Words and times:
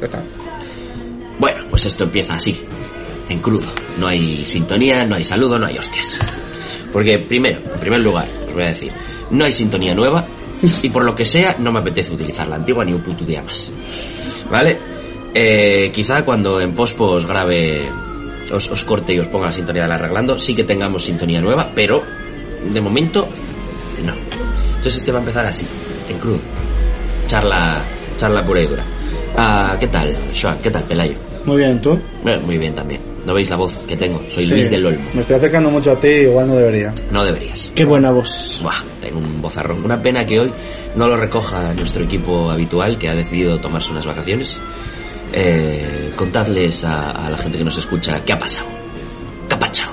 Ya 0.00 0.04
está. 0.04 0.22
Bueno, 1.38 1.64
pues 1.70 1.86
esto 1.86 2.04
empieza 2.04 2.34
así, 2.34 2.60
en 3.28 3.38
crudo. 3.38 3.66
No 3.98 4.06
hay 4.06 4.44
sintonía, 4.44 5.04
no 5.04 5.16
hay 5.16 5.24
saludo, 5.24 5.58
no 5.58 5.66
hay 5.66 5.78
hostias. 5.78 6.18
Porque 6.92 7.18
primero, 7.18 7.60
en 7.72 7.80
primer 7.80 8.00
lugar, 8.00 8.28
os 8.48 8.54
voy 8.54 8.64
a 8.64 8.68
decir, 8.68 8.92
no 9.30 9.44
hay 9.44 9.52
sintonía 9.52 9.94
nueva 9.94 10.26
y 10.82 10.90
por 10.90 11.04
lo 11.04 11.14
que 11.14 11.24
sea 11.24 11.56
no 11.58 11.70
me 11.70 11.80
apetece 11.80 12.12
utilizar 12.12 12.48
la 12.48 12.56
antigua 12.56 12.84
ni 12.84 12.92
un 12.92 13.02
puto 13.02 13.24
día 13.24 13.42
más. 13.42 13.72
¿Vale? 14.50 14.78
Eh, 15.32 15.90
quizá 15.92 16.24
cuando 16.24 16.60
en 16.60 16.74
pospo 16.74 17.04
os 17.04 17.24
grabe, 17.24 17.88
os, 18.52 18.68
os 18.68 18.84
corte 18.84 19.14
y 19.14 19.20
os 19.20 19.28
ponga 19.28 19.46
la 19.46 19.52
sintonía 19.52 19.82
de 19.82 19.88
la 19.88 19.94
arreglando, 19.94 20.36
sí 20.38 20.54
que 20.54 20.64
tengamos 20.64 21.04
sintonía 21.04 21.40
nueva, 21.40 21.70
pero 21.74 22.02
de 22.64 22.80
momento 22.80 23.28
no. 24.04 24.12
Entonces 24.76 24.96
este 24.96 25.12
va 25.12 25.18
a 25.18 25.20
empezar 25.20 25.46
así, 25.46 25.66
en 26.08 26.18
crudo. 26.18 26.40
Charla, 27.26 27.84
charla 28.16 28.44
pura 28.44 28.62
y 28.62 28.66
dura. 28.66 28.84
Ah, 29.42 29.74
¿Qué 29.80 29.86
tal, 29.86 30.14
Joan? 30.38 30.58
¿Qué 30.58 30.70
tal, 30.70 30.82
Pelayo? 30.84 31.14
Muy 31.46 31.56
bien, 31.56 31.80
¿tú? 31.80 31.98
Eh, 32.26 32.38
muy 32.44 32.58
bien 32.58 32.74
también. 32.74 33.00
¿No 33.24 33.32
veis 33.32 33.48
la 33.48 33.56
voz 33.56 33.72
que 33.88 33.96
tengo? 33.96 34.20
Soy 34.28 34.44
Sí. 34.44 34.50
Luis 34.50 34.70
del 34.70 34.84
Olmo. 34.84 35.02
Me 35.14 35.22
estoy 35.22 35.36
acercando 35.36 35.70
mucho 35.70 35.92
a 35.92 35.98
ti, 35.98 36.08
igual 36.08 36.46
no 36.46 36.56
debería. 36.56 36.92
No 37.10 37.24
deberías. 37.24 37.72
Qué 37.74 37.86
buena 37.86 38.10
voz. 38.10 38.60
Buah, 38.62 38.82
tengo 39.00 39.18
un 39.18 39.40
bozarrón. 39.40 39.82
Una 39.82 39.96
pena 40.02 40.26
que 40.26 40.40
hoy 40.40 40.52
no 40.94 41.08
lo 41.08 41.16
recoja 41.16 41.72
nuestro 41.72 42.04
equipo 42.04 42.50
habitual 42.50 42.98
que 42.98 43.08
ha 43.08 43.14
decidido 43.14 43.58
tomarse 43.58 43.90
unas 43.92 44.04
vacaciones. 44.04 44.58
Eh, 45.32 46.12
contadles 46.16 46.84
a, 46.84 47.10
a 47.12 47.30
la 47.30 47.38
gente 47.38 47.56
que 47.56 47.64
nos 47.64 47.78
escucha 47.78 48.20
qué 48.24 48.34
ha 48.34 48.38
pasado. 48.38 48.66
¿Qué 49.48 49.54
ha 49.54 49.58
pasado? 49.58 49.92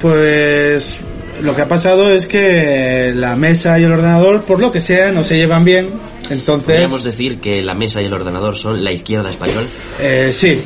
Pues 0.00 1.00
lo 1.42 1.54
que 1.54 1.60
ha 1.62 1.68
pasado 1.68 2.08
es 2.10 2.26
que 2.26 3.12
la 3.14 3.36
mesa 3.36 3.78
y 3.78 3.82
el 3.82 3.92
ordenador, 3.92 4.42
por 4.44 4.60
lo 4.60 4.72
que 4.72 4.80
sea, 4.80 5.12
no 5.12 5.22
se 5.22 5.36
llevan 5.36 5.64
bien. 5.64 5.90
Entonces, 6.30 6.66
Podríamos 6.66 7.04
decir 7.04 7.38
que 7.40 7.62
la 7.62 7.74
mesa 7.74 8.02
y 8.02 8.06
el 8.06 8.14
ordenador 8.14 8.56
son 8.56 8.82
la 8.82 8.92
izquierda 8.92 9.30
española. 9.30 9.66
eh, 10.00 10.30
sí. 10.32 10.62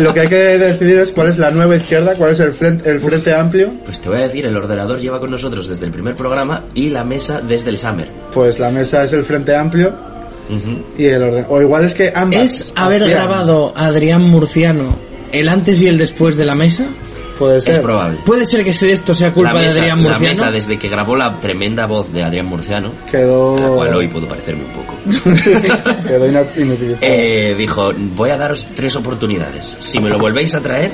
Lo 0.00 0.12
que 0.14 0.20
hay 0.20 0.28
que 0.28 0.36
decidir 0.36 0.98
es 0.98 1.10
cuál 1.10 1.28
es 1.28 1.38
la 1.38 1.50
nueva 1.50 1.76
izquierda, 1.76 2.14
cuál 2.14 2.32
es 2.32 2.40
el 2.40 2.52
frente, 2.52 2.90
el 2.90 3.00
frente 3.00 3.34
amplio. 3.34 3.70
Pues 3.84 4.00
te 4.00 4.08
voy 4.08 4.18
a 4.18 4.22
decir, 4.22 4.46
el 4.46 4.56
ordenador 4.56 5.00
lleva 5.00 5.18
con 5.20 5.30
nosotros 5.30 5.68
desde 5.68 5.86
el 5.86 5.90
primer 5.92 6.14
programa 6.16 6.64
y 6.74 6.88
la 6.90 7.04
mesa 7.04 7.40
desde 7.40 7.70
el 7.70 7.78
Summer. 7.78 8.08
Pues 8.32 8.58
la 8.58 8.70
mesa 8.70 9.04
es 9.04 9.12
el 9.12 9.24
frente 9.24 9.54
amplio 9.54 9.94
Ujú. 10.48 10.82
y 10.98 11.06
el 11.06 11.22
orden. 11.22 11.46
O 11.48 11.60
igual 11.60 11.84
es 11.84 11.94
que 11.94 12.12
ambas. 12.14 12.42
¿Es 12.42 12.72
haber 12.74 13.08
grabado 13.08 13.72
a 13.76 13.86
Adrián 13.86 14.22
Murciano 14.22 14.96
el 15.32 15.48
antes 15.48 15.80
y 15.82 15.88
el 15.88 15.96
después 15.98 16.36
de 16.36 16.44
la 16.44 16.54
mesa? 16.54 16.86
Puede 17.40 17.60
ser. 17.62 17.72
Es 17.72 17.78
probable. 17.78 18.18
¿Puede 18.24 18.46
ser 18.46 18.62
que 18.62 18.68
esto 18.70 19.14
sea 19.14 19.28
La 19.28 19.34
culpa 19.34 19.54
de 19.54 19.60
mesa, 19.60 19.78
Adrián 19.78 19.88
la 19.88 19.96
Murciano? 20.10 20.28
mesa, 20.28 20.50
desde 20.50 20.78
que 20.78 20.88
grabó 20.90 21.16
la 21.16 21.38
tremenda 21.40 21.86
voz 21.86 22.12
de 22.12 22.22
Adrián 22.22 22.44
Murciano, 22.44 22.92
Quedó. 23.10 23.56
a 23.56 23.60
la 23.60 23.68
cual 23.70 23.94
hoy 23.94 24.08
puedo 24.08 24.28
parecerme 24.28 24.64
un 24.66 24.72
poco. 24.72 24.98
quedó 26.06 26.26
inutilizado. 26.28 26.98
Eh, 27.00 27.54
dijo, 27.56 27.88
voy 28.14 28.28
a 28.30 28.36
daros 28.36 28.66
tres 28.76 28.94
oportunidades. 28.96 29.78
Si 29.80 29.98
me 30.00 30.10
lo 30.10 30.18
volvéis 30.18 30.54
a 30.54 30.60
traer, 30.60 30.92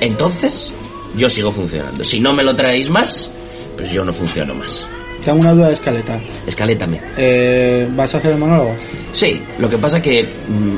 entonces 0.00 0.72
yo 1.16 1.28
sigo 1.28 1.50
funcionando. 1.50 2.04
Si 2.04 2.20
no 2.20 2.32
me 2.32 2.44
lo 2.44 2.54
traéis 2.54 2.88
más, 2.88 3.32
pues 3.76 3.90
yo 3.90 4.04
no 4.04 4.12
funciono 4.12 4.54
más. 4.54 4.86
Tengo 5.24 5.40
una 5.40 5.52
duda 5.52 5.66
de 5.68 5.72
escaleta. 5.74 6.18
Escalétame. 6.46 7.00
Eh, 7.16 7.88
¿Vas 7.92 8.14
a 8.14 8.18
hacer 8.18 8.32
el 8.32 8.38
monólogo? 8.38 8.74
Sí, 9.12 9.42
lo 9.58 9.68
que 9.68 9.78
pasa 9.78 10.00
que... 10.00 10.22
mm, 10.48 10.76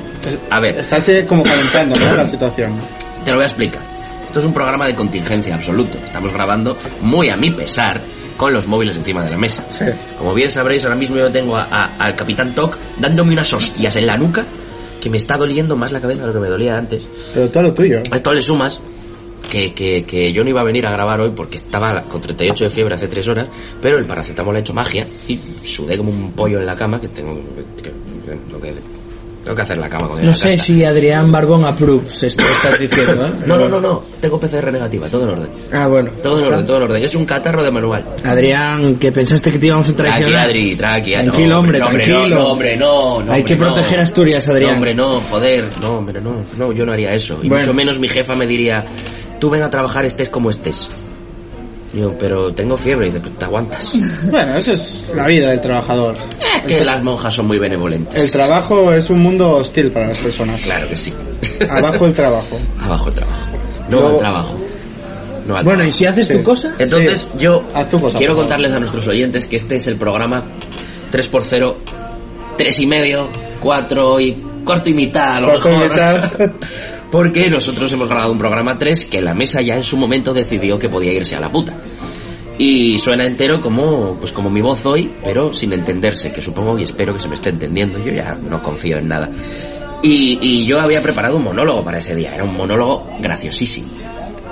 a 0.50 0.60
ver, 0.60 0.78
Estás 0.78 1.08
eh, 1.10 1.24
como 1.28 1.42
calentando 1.42 1.94
¿no? 1.98 2.16
la 2.16 2.26
situación. 2.26 2.76
te 3.24 3.30
lo 3.30 3.36
voy 3.38 3.44
a 3.44 3.46
explicar. 3.46 3.93
Esto 4.34 4.40
es 4.40 4.46
un 4.48 4.52
programa 4.52 4.88
de 4.88 4.96
contingencia 4.96 5.54
absoluto. 5.54 5.96
Estamos 6.04 6.32
grabando 6.32 6.76
muy 7.02 7.28
a 7.28 7.36
mi 7.36 7.52
pesar 7.52 8.00
con 8.36 8.52
los 8.52 8.66
móviles 8.66 8.96
encima 8.96 9.22
de 9.22 9.30
la 9.30 9.38
mesa. 9.38 9.64
Sí. 9.78 9.84
Como 10.18 10.34
bien 10.34 10.50
sabréis, 10.50 10.82
ahora 10.82 10.96
mismo 10.96 11.16
yo 11.16 11.30
tengo 11.30 11.56
a- 11.56 11.62
a- 11.70 11.84
al 12.04 12.16
Capitán 12.16 12.52
Toc 12.52 12.76
dándome 12.98 13.32
unas 13.32 13.52
hostias 13.52 13.94
en 13.94 14.08
la 14.08 14.16
nuca 14.18 14.44
que 15.00 15.08
me 15.08 15.18
está 15.18 15.36
doliendo 15.36 15.76
más 15.76 15.92
la 15.92 16.00
cabeza 16.00 16.22
de 16.22 16.26
lo 16.26 16.32
que 16.32 16.40
me 16.40 16.48
dolía 16.48 16.76
antes. 16.76 17.06
Pero 17.32 17.48
todo 17.48 17.62
lo 17.62 17.74
tuyo. 17.74 18.00
A 18.10 18.16
esto 18.16 18.32
le 18.32 18.42
sumas 18.42 18.80
que, 19.48 19.72
que, 19.72 20.02
que 20.04 20.32
yo 20.32 20.42
no 20.42 20.50
iba 20.50 20.62
a 20.62 20.64
venir 20.64 20.84
a 20.88 20.90
grabar 20.90 21.20
hoy 21.20 21.30
porque 21.30 21.58
estaba 21.58 22.02
con 22.02 22.20
38 22.20 22.64
de 22.64 22.70
fiebre 22.70 22.96
hace 22.96 23.06
3 23.06 23.28
horas, 23.28 23.46
pero 23.80 23.98
el 23.98 24.04
paracetamol 24.04 24.56
ha 24.56 24.58
hecho 24.58 24.74
magia 24.74 25.06
y 25.28 25.38
sudé 25.64 25.96
como 25.96 26.10
un 26.10 26.32
pollo 26.32 26.58
en 26.58 26.66
la 26.66 26.74
cama 26.74 27.00
que 27.00 27.06
tengo 27.06 27.36
que, 27.80 27.92
tengo 28.48 28.60
que, 28.60 28.72
tengo 29.44 29.56
que 29.56 29.62
hacer 29.62 29.76
la 29.76 29.88
cama 29.90 30.08
cuando 30.08 30.24
No 30.24 30.32
sé 30.32 30.58
si 30.58 30.82
Adrián 30.84 31.30
Barbón 31.30 31.64
approves 31.64 32.22
esto 32.22 32.42
que 32.44 32.52
estás 32.52 32.78
diciendo, 32.78 33.26
¿eh? 33.26 33.32
No, 33.46 33.58
no, 33.58 33.68
no, 33.68 33.80
no, 33.80 34.02
tengo 34.20 34.40
PCR 34.40 34.72
negativa, 34.72 35.06
todo 35.08 35.24
en 35.24 35.30
orden. 35.30 35.48
Ah, 35.72 35.86
bueno. 35.86 36.10
Todo 36.22 36.38
en 36.40 36.46
orden, 36.46 36.66
todo 36.66 36.76
en 36.78 36.82
orden. 36.84 37.04
Es 37.04 37.14
un 37.14 37.26
catarro 37.26 37.62
de 37.62 37.70
manual. 37.70 38.04
Adrián, 38.24 38.96
que 38.96 39.12
pensaste 39.12 39.52
que 39.52 39.58
te 39.58 39.66
íbamos 39.66 39.88
a 39.90 39.96
traicionar. 39.96 40.48
Adri, 40.48 40.74
tranqui. 40.74 41.12
Tranquilo, 41.12 41.48
no, 41.48 41.58
hombre, 41.60 41.78
tranquilo. 41.78 42.28
No, 42.28 42.46
hombre, 42.48 42.76
no, 42.76 42.86
no, 42.86 43.32
Hay 43.32 43.40
hombre, 43.40 43.44
que 43.44 43.56
proteger 43.56 44.00
Asturias, 44.00 44.48
Adrián. 44.48 44.70
No, 44.70 44.74
hombre, 44.76 44.94
no, 44.94 45.20
joder. 45.20 45.64
No, 45.80 45.90
hombre, 45.96 46.20
no. 46.22 46.44
No, 46.56 46.72
yo 46.72 46.86
no 46.86 46.92
haría 46.92 47.12
eso. 47.12 47.38
Y 47.42 47.48
Bueno. 47.48 47.64
mucho 47.64 47.74
menos 47.74 47.98
mi 47.98 48.08
jefa 48.08 48.34
me 48.34 48.46
diría, 48.46 48.84
tú 49.38 49.50
ven 49.50 49.62
a 49.62 49.68
trabajar 49.68 50.06
estés 50.06 50.30
como 50.30 50.48
estés. 50.48 50.88
Digo, 51.94 52.14
pero 52.18 52.52
tengo 52.52 52.76
fiebre. 52.76 53.06
Y 53.06 53.10
dice, 53.10 53.20
pues 53.20 53.38
te 53.38 53.44
aguantas. 53.44 53.96
Bueno, 54.30 54.56
eso 54.56 54.72
es 54.72 55.04
la 55.14 55.26
vida 55.26 55.50
del 55.50 55.60
trabajador. 55.60 56.14
Es 56.66 56.78
que 56.78 56.84
las 56.84 57.02
monjas 57.02 57.32
son 57.32 57.46
muy 57.46 57.58
benevolentes. 57.58 58.20
El 58.22 58.30
trabajo 58.30 58.92
es 58.92 59.08
un 59.10 59.20
mundo 59.20 59.50
hostil 59.58 59.90
para 59.92 60.08
las 60.08 60.18
personas. 60.18 60.60
Claro 60.62 60.88
que 60.88 60.96
sí. 60.96 61.12
Abajo 61.70 62.06
el 62.06 62.12
trabajo. 62.14 62.58
Abajo 62.82 63.08
el 63.08 63.14
trabajo. 63.14 63.40
No 63.88 63.96
Luego- 64.00 64.08
al 64.14 64.18
trabajo. 64.18 64.54
No 65.46 65.56
al 65.56 65.64
Bueno, 65.64 65.78
trabajo. 65.80 65.88
¿y 65.88 65.92
si 65.92 66.06
haces 66.06 66.26
Sí. 66.26 66.34
tu 66.34 66.42
cosa? 66.42 66.74
Entonces 66.78 67.28
Sí. 67.32 67.38
yo 67.38 67.62
Haz 67.74 67.90
tu 67.90 68.00
cosa, 68.00 68.18
quiero 68.18 68.34
contarles 68.34 68.72
a 68.72 68.78
nuestros 68.80 69.06
oyentes 69.06 69.46
que 69.46 69.56
este 69.56 69.76
es 69.76 69.86
el 69.86 69.96
programa 69.96 70.42
3x0, 71.12 71.76
3 72.56 72.80
y 72.80 72.86
medio, 72.86 73.28
4 73.60 74.18
y 74.20 74.36
cuarto 74.64 74.88
y 74.90 74.94
mitad 74.94 75.36
a 75.36 75.40
lo 75.40 75.46
Cuarto 75.48 75.70
y 75.70 75.76
mejor. 75.76 75.90
mitad. 75.90 76.32
Porque 77.14 77.48
nosotros 77.48 77.92
hemos 77.92 78.08
grabado 78.08 78.32
un 78.32 78.38
programa 78.38 78.76
3 78.76 79.04
que 79.04 79.22
la 79.22 79.34
mesa 79.34 79.62
ya 79.62 79.76
en 79.76 79.84
su 79.84 79.96
momento 79.96 80.34
decidió 80.34 80.80
que 80.80 80.88
podía 80.88 81.12
irse 81.12 81.36
a 81.36 81.40
la 81.40 81.48
puta. 81.48 81.76
Y 82.58 82.98
suena 82.98 83.24
entero 83.24 83.60
como, 83.60 84.16
pues 84.18 84.32
como 84.32 84.50
mi 84.50 84.60
voz 84.60 84.84
hoy, 84.84 85.12
pero 85.22 85.52
sin 85.52 85.72
entenderse, 85.72 86.32
que 86.32 86.40
supongo 86.40 86.76
y 86.76 86.82
espero 86.82 87.14
que 87.14 87.20
se 87.20 87.28
me 87.28 87.36
esté 87.36 87.50
entendiendo. 87.50 88.00
Yo 88.00 88.10
ya 88.10 88.34
no 88.34 88.60
confío 88.60 88.98
en 88.98 89.06
nada. 89.06 89.30
Y, 90.02 90.40
y 90.42 90.66
yo 90.66 90.80
había 90.80 91.00
preparado 91.00 91.36
un 91.36 91.44
monólogo 91.44 91.84
para 91.84 91.98
ese 91.98 92.16
día. 92.16 92.34
Era 92.34 92.42
un 92.42 92.56
monólogo 92.56 93.06
graciosísimo. 93.20 93.92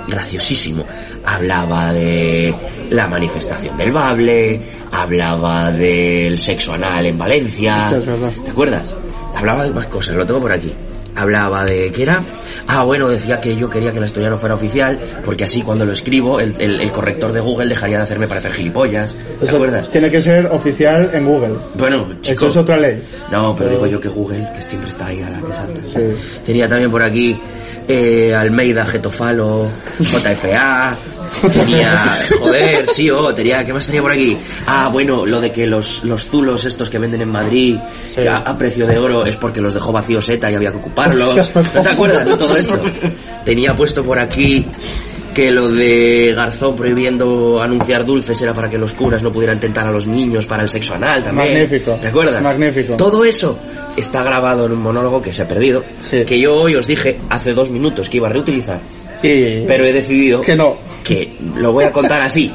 Graciosísimo. 0.07 0.85
Hablaba 1.25 1.91
de 1.91 2.55
la 2.91 3.09
manifestación 3.09 3.75
del 3.75 3.91
Bable, 3.91 4.61
hablaba 4.89 5.69
del 5.69 6.39
sexo 6.39 6.71
anal 6.71 7.07
en 7.07 7.17
Valencia. 7.17 7.91
Es. 7.91 8.41
¿Te 8.41 8.51
acuerdas? 8.51 8.95
Hablaba 9.35 9.65
de 9.65 9.71
más 9.71 9.87
cosas, 9.87 10.15
lo 10.15 10.25
tengo 10.25 10.39
por 10.39 10.53
aquí. 10.53 10.71
Hablaba 11.15 11.63
de 11.65 11.91
qué 11.91 12.03
era. 12.03 12.21
Ah, 12.67 12.83
bueno, 12.85 13.07
decía 13.09 13.39
que 13.41 13.55
yo 13.55 13.69
quería 13.69 13.91
que 13.91 13.99
la 13.99 14.05
historia 14.07 14.29
no 14.29 14.37
fuera 14.37 14.55
oficial, 14.55 14.97
porque 15.23 15.43
así 15.43 15.61
cuando 15.61 15.85
lo 15.85 15.91
escribo, 15.91 16.39
el, 16.39 16.55
el- 16.59 16.81
el 16.81 16.91
corrector 16.91 17.31
de 17.31 17.39
Google 17.39 17.67
dejaría 17.67 17.97
de 17.97 18.03
hacerme 18.03 18.27
parecer 18.27 18.51
gilipollas. 18.53 19.15
¿Te 19.39 19.45
Eso 19.45 19.55
acuerdas? 19.55 19.89
Tiene 19.91 20.09
que 20.09 20.21
ser 20.21 20.47
oficial 20.47 21.11
en 21.13 21.25
Google. 21.25 21.55
Bueno, 21.75 22.07
chico. 22.21 22.33
Eso 22.33 22.45
es 22.47 22.57
otra 22.57 22.77
ley. 22.77 23.03
No, 23.31 23.53
pero 23.55 23.69
digo 23.71 23.85
yo 23.87 23.99
que 23.99 24.07
Google, 24.09 24.47
que 24.55 24.61
siempre 24.61 24.89
está 24.89 25.07
ahí 25.07 25.21
a 25.21 25.29
la 25.29 25.37
que 25.41 25.53
salta. 25.53 25.81
Sí. 25.85 26.39
Tenía 26.45 26.67
también 26.67 26.89
por 26.89 27.03
aquí 27.03 27.39
eh, 27.87 28.33
Almeida, 28.35 28.85
Getofalo, 28.85 29.69
JFA. 29.99 30.95
Tenía, 31.51 32.13
joder, 32.39 32.87
sí, 32.87 33.09
oh, 33.09 33.33
tenía, 33.33 33.65
¿qué 33.65 33.73
más 33.73 33.85
tenía 33.85 34.01
por 34.01 34.11
aquí? 34.11 34.37
Ah, 34.67 34.89
bueno, 34.91 35.25
lo 35.25 35.41
de 35.41 35.51
que 35.51 35.65
los, 35.67 36.03
los 36.03 36.23
zulos 36.25 36.63
estos 36.65 36.89
que 36.89 36.99
venden 36.99 37.21
en 37.21 37.29
Madrid 37.29 37.77
Sí. 38.07 38.21
que 38.21 38.29
a, 38.29 38.37
a 38.37 38.57
precio 38.57 38.85
de 38.85 38.97
oro 38.97 39.25
es 39.25 39.35
porque 39.35 39.59
los 39.59 39.73
dejó 39.73 39.91
vacíos 39.91 40.27
ETA 40.29 40.51
y 40.51 40.55
había 40.55 40.71
que 40.71 40.77
ocuparlos. 40.77 41.35
¿No 41.73 41.81
te 41.81 41.89
acuerdas 41.89 42.25
de 42.27 42.37
todo 42.37 42.55
esto? 42.55 42.79
Tenía 43.45 43.73
puesto 43.73 44.03
por 44.03 44.19
aquí 44.19 44.65
que 45.33 45.51
lo 45.51 45.69
de 45.69 46.33
Garzón 46.35 46.75
prohibiendo 46.75 47.61
anunciar 47.61 48.05
dulces 48.05 48.39
era 48.41 48.53
para 48.53 48.69
que 48.69 48.77
los 48.77 48.93
curas 48.93 49.23
no 49.23 49.31
pudieran 49.31 49.59
tentar 49.59 49.87
a 49.87 49.91
los 49.91 50.05
niños 50.07 50.45
para 50.45 50.63
el 50.63 50.69
sexo 50.69 50.93
anal 50.95 51.23
también. 51.23 51.53
Magnífico. 51.53 51.97
¿Te 52.01 52.07
acuerdas? 52.07 52.41
Magnífico. 52.43 52.95
Todo 52.95 53.25
eso 53.25 53.57
está 53.97 54.23
grabado 54.23 54.65
en 54.65 54.71
un 54.73 54.81
monólogo 54.81 55.21
que 55.21 55.33
se 55.33 55.41
ha 55.43 55.47
perdido, 55.47 55.83
Sí. 56.01 56.23
que 56.25 56.39
yo 56.39 56.55
hoy 56.55 56.75
os 56.75 56.87
dije 56.87 57.17
hace 57.29 57.53
dos 57.53 57.69
minutos 57.69 58.09
que 58.09 58.17
iba 58.17 58.27
a 58.27 58.31
reutilizar, 58.33 58.79
Y... 59.21 59.65
pero 59.67 59.85
he 59.85 59.91
decidido 59.93 60.41
Que 60.41 60.55
no. 60.55 60.77
que 61.03 61.37
lo 61.55 61.71
voy 61.71 61.85
a 61.85 61.91
contar 61.91 62.21
así, 62.21 62.51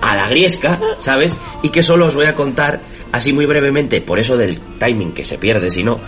a 0.00 0.16
la 0.16 0.28
griesca, 0.28 0.78
¿sabes? 1.00 1.36
Y 1.62 1.68
que 1.70 1.82
solo 1.82 2.06
os 2.06 2.14
voy 2.14 2.26
a 2.26 2.34
contar 2.34 2.80
así 3.12 3.32
muy 3.32 3.46
brevemente, 3.46 4.00
por 4.00 4.18
eso 4.18 4.36
del 4.36 4.58
timing 4.78 5.12
que 5.12 5.24
se 5.24 5.38
pierde, 5.38 5.70
si 5.70 5.84
no, 5.84 5.98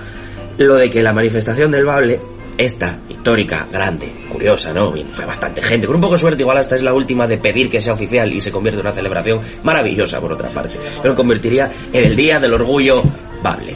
lo 0.58 0.74
de 0.76 0.90
que 0.90 1.02
la 1.02 1.12
manifestación 1.12 1.70
del 1.70 1.84
Bable, 1.84 2.18
esta, 2.58 2.98
histórica, 3.08 3.66
grande, 3.70 4.12
curiosa, 4.30 4.72
¿no? 4.72 4.92
Fue 5.08 5.24
bastante 5.24 5.62
gente, 5.62 5.86
con 5.86 5.96
un 5.96 6.02
poco 6.02 6.14
de 6.14 6.20
suerte, 6.20 6.42
igual 6.42 6.58
hasta 6.58 6.76
es 6.76 6.82
la 6.82 6.92
última 6.92 7.26
de 7.26 7.38
pedir 7.38 7.68
que 7.68 7.80
sea 7.80 7.94
oficial 7.94 8.32
y 8.32 8.40
se 8.40 8.50
convierte 8.50 8.80
en 8.80 8.86
una 8.86 8.94
celebración 8.94 9.40
maravillosa, 9.62 10.20
por 10.20 10.32
otra 10.32 10.48
parte, 10.48 10.76
pero 11.02 11.14
convertiría 11.14 11.70
en 11.92 12.04
el 12.04 12.16
Día 12.16 12.38
del 12.40 12.54
Orgullo 12.54 13.02
Bable. 13.42 13.74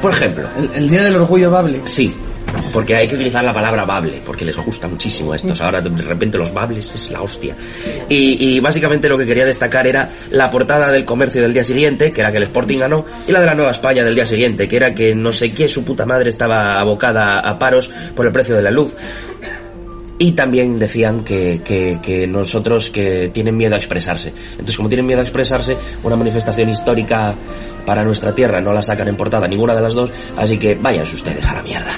Por 0.00 0.12
ejemplo, 0.12 0.48
El, 0.56 0.70
el 0.74 0.90
Día 0.90 1.04
del 1.04 1.16
Orgullo 1.16 1.50
Bable. 1.50 1.82
Sí. 1.84 2.14
Porque 2.72 2.96
hay 2.96 3.08
que 3.08 3.14
utilizar 3.14 3.44
la 3.44 3.52
palabra 3.52 3.84
bable, 3.84 4.20
porque 4.24 4.44
les 4.44 4.56
gusta 4.56 4.88
muchísimo 4.88 5.32
a 5.32 5.36
estos. 5.36 5.60
Ahora 5.60 5.80
de 5.80 5.90
repente 6.02 6.38
los 6.38 6.52
bables 6.52 6.90
es 6.94 7.10
la 7.10 7.22
hostia. 7.22 7.54
Y, 8.08 8.56
y 8.56 8.60
básicamente 8.60 9.08
lo 9.08 9.18
que 9.18 9.26
quería 9.26 9.44
destacar 9.44 9.86
era 9.86 10.08
la 10.30 10.50
portada 10.50 10.90
del 10.90 11.04
comercio 11.04 11.42
del 11.42 11.52
día 11.52 11.64
siguiente, 11.64 12.12
que 12.12 12.20
era 12.20 12.30
que 12.30 12.38
el 12.38 12.44
Sporting 12.44 12.78
ganó, 12.78 13.04
y 13.26 13.32
la 13.32 13.40
de 13.40 13.46
la 13.46 13.54
Nueva 13.54 13.72
España 13.72 14.04
del 14.04 14.14
día 14.14 14.26
siguiente, 14.26 14.68
que 14.68 14.76
era 14.76 14.94
que 14.94 15.14
no 15.14 15.32
sé 15.32 15.52
qué 15.52 15.68
su 15.68 15.84
puta 15.84 16.06
madre 16.06 16.30
estaba 16.30 16.80
abocada 16.80 17.40
a 17.40 17.58
paros 17.58 17.90
por 18.14 18.26
el 18.26 18.32
precio 18.32 18.56
de 18.56 18.62
la 18.62 18.70
luz. 18.70 18.94
Y 20.18 20.32
también 20.32 20.76
decían 20.76 21.24
que, 21.24 21.62
que, 21.64 21.98
que 22.02 22.26
nosotros 22.26 22.90
que 22.90 23.30
tienen 23.32 23.56
miedo 23.56 23.74
a 23.74 23.78
expresarse. 23.78 24.34
Entonces, 24.52 24.76
como 24.76 24.90
tienen 24.90 25.06
miedo 25.06 25.20
a 25.20 25.22
expresarse, 25.22 25.78
una 26.02 26.14
manifestación 26.14 26.68
histórica 26.68 27.34
para 27.86 28.04
nuestra 28.04 28.34
tierra 28.34 28.60
no 28.60 28.70
la 28.70 28.82
sacan 28.82 29.08
en 29.08 29.16
portada 29.16 29.48
ninguna 29.48 29.74
de 29.74 29.80
las 29.80 29.94
dos, 29.94 30.10
así 30.36 30.58
que 30.58 30.74
váyanse 30.74 31.14
ustedes 31.14 31.46
a 31.46 31.54
la 31.54 31.62
mierda. 31.62 31.92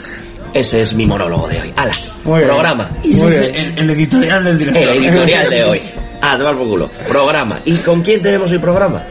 Ese 0.54 0.82
es 0.82 0.94
mi 0.94 1.06
monólogo 1.06 1.48
de 1.48 1.60
hoy. 1.62 1.72
¡Hala! 1.76 1.92
Muy. 2.24 2.42
Programa. 2.42 2.90
Muy 3.04 3.30
bien. 3.30 3.54
el, 3.54 3.78
el 3.78 3.90
editorial 3.90 4.44
del 4.44 4.58
director. 4.58 4.82
El 4.82 5.04
editorial 5.04 5.50
de 5.50 5.64
hoy. 5.64 5.80
A 6.20 6.38
tomar 6.38 6.56
por 6.56 6.68
culo. 6.68 6.88
Programa. 7.08 7.60
¿Y 7.64 7.76
con 7.78 8.00
quién 8.02 8.22
tenemos 8.22 8.50
hoy 8.52 8.58
programa? 8.58 9.02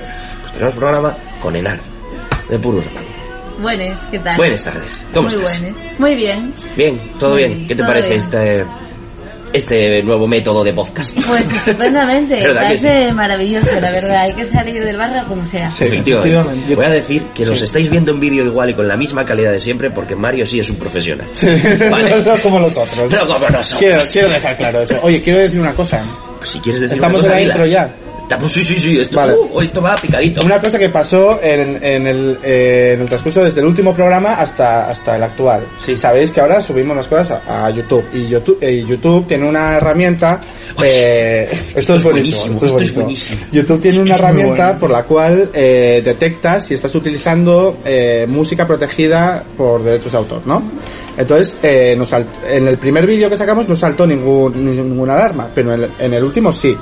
Pues 0.42 0.54
tenemos 0.54 0.76
programa 0.76 1.16
con 1.42 1.56
Enar, 1.56 1.80
de 2.50 2.58
Pururma. 2.60 3.02
Buenas, 3.60 4.00
¿qué 4.10 4.18
tal? 4.20 4.38
Buenas 4.38 4.64
tardes. 4.64 5.06
¿Cómo 5.14 5.28
Muy 5.28 5.36
estás? 5.38 5.60
buenas. 5.62 6.00
Muy 6.00 6.16
bien. 6.16 6.54
Bien, 6.78 7.00
todo 7.20 7.32
Muy 7.32 7.38
bien. 7.40 7.52
bien, 7.54 7.68
¿Qué 7.68 7.76
te 7.76 7.82
todo 7.84 7.88
parece 7.92 8.08
bien. 8.10 8.20
este 8.22 8.66
este 9.54 10.02
nuevo 10.04 10.28
método 10.28 10.64
de 10.64 10.74
podcast? 10.74 11.18
Pues 11.28 11.42
estupendamente. 11.54 12.36
¿Verdad 12.44 12.62
que 12.62 12.78
Parece 12.80 13.12
maravilloso, 13.14 13.80
la 13.80 13.92
verdad. 13.92 14.16
Hay 14.22 14.34
que 14.34 14.46
salir 14.46 14.84
del 14.84 14.98
barrio 14.98 15.26
como 15.28 15.46
sea. 15.46 15.72
Sí, 15.72 15.86
Efectivamente. 15.86 16.30
efectivamente. 16.30 16.76
Voy 16.76 16.86
a 16.86 16.90
decir 16.90 17.24
que 17.34 17.46
los 17.46 17.58
Sí. 17.58 17.64
estáis 17.66 17.90
viendo 17.90 18.12
en 18.12 18.20
vídeo 18.20 18.46
igual 18.46 18.70
y 18.70 18.74
con 18.74 18.88
la 18.88 18.98
misma 18.98 19.26
calidad 19.26 19.52
de 19.52 19.60
siempre 19.60 19.92
porque 19.92 20.16
Mario 20.16 20.46
sí 20.46 20.60
es 20.60 20.70
un 20.70 20.78
profesional. 20.78 21.28
Vale. 21.90 22.22
no 22.26 22.36
como 22.42 22.60
los 22.60 22.76
otros. 22.78 23.12
No 23.12 23.20
como 23.28 23.50
nosotros. 23.50 23.76
Quiero, 23.78 24.02
quiero 24.12 24.30
dejar 24.30 24.58
claro 24.58 24.82
eso. 24.82 25.00
Oye, 25.04 25.22
quiero 25.22 25.40
decir 25.40 25.60
una 25.60 25.74
cosa. 25.74 26.04
Pues 26.38 26.50
si 26.50 26.60
quieres 26.60 26.82
decir 26.82 26.96
Estamos 26.96 27.20
una 27.24 27.28
cosa, 27.30 27.42
en 27.42 27.48
la 27.48 27.54
intro 27.54 27.66
ya. 27.68 27.90
Estamos, 28.32 28.54
sí, 28.54 28.64
sí, 28.64 28.80
sí. 28.80 28.98
Esto, 28.98 29.18
Vale. 29.18 29.34
uh, 29.34 29.62
esto 29.62 29.82
va 29.82 29.94
picadito. 29.96 30.46
Una 30.46 30.58
cosa 30.62 30.80
que 30.80 30.88
pasó 30.88 31.38
en, 31.44 31.84
en 31.84 32.08
el, 32.08 32.38
eh, 32.42 32.94
en 32.96 33.02
el 33.02 33.08
transcurso 33.08 33.44
desde 33.44 33.60
el 33.60 33.66
último 33.68 33.94
programa 33.94 34.36
hasta, 34.36 34.90
hasta 34.90 35.18
el 35.18 35.24
actual. 35.24 35.66
Sí. 35.78 35.98
Sabéis 35.98 36.32
que 36.32 36.40
ahora 36.40 36.62
subimos 36.62 36.96
las 36.96 37.08
cosas 37.08 37.42
a, 37.46 37.66
a 37.66 37.70
YouTube. 37.72 38.06
Y 38.14 38.30
YouTube, 38.30 38.58
eh, 38.62 38.86
YouTube 38.88 39.28
tiene 39.28 39.50
una 39.50 39.76
herramienta. 39.76 40.40
eh, 40.82 41.50
esto, 41.76 41.96
es 41.96 42.04
buenísimo. 42.06 42.54
buenísimo, 42.58 42.66
esto 42.66 42.78
es 42.80 42.96
buenísimo. 42.96 43.42
YouTube 43.52 43.82
tiene 43.82 44.00
una 44.00 44.16
herramienta 44.16 44.64
bueno. 44.64 44.80
por 44.80 44.90
la 44.92 45.04
cual 45.04 45.50
eh, 45.54 46.02
detecta 46.02 46.62
si 46.62 46.76
estás 46.76 46.96
utilizando 46.96 47.80
eh, 47.84 48.26
música 48.30 48.66
protegida 48.66 49.44
por 49.58 49.84
derechos 49.84 50.14
de 50.14 50.18
autor, 50.18 50.42
¿no? 50.46 50.64
Entonces, 51.18 51.58
eh, 51.62 51.96
nos 51.98 52.14
en 52.14 52.66
el 52.66 52.78
primer 52.78 53.06
vídeo 53.06 53.30
que 53.30 53.38
sacamos 53.38 53.68
no 53.68 53.76
saltó 53.76 54.08
ningún, 54.08 54.66
ninguna 54.66 55.16
alarma, 55.16 55.50
pero 55.54 55.74
en 55.74 55.84
el, 55.84 55.92
en 56.00 56.14
el 56.14 56.24
último 56.24 56.54
sí 56.54 56.74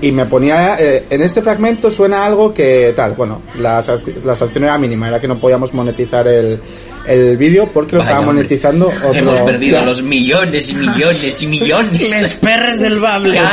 y 0.00 0.12
me 0.12 0.26
ponía 0.26 0.76
eh, 0.78 1.06
en 1.08 1.22
este 1.22 1.42
fragmento 1.42 1.90
suena 1.90 2.26
algo 2.26 2.52
que 2.52 2.92
tal 2.94 3.14
bueno 3.14 3.42
la, 3.58 3.82
la 4.24 4.36
sanción 4.36 4.64
era 4.64 4.76
mínima 4.78 5.08
era 5.08 5.20
que 5.20 5.28
no 5.28 5.38
podíamos 5.38 5.72
monetizar 5.72 6.26
el, 6.28 6.60
el 7.06 7.36
vídeo 7.36 7.70
porque 7.72 7.96
lo 7.96 8.00
Vaya, 8.00 8.10
estaba 8.12 8.26
monetizando 8.26 8.88
otro 8.88 9.12
Hemos 9.12 9.40
perdido 9.40 9.84
los 9.84 10.02
millones 10.02 10.68
y 10.70 10.74
millones 10.74 11.42
y 11.42 11.46
millones. 11.46 12.10
Les 12.22 12.32
perres 12.34 12.78
del 12.78 13.00
bable. 13.00 13.40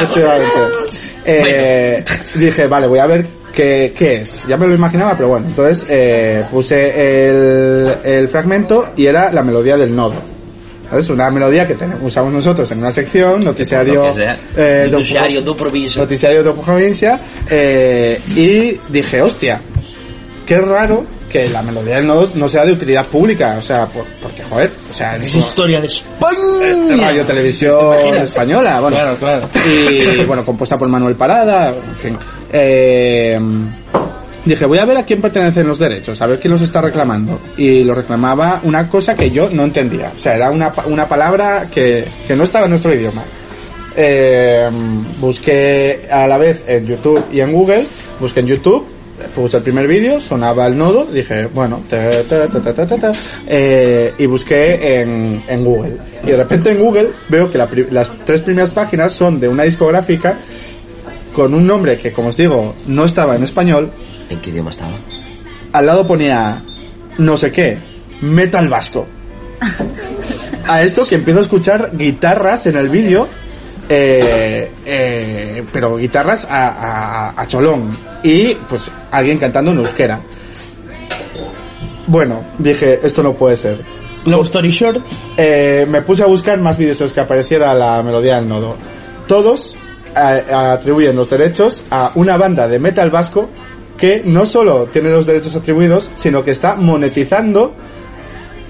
Eh, 1.25 2.03
dije 2.35 2.67
vale 2.67 2.85
voy 2.85 2.99
a 2.99 3.05
ver 3.05 3.25
qué, 3.53 3.93
qué 3.97 4.21
es. 4.21 4.43
Ya 4.45 4.57
me 4.57 4.67
lo 4.67 4.75
imaginaba 4.75 5.15
pero 5.15 5.29
bueno 5.29 5.47
entonces 5.47 5.85
eh, 5.87 6.43
puse 6.51 7.29
el, 7.29 7.93
el 8.03 8.27
fragmento 8.27 8.91
y 8.97 9.05
era 9.05 9.31
la 9.31 9.41
melodía 9.41 9.77
del 9.77 9.95
nodo 9.95 10.32
¿Sabes? 10.89 11.09
Una 11.09 11.31
melodía 11.31 11.65
que 11.67 11.73
tenemos, 11.75 12.03
usamos 12.03 12.31
nosotros 12.33 12.69
en 12.71 12.79
una 12.79 12.91
sección, 12.91 13.43
noticiario, 13.43 14.13
eh, 14.55 14.87
do- 14.89 14.97
Noticiario 14.97 15.41
do 15.41 15.55
provincia. 15.57 16.01
noticiario 16.01 16.43
de 16.43 16.51
provincia 16.51 17.19
eh, 17.49 18.19
y 18.35 18.77
dije, 18.89 19.21
hostia, 19.21 19.59
qué 20.45 20.57
raro 20.59 21.03
que 21.31 21.49
la 21.49 21.63
melodía 21.63 21.99
nodo 22.01 22.29
no 22.35 22.47
sea 22.47 22.63
de 22.63 22.73
utilidad 22.73 23.07
pública, 23.07 23.55
o 23.57 23.61
sea, 23.63 23.87
por- 23.87 24.05
porque 24.21 24.43
joder, 24.43 24.69
o 24.91 24.93
sea, 24.93 25.15
Es 25.15 25.33
no- 25.33 25.39
historia 25.39 25.79
de 25.81 25.87
eh, 25.87 25.89
España. 25.91 27.07
radio 27.07 27.25
televisión 27.25 28.13
española, 28.15 28.79
bueno, 28.81 28.97
Claro, 28.97 29.15
claro. 29.17 29.49
y 29.65 30.23
bueno, 30.25 30.45
compuesta 30.45 30.77
por 30.77 30.87
Manuel 30.89 31.15
Parada, 31.15 31.69
en 31.69 31.95
fin. 31.95 32.17
Eh, 32.51 33.39
dije, 34.45 34.65
voy 34.65 34.77
a 34.77 34.85
ver 34.85 34.97
a 34.97 35.05
quién 35.05 35.21
pertenecen 35.21 35.67
los 35.67 35.79
derechos, 35.79 36.21
a 36.21 36.27
ver 36.27 36.39
quién 36.39 36.53
los 36.53 36.61
está 36.61 36.81
reclamando. 36.81 37.39
Y 37.57 37.83
lo 37.83 37.93
reclamaba 37.93 38.61
una 38.63 38.87
cosa 38.87 39.15
que 39.15 39.29
yo 39.29 39.49
no 39.49 39.63
entendía. 39.63 40.11
O 40.15 40.19
sea, 40.19 40.35
era 40.35 40.51
una, 40.51 40.71
una 40.85 41.07
palabra 41.07 41.67
que, 41.71 42.05
que 42.27 42.35
no 42.35 42.43
estaba 42.43 42.65
en 42.65 42.71
nuestro 42.71 42.93
idioma. 42.93 43.23
Eh, 43.95 44.69
busqué 45.19 46.07
a 46.09 46.27
la 46.27 46.37
vez 46.37 46.63
en 46.67 46.87
YouTube 46.87 47.23
y 47.31 47.41
en 47.41 47.51
Google, 47.51 47.85
busqué 48.19 48.39
en 48.39 48.47
YouTube, 48.47 48.87
puse 49.35 49.57
el 49.57 49.63
primer 49.63 49.87
vídeo, 49.87 50.19
sonaba 50.19 50.65
el 50.65 50.75
nodo, 50.75 51.05
dije, 51.05 51.45
bueno, 51.45 51.81
eh, 51.91 52.25
y 54.17 54.25
busqué 54.25 55.01
en, 55.01 55.43
en 55.47 55.63
Google. 55.63 55.97
Y 56.23 56.27
de 56.27 56.37
repente 56.37 56.71
en 56.71 56.79
Google 56.79 57.09
veo 57.29 57.51
que 57.51 57.57
la 57.57 57.69
las 57.91 58.11
tres 58.25 58.41
primeras 58.41 58.71
páginas 58.71 59.11
son 59.11 59.39
de 59.39 59.47
una 59.47 59.63
discográfica 59.63 60.37
con 61.33 61.53
un 61.53 61.65
nombre 61.65 61.97
que, 61.97 62.11
como 62.11 62.29
os 62.29 62.37
digo, 62.37 62.75
no 62.87 63.05
estaba 63.05 63.35
en 63.35 63.43
español. 63.43 63.89
¿En 64.33 64.41
qué 64.41 64.49
idioma 64.49 64.71
estaba? 64.71 64.93
Al 65.71 65.85
lado 65.85 66.05
ponía 66.07 66.61
no 67.17 67.37
sé 67.37 67.51
qué, 67.51 67.77
metal 68.21 68.67
vasco. 68.69 69.07
A 70.67 70.81
esto 70.81 71.05
que 71.07 71.15
empiezo 71.15 71.39
a 71.39 71.43
escuchar 71.43 71.91
guitarras 71.93 72.65
en 72.67 72.75
el 72.77 72.89
vídeo, 72.89 73.27
eh, 73.89 74.71
eh, 74.85 75.63
pero 75.71 75.97
guitarras 75.97 76.45
a, 76.49 76.67
a- 77.29 77.41
a 77.41 77.47
cholón. 77.47 77.95
Y 78.23 78.55
pues 78.55 78.89
alguien 79.11 79.37
cantando 79.37 79.71
en 79.71 79.79
euskera. 79.79 80.19
Bueno, 82.07 82.43
dije, 82.57 82.99
esto 83.03 83.23
no 83.23 83.33
puede 83.33 83.57
ser. 83.57 83.79
Long 84.25 84.41
story 84.41 84.71
short, 84.71 85.01
Eh, 85.37 85.85
me 85.89 86.01
puse 86.01 86.23
a 86.23 86.27
buscar 86.27 86.57
más 86.59 86.77
vídeos 86.77 86.99
en 87.01 87.05
los 87.05 87.13
que 87.13 87.19
apareciera 87.21 87.73
la 87.73 88.01
melodía 88.03 88.35
del 88.35 88.47
nodo. 88.47 88.75
Todos 89.27 89.75
eh, 90.15 90.45
atribuyen 90.53 91.15
los 91.15 91.29
derechos 91.29 91.81
a 91.89 92.11
una 92.15 92.37
banda 92.37 92.67
de 92.67 92.79
metal 92.79 93.09
vasco 93.09 93.49
que 93.97 94.21
no 94.25 94.45
solo 94.45 94.85
tiene 94.91 95.09
los 95.09 95.25
derechos 95.25 95.55
atribuidos, 95.55 96.09
sino 96.15 96.43
que 96.43 96.51
está 96.51 96.75
monetizando, 96.75 97.75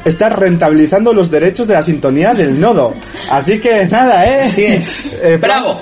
está 0.05 0.29
rentabilizando 0.29 1.13
los 1.13 1.31
derechos 1.31 1.67
de 1.67 1.73
la 1.75 1.81
sintonía 1.81 2.33
del 2.33 2.59
nodo. 2.59 2.93
Así 3.29 3.59
que 3.59 3.85
nada, 3.87 4.25
¿eh? 4.25 4.41
Así 4.45 4.65
es. 4.65 5.19
Eh, 5.23 5.37
¡Bravo! 5.37 5.81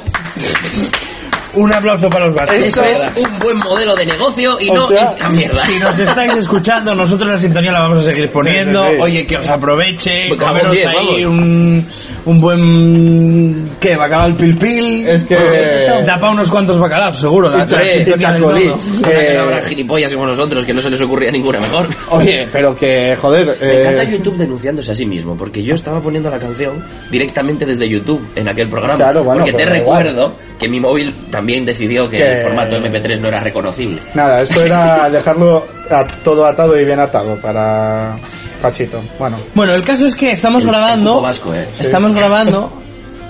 un 1.54 1.74
aplauso 1.74 2.10
para 2.10 2.26
los 2.26 2.36
vascos. 2.36 2.58
Eso 2.58 2.84
es 2.84 3.00
un 3.18 3.40
buen 3.40 3.58
modelo 3.58 3.96
de 3.96 4.06
negocio 4.06 4.58
y 4.60 4.72
no 4.72 4.86
Hostia. 4.86 5.12
esta 5.12 5.30
mierda. 5.30 5.66
Si 5.66 5.80
nos 5.80 6.00
estáis 6.00 6.36
escuchando, 6.36 6.96
nosotros 6.96 7.30
la 7.30 7.38
sintonía 7.38 7.72
la 7.72 7.82
vamos 7.82 8.00
a 8.00 8.04
seguir 8.04 8.32
poniendo. 8.32 8.84
Sí, 8.84 8.90
sí, 8.92 8.96
sí. 8.96 9.02
Oye, 9.02 9.28
que 9.28 9.38
os 9.38 9.50
aproveche. 9.50 10.12
Pues 10.30 10.40
Comeros 10.40 10.72
bien, 10.72 10.90
ahí 10.90 11.24
vamos. 11.24 11.40
un, 11.40 11.88
un 12.26 12.40
buen... 12.42 13.70
¿Qué? 13.80 13.96
¿Bacalao 13.96 14.26
al 14.28 14.36
pil 14.36 14.58
pil? 14.58 15.08
Es 15.08 15.24
que... 15.24 15.36
Da 16.06 16.20
para 16.20 16.32
unos 16.34 16.50
cuantos 16.50 16.78
bacalaos, 16.80 17.18
seguro. 17.20 17.50
La, 17.50 17.58
la 17.58 17.64
Hombre, 17.64 17.90
sintonía 17.90 18.32
del 18.32 18.42
chacolí. 18.42 18.66
nodo. 18.66 18.76
O 18.76 19.06
sea, 19.08 19.20
que 19.20 19.32
Eh, 19.32 19.34
no 19.36 19.42
habrá 19.44 19.62
gilipollas 19.64 20.14
como 20.14 20.28
nosotros, 20.28 20.66
que 20.66 20.74
no 20.74 20.82
se 20.82 20.90
les 20.90 21.02
ocurría 21.02 21.32
ninguna 21.32 21.60
mejor. 21.60 21.88
Oye, 22.12 22.48
pero 22.52 22.76
que, 22.76 23.16
joder... 23.20 23.58
Me 23.62 23.68
eh, 23.68 23.80
encanta 23.82 24.04
YouTube 24.04 24.38
denunciándose 24.38 24.92
a 24.92 24.96
sí 24.96 25.06
mismo, 25.06 25.36
porque 25.38 25.64
yo 25.64 25.76
estaba 25.76 26.00
poniendo 26.02 26.30
la 26.30 26.40
canción 26.40 26.84
directamente 27.10 27.66
desde 27.66 27.88
YouTube 27.90 28.22
en 28.36 28.48
aquel 28.48 28.68
programa. 28.68 28.98
Claro, 28.98 29.24
bueno, 29.24 29.42
porque 29.44 29.54
te 29.54 29.64
igual. 29.64 29.78
recuerdo 29.80 30.36
que 30.60 30.70
mi 30.70 30.80
móvil 30.80 31.16
también 31.32 31.66
decidió 31.66 32.10
que, 32.10 32.18
Que- 32.18 32.32
el 32.34 32.38
formato 32.44 32.78
MP3 32.78 33.20
no 33.20 33.28
era 33.30 33.40
reconocible. 33.40 34.00
Nada, 34.14 34.42
esto 34.42 34.64
era 34.64 35.10
dejarlo 35.12 35.66
a- 35.90 36.06
todo 36.24 36.46
atado 36.46 36.80
y 36.80 36.86
bien 36.86 37.00
atado 37.00 37.36
para 37.38 38.16
Pachito. 38.62 39.02
Bueno, 39.20 39.38
Bueno, 39.56 39.74
el 39.74 39.84
caso 39.84 40.06
es 40.06 40.16
que 40.16 40.32
estamos 40.32 40.62
El- 40.62 40.68
el 40.70 40.74
grabando... 40.76 41.12
cupo 41.14 41.22
vasco, 41.24 41.54
eh. 41.54 41.68
Estamos 41.80 42.14
grabando 42.14 42.72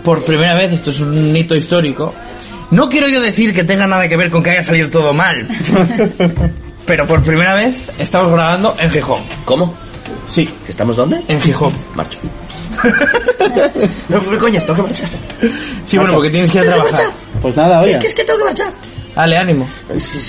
por 0.03 0.23
primera 0.23 0.55
vez, 0.55 0.73
esto 0.73 0.89
es 0.89 0.99
un 0.99 1.35
hito 1.35 1.55
histórico. 1.55 2.13
No 2.71 2.89
quiero 2.89 3.07
yo 3.09 3.21
decir 3.21 3.53
que 3.53 3.63
tenga 3.63 3.85
nada 3.87 4.07
que 4.07 4.17
ver 4.17 4.29
con 4.29 4.41
que 4.43 4.51
haya 4.51 4.63
salido 4.63 4.89
todo 4.89 5.13
mal. 5.13 5.47
Pero 6.85 7.05
por 7.07 7.21
primera 7.23 7.53
vez 7.55 7.91
estamos 7.99 8.31
grabando 8.31 8.75
en 8.79 8.89
Gijón. 8.91 9.21
¿Cómo? 9.45 9.73
Sí, 10.27 10.49
¿Que 10.65 10.71
¿Estamos 10.71 10.95
dónde? 10.95 11.21
en 11.27 11.41
Gijón. 11.41 11.73
Marcho. 11.95 12.19
no, 14.09 14.21
fue 14.21 14.37
coñas, 14.37 14.65
tengo 14.65 14.77
que 14.77 14.83
marchar. 14.89 15.09
Sí, 15.85 15.97
bueno, 15.97 16.13
porque 16.13 16.29
tienes 16.29 16.49
que 16.49 16.57
ir 16.59 16.63
a 16.63 16.67
trabajar. 16.67 17.05
pues 17.41 17.55
nada, 17.55 17.79
Sí, 17.81 17.89
oye. 17.89 17.91
es 17.91 17.97
que 17.97 18.05
es 18.07 18.13
que 18.13 18.23
tengo 18.23 18.39
que 18.39 18.45
marchar. 18.45 18.73
Dale, 19.15 19.37
ánimo. 19.37 19.67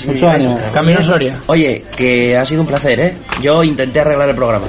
Mucho 0.07 0.29
ánimo. 0.29 0.59
Camino 0.75 1.03
Soria. 1.03 1.39
Oye, 1.47 1.85
que 1.97 2.37
ha 2.37 2.45
sido 2.45 2.63
un 2.63 2.67
placer, 2.67 2.99
¿eh? 2.99 3.17
Yo 3.41 3.63
intenté 3.63 4.01
arreglar 4.01 4.29
el 4.31 4.35
programa. 4.35 4.67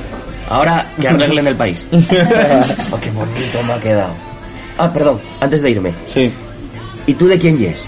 Ahora 0.49 0.87
que 0.99 1.07
arreglen 1.07 1.47
el 1.47 1.55
país. 1.55 1.85
oh, 1.91 2.99
qué 2.99 3.11
bonito 3.11 3.63
me 3.65 3.73
ha 3.73 3.79
quedado. 3.79 4.13
Ah, 4.77 4.91
perdón, 4.91 5.19
antes 5.39 5.61
de 5.61 5.71
irme. 5.71 5.93
Sí. 6.07 6.31
¿Y 7.05 7.13
tú 7.13 7.27
de 7.27 7.37
quién 7.39 7.57
yes? 7.57 7.87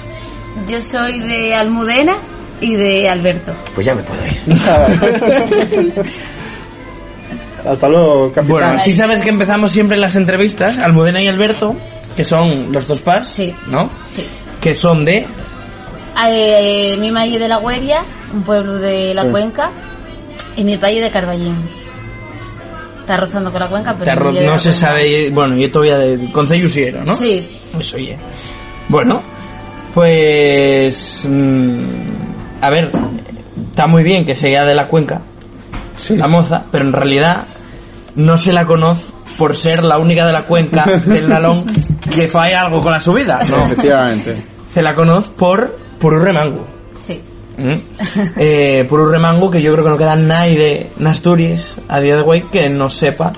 Yo 0.70 0.82
soy 0.82 1.20
de 1.20 1.54
Almudena 1.54 2.16
y 2.62 2.76
de 2.76 3.10
Alberto. 3.10 3.54
Pues 3.74 3.86
ya 3.86 3.94
me 3.96 4.04
puedo 4.04 4.22
ir. 4.26 4.36
Hasta 7.68 7.90
luego, 7.90 8.32
capitán. 8.32 8.48
Bueno, 8.48 8.80
sí 8.80 8.92
sabes 8.92 9.22
que 9.22 9.30
empezamos 9.30 9.72
siempre 9.72 9.98
las 9.98 10.16
entrevistas, 10.16 10.78
Almudena 10.78 11.22
y 11.22 11.28
Alberto, 11.28 11.76
que 12.16 12.24
son 12.24 12.72
los 12.72 12.88
dos 12.88 13.00
pars, 13.02 13.30
Sí. 13.30 13.56
¿no? 13.68 13.90
Sí. 14.06 14.24
Que 14.62 14.74
son 14.76 15.04
de... 15.04 15.26
Eh, 16.28 16.96
mi 17.00 17.12
malle 17.12 17.40
de 17.40 17.48
la 17.48 17.60
Gueria, 17.60 18.02
un 18.34 18.44
pueblo 18.44 18.76
de 18.76 19.14
la 19.14 19.24
Sí. 19.24 19.30
Cuenca, 19.30 19.72
y 20.56 20.64
mi 20.64 20.78
país 20.78 21.02
de 21.02 21.10
Carballín. 21.12 21.58
Está 23.06 23.18
rozando 23.18 23.52
con 23.52 23.60
la 23.60 23.70
Cuenca, 23.70 23.96
pero 24.04 24.32
no 24.32 24.58
se 24.58 24.70
Cuenca. 24.70 24.74
sabe, 24.74 25.30
bueno, 25.30 25.56
yo 25.56 25.72
todavía 25.72 25.98
de 25.98 26.32
Concello 26.32 26.68
Siero, 26.68 27.04
¿no? 27.06 27.16
Sí, 27.16 27.48
Eso 27.80 27.98
oye. 27.98 28.18
Bueno, 28.90 29.22
pues... 29.94 31.24
mm, 31.30 31.84
a 32.62 32.70
ver, 32.72 32.92
está 33.70 33.86
muy 33.86 34.04
bien 34.04 34.26
que 34.26 34.36
sea 34.36 34.66
de 34.66 34.74
la 34.74 34.88
cuenca, 34.88 35.22
la 36.10 36.28
moza, 36.28 36.64
pero 36.72 36.86
en 36.86 36.94
realidad 36.94 37.44
no 38.16 38.40
se 38.40 38.52
la 38.52 38.66
conoce 38.66 39.04
por 39.38 39.56
ser 39.56 39.86
la 39.86 40.00
única 40.00 40.26
de 40.26 40.34
la 40.34 40.42
cuenca 40.42 40.86
del 41.06 41.30
Lalón 41.30 41.66
que 42.12 42.28
falla 42.28 42.62
algo 42.62 42.82
con 42.82 42.92
la 42.92 43.00
subida, 43.00 43.40
no. 43.48 43.66
Efectivamente. 43.66 44.44
Se 44.74 44.82
la 44.82 44.96
conoce 44.96 45.30
por 45.38 45.78
puro 46.00 46.20
remango. 46.20 46.66
¿Mm? 47.58 47.74
Eh, 48.38 48.86
puro 48.90 49.06
remango 49.10 49.50
que 49.50 49.62
yo 49.62 49.72
creo 49.72 49.84
que 49.86 49.90
no 49.92 49.98
queda 49.98 50.16
nadie 50.16 50.58
de 50.58 50.90
en 51.00 51.08
Asturias 51.08 51.76
a 51.88 52.00
día 52.02 52.16
de 52.18 52.22
hoy 52.22 52.42
que 52.52 52.70
no 52.70 52.90
sepa 52.90 53.32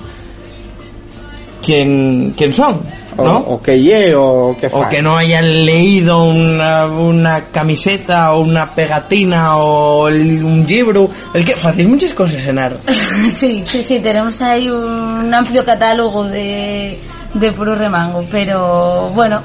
quién, 1.64 2.32
quién 2.36 2.52
son, 2.52 2.80
O, 3.16 3.24
¿no? 3.24 3.36
o 3.38 3.62
que 3.62 3.80
ye 3.80 4.14
o 4.16 4.56
que 4.58 4.68
O 4.72 4.88
que 4.88 5.02
no 5.02 5.16
hayan 5.18 5.66
leído 5.66 6.24
una, 6.24 6.86
una 6.86 7.46
camiseta 7.50 8.32
o 8.32 8.40
una 8.40 8.74
pegatina 8.74 9.56
o 9.58 10.08
el- 10.08 10.42
un 10.44 10.64
libro. 10.66 11.08
El 11.34 11.44
que 11.44 11.52
hacéis 11.52 11.88
muchas 11.88 12.12
cosas 12.12 12.46
en 12.46 12.58
art. 12.58 12.78
Sí, 12.88 13.62
sí, 13.66 13.82
sí, 13.82 13.98
tenemos 14.00 14.40
ahí 14.42 14.68
un 14.70 15.32
amplio 15.34 15.64
catálogo 15.64 16.24
de, 16.24 16.98
de 17.34 17.52
puro 17.52 17.74
remango, 17.74 18.24
pero 18.30 19.10
bueno, 19.10 19.42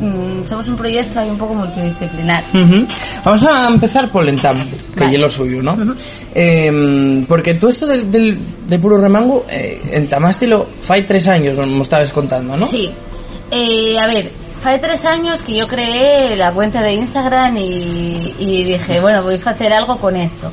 mm, 0.00 0.46
somos 0.46 0.68
un 0.68 0.76
proyecto 0.76 1.20
ahí 1.20 1.30
un 1.30 1.38
poco 1.38 1.54
multidisciplinar. 1.54 2.44
Ujú. 2.54 2.86
Vamos 3.24 3.44
a 3.44 3.68
empezar 3.68 4.10
por 4.10 4.22
el 4.22 4.30
entam, 4.30 4.58
que 4.94 5.00
Vale. 5.00 5.14
es 5.14 5.20
lo 5.20 5.30
suyo, 5.30 5.62
¿no? 5.62 5.76
Em, 6.34 7.26
porque 7.26 7.54
tú 7.54 7.68
esto 7.68 7.86
del, 7.86 8.10
del, 8.10 8.38
de 8.66 8.78
puro 8.78 8.98
remango, 8.98 9.46
eh, 9.50 9.80
entamástelo 9.92 10.66
fai 10.80 11.06
tres 11.06 11.26
años, 11.28 11.56
me 11.66 11.82
estabas 11.82 12.12
contando, 12.12 12.56
¿no? 12.56 12.66
Sí, 12.66 12.90
eh, 13.50 13.98
a 13.98 14.06
ver, 14.06 14.30
hace 14.64 14.78
tres 14.78 15.04
años 15.04 15.42
que 15.42 15.56
yo 15.56 15.66
creé 15.66 16.36
la 16.36 16.52
cuenta 16.52 16.82
de 16.82 16.92
Instagram 16.94 17.56
y, 17.56 18.34
y 18.38 18.64
dije, 18.64 19.00
bueno, 19.00 19.22
voy 19.22 19.40
a 19.44 19.50
hacer 19.50 19.72
algo 19.72 19.96
con 19.98 20.16
esto. 20.16 20.50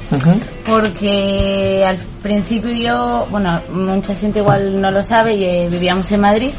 Porque 0.66 1.84
al 1.86 1.98
principio 2.24 2.72
yo, 2.72 3.28
bueno, 3.30 3.62
mucha 3.72 4.16
gente 4.16 4.40
igual 4.40 4.80
no 4.82 4.92
lo 4.92 5.04
sabe, 5.04 5.36
y, 5.36 5.44
eh, 5.44 5.68
vivíamos 5.70 6.12
en 6.12 6.22
Madrid. 6.22 6.52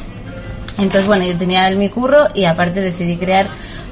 Entonces, 0.78 1.06
bueno, 1.06 1.25
yo 1.26 1.37
tenía 1.37 1.68
el 1.68 1.76
mi 1.76 1.90
curro 1.90 2.28
y 2.35 2.44
aparte 2.44 2.80
decidí 2.80 3.16
crear 3.16 3.49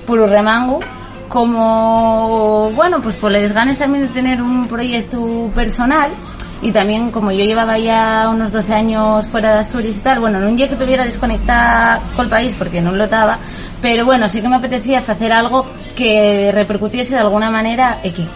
Puro 0.06 0.26
Remango 0.26 0.80
como, 1.28 2.70
bueno, 2.74 3.00
pues 3.02 3.16
por 3.16 3.32
las 3.32 3.52
ganas 3.52 3.78
también 3.78 4.06
de 4.06 4.12
tener 4.12 4.40
un 4.40 4.68
proyecto 4.68 5.50
personal 5.54 6.12
y 6.62 6.72
también 6.72 7.10
como 7.10 7.30
yo 7.32 7.44
llevaba 7.44 7.78
ya 7.78 8.28
unos 8.30 8.52
12 8.52 8.72
años 8.72 9.28
fuera 9.28 9.54
de 9.54 9.58
Asturias 9.60 9.96
y 9.96 10.00
tal, 10.00 10.20
bueno, 10.20 10.38
no 10.38 10.48
un 10.48 10.56
día 10.56 10.68
que 10.68 10.76
tuviera 10.76 11.04
desconectada 11.04 12.00
con 12.14 12.26
el 12.26 12.30
país 12.30 12.54
porque 12.56 12.80
no 12.80 12.92
lo 12.92 13.04
estaba, 13.04 13.38
pero 13.82 14.04
bueno, 14.04 14.28
sí 14.28 14.40
que 14.40 14.48
me 14.48 14.56
apetecía 14.56 14.98
hacer 14.98 15.32
algo 15.32 15.66
que 15.94 16.50
repercutiese 16.54 17.14
de 17.14 17.20
alguna 17.20 17.50
manera 17.50 18.00
aquí. 18.04 18.26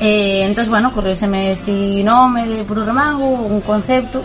Eh, 0.00 0.44
entonces, 0.44 0.70
bueno, 0.70 0.88
ocurrióseme 0.88 1.50
este 1.50 2.02
nombre 2.02 2.46
de 2.46 2.64
Puro 2.64 2.84
Remango, 2.84 3.26
un 3.26 3.60
concepto, 3.60 4.24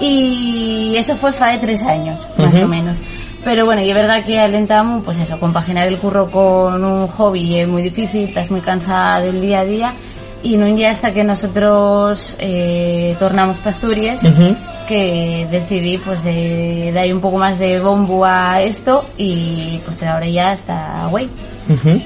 y 0.00 0.96
eso 0.96 1.14
fue 1.16 1.30
hace 1.30 1.58
tres 1.58 1.82
años, 1.82 2.26
más 2.36 2.58
o 2.58 2.66
menos. 2.66 2.98
Pero 3.44 3.64
bueno, 3.64 3.82
y 3.82 3.88
es 3.90 3.94
verdad 3.94 4.24
que 4.24 4.38
alentamos, 4.38 5.02
pues 5.04 5.18
eso, 5.18 5.38
compaginar 5.38 5.88
el 5.88 5.98
curro 5.98 6.30
con 6.30 6.84
un 6.84 7.06
hobby 7.06 7.58
es 7.58 7.68
muy 7.68 7.82
difícil, 7.82 8.24
estás 8.24 8.50
muy 8.50 8.60
cansada 8.60 9.20
del 9.20 9.40
día 9.40 9.60
a 9.60 9.64
día, 9.64 9.94
y 10.42 10.56
no 10.56 10.68
ya 10.74 10.90
hasta 10.90 11.12
que 11.12 11.24
nosotros 11.24 12.34
eh, 12.38 13.16
tornamos 13.18 13.58
Pasturias, 13.58 14.24
Ujú. 14.24 14.56
que 14.86 15.46
decidí 15.50 15.98
pues 15.98 16.20
eh, 16.26 16.90
dar 16.94 17.12
un 17.12 17.20
poco 17.20 17.38
más 17.38 17.58
de 17.58 17.80
bombo 17.80 18.24
a 18.24 18.60
esto, 18.60 19.06
y 19.16 19.80
pues 19.84 20.02
ahora 20.02 20.28
ya 20.28 20.52
está 20.52 21.06
güey. 21.10 21.28
Ujú. 21.68 22.02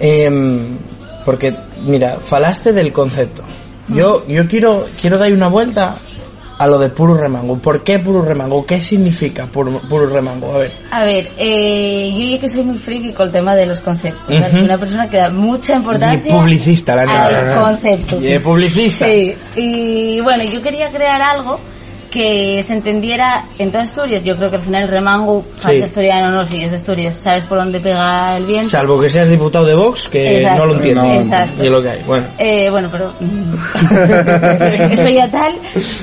Em, 0.00 0.78
porque, 1.24 1.54
mira, 1.84 2.18
falaste 2.24 2.72
del 2.72 2.92
concepto. 2.92 3.42
Yo, 3.88 4.26
yo 4.28 4.46
quiero, 4.46 4.86
quiero 5.00 5.18
dar 5.18 5.32
una 5.32 5.48
vuelta 5.48 5.96
a 6.58 6.66
lo 6.66 6.78
de 6.78 6.90
puro 6.90 7.14
remango. 7.14 7.56
¿Por 7.58 7.82
qué 7.82 7.98
puro 7.98 8.22
remango? 8.22 8.66
¿Qué 8.66 8.82
significa 8.82 9.46
puro, 9.46 9.80
puro 9.82 10.08
remango? 10.08 10.52
A 10.54 10.58
ver. 10.58 10.72
A 10.90 11.04
ver, 11.04 11.30
eh, 11.38 12.12
yo 12.12 12.28
ya 12.34 12.40
que 12.40 12.48
soy 12.48 12.64
muy 12.64 12.76
friki 12.76 13.12
con 13.12 13.26
el 13.26 13.32
tema 13.32 13.54
de 13.54 13.66
los 13.66 13.80
conceptos. 13.80 14.34
Soy 14.50 14.62
una 14.62 14.78
persona 14.78 15.08
que 15.08 15.16
da 15.16 15.30
mucha 15.30 15.74
importancia 15.74 16.30
Y 16.30 16.38
publicista, 16.38 16.96
la 16.96 17.02
verdad. 17.02 17.78
Y 18.20 18.38
publicista. 18.40 19.06
Sí, 19.06 19.34
y 19.56 20.20
bueno, 20.20 20.44
yo 20.44 20.60
quería 20.60 20.90
crear 20.90 21.22
algo 21.22 21.60
que 22.10 22.62
se 22.66 22.72
entendiera 22.72 23.46
en 23.58 23.70
toda 23.70 23.84
Asturias. 23.84 24.22
Yo 24.24 24.36
creo 24.36 24.50
que 24.50 24.56
al 24.56 24.62
final 24.62 24.84
el 24.84 24.88
remango, 24.88 25.44
falta 25.56 25.84
asturiano 25.84 26.30
no, 26.30 26.44
si 26.44 26.62
es 26.62 26.70
de 26.70 26.76
Asturias, 26.76 27.16
sabes 27.16 27.44
por 27.44 27.58
dónde 27.58 27.80
pega 27.80 28.36
el 28.36 28.46
viento. 28.46 28.68
Salvo 28.68 29.00
que 29.00 29.08
seas 29.10 29.30
diputado 29.30 29.64
de 29.64 29.74
Vox, 29.74 30.08
que 30.08 30.38
Exacto. 30.40 30.58
no 30.60 30.66
lo 30.66 30.74
entiende. 30.74 31.00
No. 31.00 31.14
Exacto. 31.14 31.62
Y 31.62 31.66
es 31.66 31.72
lo 31.72 31.82
que 31.82 31.90
hay. 31.90 32.02
Bueno. 32.06 32.28
Eh, 32.38 32.70
bueno, 32.70 32.88
pero 32.90 33.12
eso 34.92 35.08
ya 35.08 35.30
tal. 35.30 35.54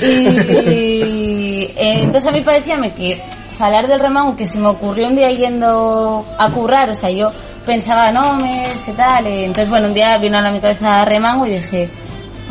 Y, 0.01 1.63
eh, 1.75 1.99
entonces 2.01 2.27
a 2.27 2.31
mí 2.31 2.41
parecíame 2.41 2.93
que 2.93 3.21
hablar 3.59 3.87
del 3.87 3.99
remango 3.99 4.35
que 4.35 4.45
se 4.45 4.59
me 4.59 4.67
ocurrió 4.67 5.07
un 5.07 5.15
día 5.15 5.29
yendo 5.31 6.25
a 6.37 6.51
currar, 6.51 6.89
o 6.89 6.93
sea, 6.93 7.09
yo 7.09 7.31
pensaba 7.65 8.11
nombres 8.11 8.87
y 8.87 8.91
tal, 8.91 9.27
y 9.27 9.45
entonces 9.45 9.69
bueno, 9.69 9.87
un 9.87 9.93
día 9.93 10.17
vino 10.19 10.37
a 10.37 10.51
mi 10.51 10.59
cabeza 10.59 11.03
remango 11.05 11.47
y 11.47 11.51
dije, 11.51 11.89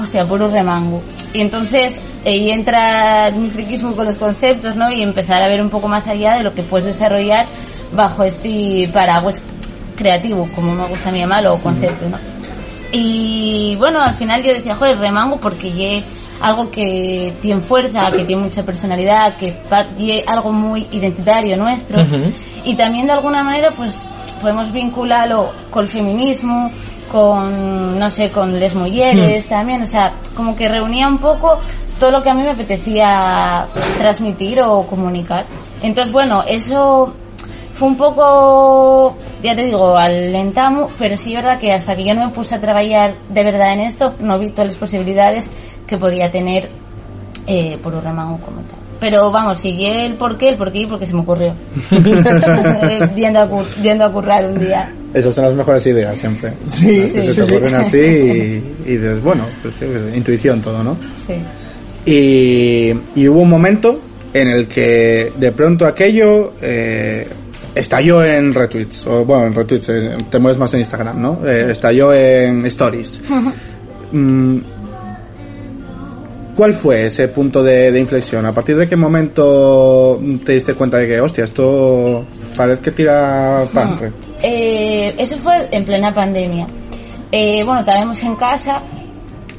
hostia, 0.00 0.24
puro 0.24 0.48
remango. 0.48 1.02
Y 1.32 1.42
entonces 1.42 2.00
ahí 2.24 2.50
entra 2.50 3.30
mi 3.30 3.50
friquismo 3.50 3.94
con 3.94 4.06
los 4.06 4.16
conceptos, 4.16 4.76
¿no? 4.76 4.90
Y 4.90 5.02
empezar 5.02 5.42
a 5.42 5.48
ver 5.48 5.60
un 5.60 5.70
poco 5.70 5.88
más 5.88 6.06
allá 6.06 6.34
de 6.36 6.44
lo 6.44 6.54
que 6.54 6.62
puedes 6.62 6.86
desarrollar 6.86 7.46
bajo 7.92 8.24
este 8.24 8.88
paraguas 8.92 9.40
creativo, 9.96 10.48
como 10.54 10.72
me 10.74 10.86
gusta 10.86 11.10
a 11.10 11.12
mí 11.12 11.18
llamarlo, 11.18 11.54
o 11.54 11.58
concepto, 11.58 12.08
¿no? 12.08 12.18
Y 12.92 13.74
bueno, 13.76 14.00
al 14.00 14.14
final 14.14 14.42
yo 14.42 14.52
decía, 14.52 14.74
joder, 14.74 14.98
remango 14.98 15.36
porque 15.38 15.72
ye 15.72 16.04
algo 16.40 16.70
que 16.70 17.32
tiene 17.40 17.60
fuerza, 17.60 18.10
que 18.10 18.24
tiene 18.24 18.42
mucha 18.42 18.62
personalidad, 18.62 19.36
que 19.36 19.56
ye 19.96 20.24
algo 20.26 20.52
muy 20.52 20.86
identitario 20.92 21.56
nuestro. 21.56 22.02
Ujú. 22.02 22.32
Y 22.64 22.74
también 22.74 23.06
de 23.06 23.12
alguna 23.12 23.42
manera, 23.42 23.70
pues 23.72 24.06
podemos 24.40 24.70
vincularlo 24.72 25.52
con 25.70 25.84
el 25.84 25.90
feminismo, 25.90 26.70
con, 27.10 27.98
no 27.98 28.10
sé, 28.10 28.30
con 28.30 28.58
les 28.58 28.74
mujeres 28.74 29.46
también. 29.46 29.82
O 29.82 29.86
sea, 29.86 30.12
como 30.36 30.54
que 30.54 30.68
reunía 30.68 31.08
un 31.08 31.18
poco 31.18 31.60
todo 31.98 32.10
lo 32.10 32.22
que 32.22 32.30
a 32.30 32.34
mí 32.34 32.42
me 32.42 32.50
apetecía 32.50 33.66
transmitir 33.98 34.60
o 34.60 34.82
comunicar. 34.86 35.44
Entonces, 35.82 36.12
bueno, 36.12 36.42
eso 36.46 37.12
fue 37.74 37.88
un 37.88 37.96
poco, 37.96 39.16
ya 39.42 39.54
te 39.54 39.64
digo, 39.64 39.96
alentamos, 39.96 40.92
pero 40.98 41.16
sí 41.16 41.30
es 41.34 41.36
verdad 41.42 41.58
que 41.58 41.72
hasta 41.72 41.96
que 41.96 42.04
yo 42.04 42.14
no 42.14 42.26
me 42.26 42.32
puse 42.32 42.54
a 42.54 42.60
trabajar 42.60 43.14
de 43.28 43.44
verdad 43.44 43.72
en 43.72 43.80
esto, 43.80 44.14
no 44.20 44.38
vi 44.38 44.50
todas 44.50 44.68
las 44.68 44.76
posibilidades 44.76 45.48
que 45.86 45.96
podía 45.98 46.30
tener 46.30 46.68
eh, 47.46 47.78
por 47.82 47.94
un 47.94 48.02
remango 48.02 48.38
como 48.38 48.58
tal. 48.58 48.78
Pero 49.00 49.30
vamos, 49.30 49.58
sigue 49.58 50.06
el 50.06 50.14
por 50.14 50.38
qué, 50.38 50.50
el 50.50 50.56
por 50.56 50.72
qué, 50.72 50.86
porque 50.88 51.04
se 51.04 51.14
me 51.14 51.20
ocurrió. 51.20 51.52
yendo, 53.14 53.40
a 53.40 53.48
cur- 53.48 53.66
yendo 53.82 54.04
a 54.04 54.12
currar 54.12 54.44
un 54.46 54.58
día. 54.58 54.90
Esas 55.12 55.34
son 55.34 55.44
las 55.44 55.54
mejores 55.54 55.84
ideas 55.86 56.16
siempre. 56.16 56.52
Sí, 56.72 56.98
Las 57.00 57.12
que 57.12 57.20
sí, 57.22 57.28
se 57.28 57.34
te 57.34 57.44
sí. 57.48 57.54
ocurren 57.54 57.74
así 57.74 57.98
y, 57.98 58.74
y 58.86 58.96
dices, 58.96 59.22
bueno, 59.22 59.44
pues 59.62 59.74
sí, 59.78 59.84
intuición 60.16 60.60
todo, 60.62 60.82
¿no? 60.82 60.96
Sí. 61.26 61.34
Y, 62.06 62.90
y 63.14 63.28
hubo 63.28 63.40
un 63.40 63.50
momento 63.50 64.00
en 64.32 64.48
el 64.48 64.66
que 64.66 65.32
de 65.36 65.52
pronto 65.52 65.86
aquello 65.86 66.54
eh, 66.60 67.28
estalló 67.74 68.24
en 68.24 68.52
retweets, 68.52 69.06
o 69.06 69.24
bueno, 69.24 69.46
en 69.46 69.54
retweets, 69.54 69.88
eh, 69.88 70.16
te 70.30 70.38
mueves 70.38 70.58
más 70.58 70.74
en 70.74 70.80
Instagram, 70.80 71.20
¿no? 71.20 71.40
Eh, 71.46 71.70
estalló 71.70 72.12
en 72.12 72.66
stories. 72.66 73.20
Mm, 74.12 74.58
¿Cuál 76.54 76.74
fue 76.74 77.06
ese 77.06 77.26
punto 77.28 77.64
de, 77.64 77.90
de 77.90 77.98
inflexión? 77.98 78.46
¿A 78.46 78.52
partir 78.52 78.76
de 78.76 78.88
qué 78.88 78.94
momento 78.94 80.20
te 80.44 80.52
diste 80.52 80.74
cuenta 80.74 80.98
de 80.98 81.08
que, 81.08 81.20
hostia, 81.20 81.44
esto 81.44 82.24
parece 82.56 82.80
que 82.80 82.90
tira 82.92 83.64
pan? 83.74 83.98
Eh, 84.40 85.12
eso 85.18 85.36
fue 85.38 85.68
en 85.72 85.84
plena 85.84 86.14
pandemia. 86.14 86.66
Eh, 87.32 87.64
bueno, 87.64 87.80
estábamos 87.80 88.22
en 88.22 88.36
casa 88.36 88.80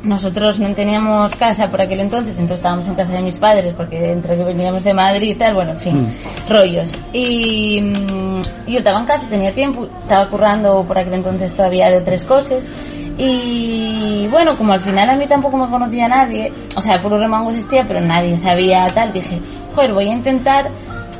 nosotros 0.05 0.59
no 0.59 0.73
teníamos 0.73 1.33
casa 1.35 1.69
por 1.69 1.81
aquel 1.81 1.99
entonces, 1.99 2.33
entonces 2.33 2.59
estábamos 2.59 2.87
en 2.87 2.95
casa 2.95 3.13
de 3.13 3.21
mis 3.21 3.39
padres, 3.39 3.73
porque 3.75 4.11
entre 4.11 4.37
que 4.37 4.43
veníamos 4.43 4.83
de 4.83 4.93
Madrid 4.93 5.31
y 5.31 5.35
tal, 5.35 5.55
bueno, 5.55 5.71
en 5.71 5.79
fin, 5.79 6.13
rollos. 6.47 6.91
Y 7.11 7.81
mm, 7.81 8.41
yo 8.67 8.77
estaba 8.77 8.99
en 8.99 9.05
casa, 9.05 9.27
tenía 9.27 9.53
tiempo, 9.53 9.87
estaba 10.03 10.29
currando 10.29 10.83
por 10.83 10.97
aquel 10.97 11.15
entonces 11.15 11.53
todavía 11.53 11.89
de 11.89 12.01
tres 12.01 12.23
cosas. 12.23 12.69
Y 13.17 14.27
bueno, 14.29 14.57
como 14.57 14.73
al 14.73 14.81
final 14.81 15.09
a 15.09 15.15
mí 15.15 15.25
tampoco 15.25 15.57
me 15.57 15.67
conocía 15.67 16.07
nadie, 16.07 16.51
o 16.75 16.81
sea, 16.81 17.01
Puro 17.01 17.17
Remango 17.17 17.49
existía, 17.49 17.85
pero 17.85 18.01
nadie 18.01 18.37
sabía 18.37 18.87
tal, 18.93 19.11
dije, 19.11 19.39
joder, 19.73 19.93
voy 19.93 20.09
a 20.09 20.13
intentar 20.13 20.69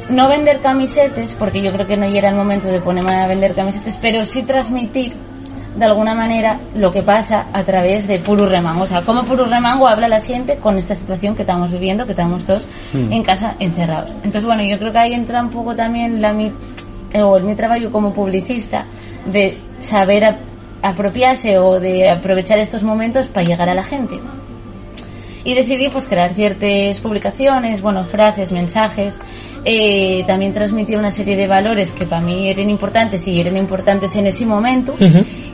no 0.09 0.27
vender 0.27 0.59
camisetes, 0.59 1.35
porque 1.35 1.61
yo 1.61 1.71
creo 1.71 1.87
que 1.87 1.97
no 1.97 2.05
era 2.05 2.29
el 2.29 2.35
momento 2.35 2.67
de 2.67 2.81
ponerme 2.81 3.15
a 3.15 3.27
vender 3.27 3.55
camisetes, 3.55 3.97
pero 4.01 4.23
sí 4.25 4.43
transmitir 4.43 5.15
de 5.75 5.85
alguna 5.85 6.13
manera 6.15 6.59
lo 6.75 6.91
que 6.91 7.03
pasa 7.03 7.47
a 7.51 7.63
través 7.63 8.07
de 8.07 8.19
Puro 8.19 8.45
Remango. 8.45 8.83
O 8.83 8.87
sea, 8.87 9.01
cómo 9.01 9.23
Puro 9.23 9.45
Remango 9.45 9.87
habla 9.87 10.05
a 10.05 10.09
la 10.09 10.21
gente 10.21 10.55
con 10.57 10.77
esta 10.77 10.95
situación 10.95 11.35
que 11.35 11.41
estamos 11.41 11.71
viviendo, 11.71 12.05
que 12.05 12.11
estamos 12.11 12.43
todos 12.45 12.65
en 12.93 13.23
casa 13.23 13.55
encerrados. 13.59 14.11
Entonces, 14.23 14.45
bueno, 14.45 14.63
yo 14.63 14.77
creo 14.79 14.91
que 14.91 14.97
ahí 14.99 15.13
entra 15.13 15.41
un 15.41 15.49
poco 15.49 15.75
también 15.75 16.21
la 16.21 16.31
mi, 16.33 16.51
eh, 17.13 17.21
o 17.21 17.39
mi 17.41 17.55
trabajo 17.55 17.91
como 17.91 18.13
publicista 18.13 18.85
de 19.25 19.57
saber 19.79 20.23
ap- 20.25 20.39
apropiarse 20.81 21.57
o 21.57 21.79
de 21.79 22.09
aprovechar 22.09 22.57
estos 22.59 22.83
momentos 22.83 23.25
para 23.27 23.45
llegar 23.45 23.69
a 23.69 23.73
la 23.73 23.83
gente. 23.83 24.15
Y 25.43 25.53
decidí 25.53 25.89
pues 25.89 26.05
crear 26.07 26.31
ciertas 26.33 26.99
publicaciones, 27.01 27.81
bueno, 27.81 28.03
frases, 28.05 28.51
mensajes, 28.51 29.19
eh, 29.65 30.23
también 30.27 30.53
transmitir 30.53 30.97
una 30.97 31.09
serie 31.09 31.35
de 31.35 31.47
valores 31.47 31.91
que 31.91 32.05
para 32.05 32.21
mí 32.21 32.47
eran 32.49 32.69
importantes 32.69 33.27
y 33.27 33.41
eran 33.41 33.57
importantes 33.57 34.15
en 34.15 34.27
ese 34.27 34.45
momento. 34.45 34.95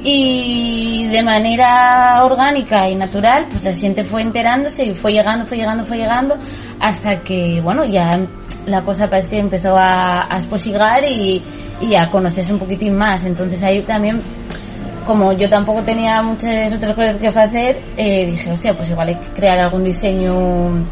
Y 0.03 1.07
de 1.07 1.23
manera 1.23 2.23
orgánica 2.25 2.89
y 2.89 2.95
natural, 2.95 3.45
pues 3.49 3.63
la 3.63 3.73
gente 3.73 4.03
fue 4.03 4.21
enterándose 4.21 4.85
y 4.85 4.93
fue 4.93 5.13
llegando, 5.13 5.45
fue 5.45 5.57
llegando, 5.57 5.85
fue 5.85 5.97
llegando, 5.97 6.35
hasta 6.79 7.21
que, 7.21 7.61
bueno, 7.61 7.85
ya 7.85 8.19
la 8.65 8.81
cosa 8.81 9.09
parece 9.09 9.29
que 9.29 9.39
empezó 9.39 9.77
a, 9.77 10.33
a 10.33 10.39
esposigar 10.39 11.03
y, 11.05 11.41
y 11.79 11.95
a 11.95 12.09
conocerse 12.09 12.51
un 12.51 12.59
poquitín 12.59 12.95
más. 12.95 13.25
Entonces 13.25 13.63
ahí 13.63 13.81
también 13.81 14.21
como 15.05 15.33
yo 15.33 15.49
tampoco 15.49 15.83
tenía 15.83 16.21
muchas 16.21 16.73
otras 16.73 16.93
cosas 16.93 17.17
que 17.17 17.27
hacer, 17.27 17.81
eh, 17.97 18.25
dije, 18.25 18.51
hostia, 18.51 18.75
pues 18.75 18.89
igual 18.89 19.09
hay 19.09 19.15
que 19.15 19.27
crear 19.33 19.57
algún 19.57 19.83
diseño 19.83 20.85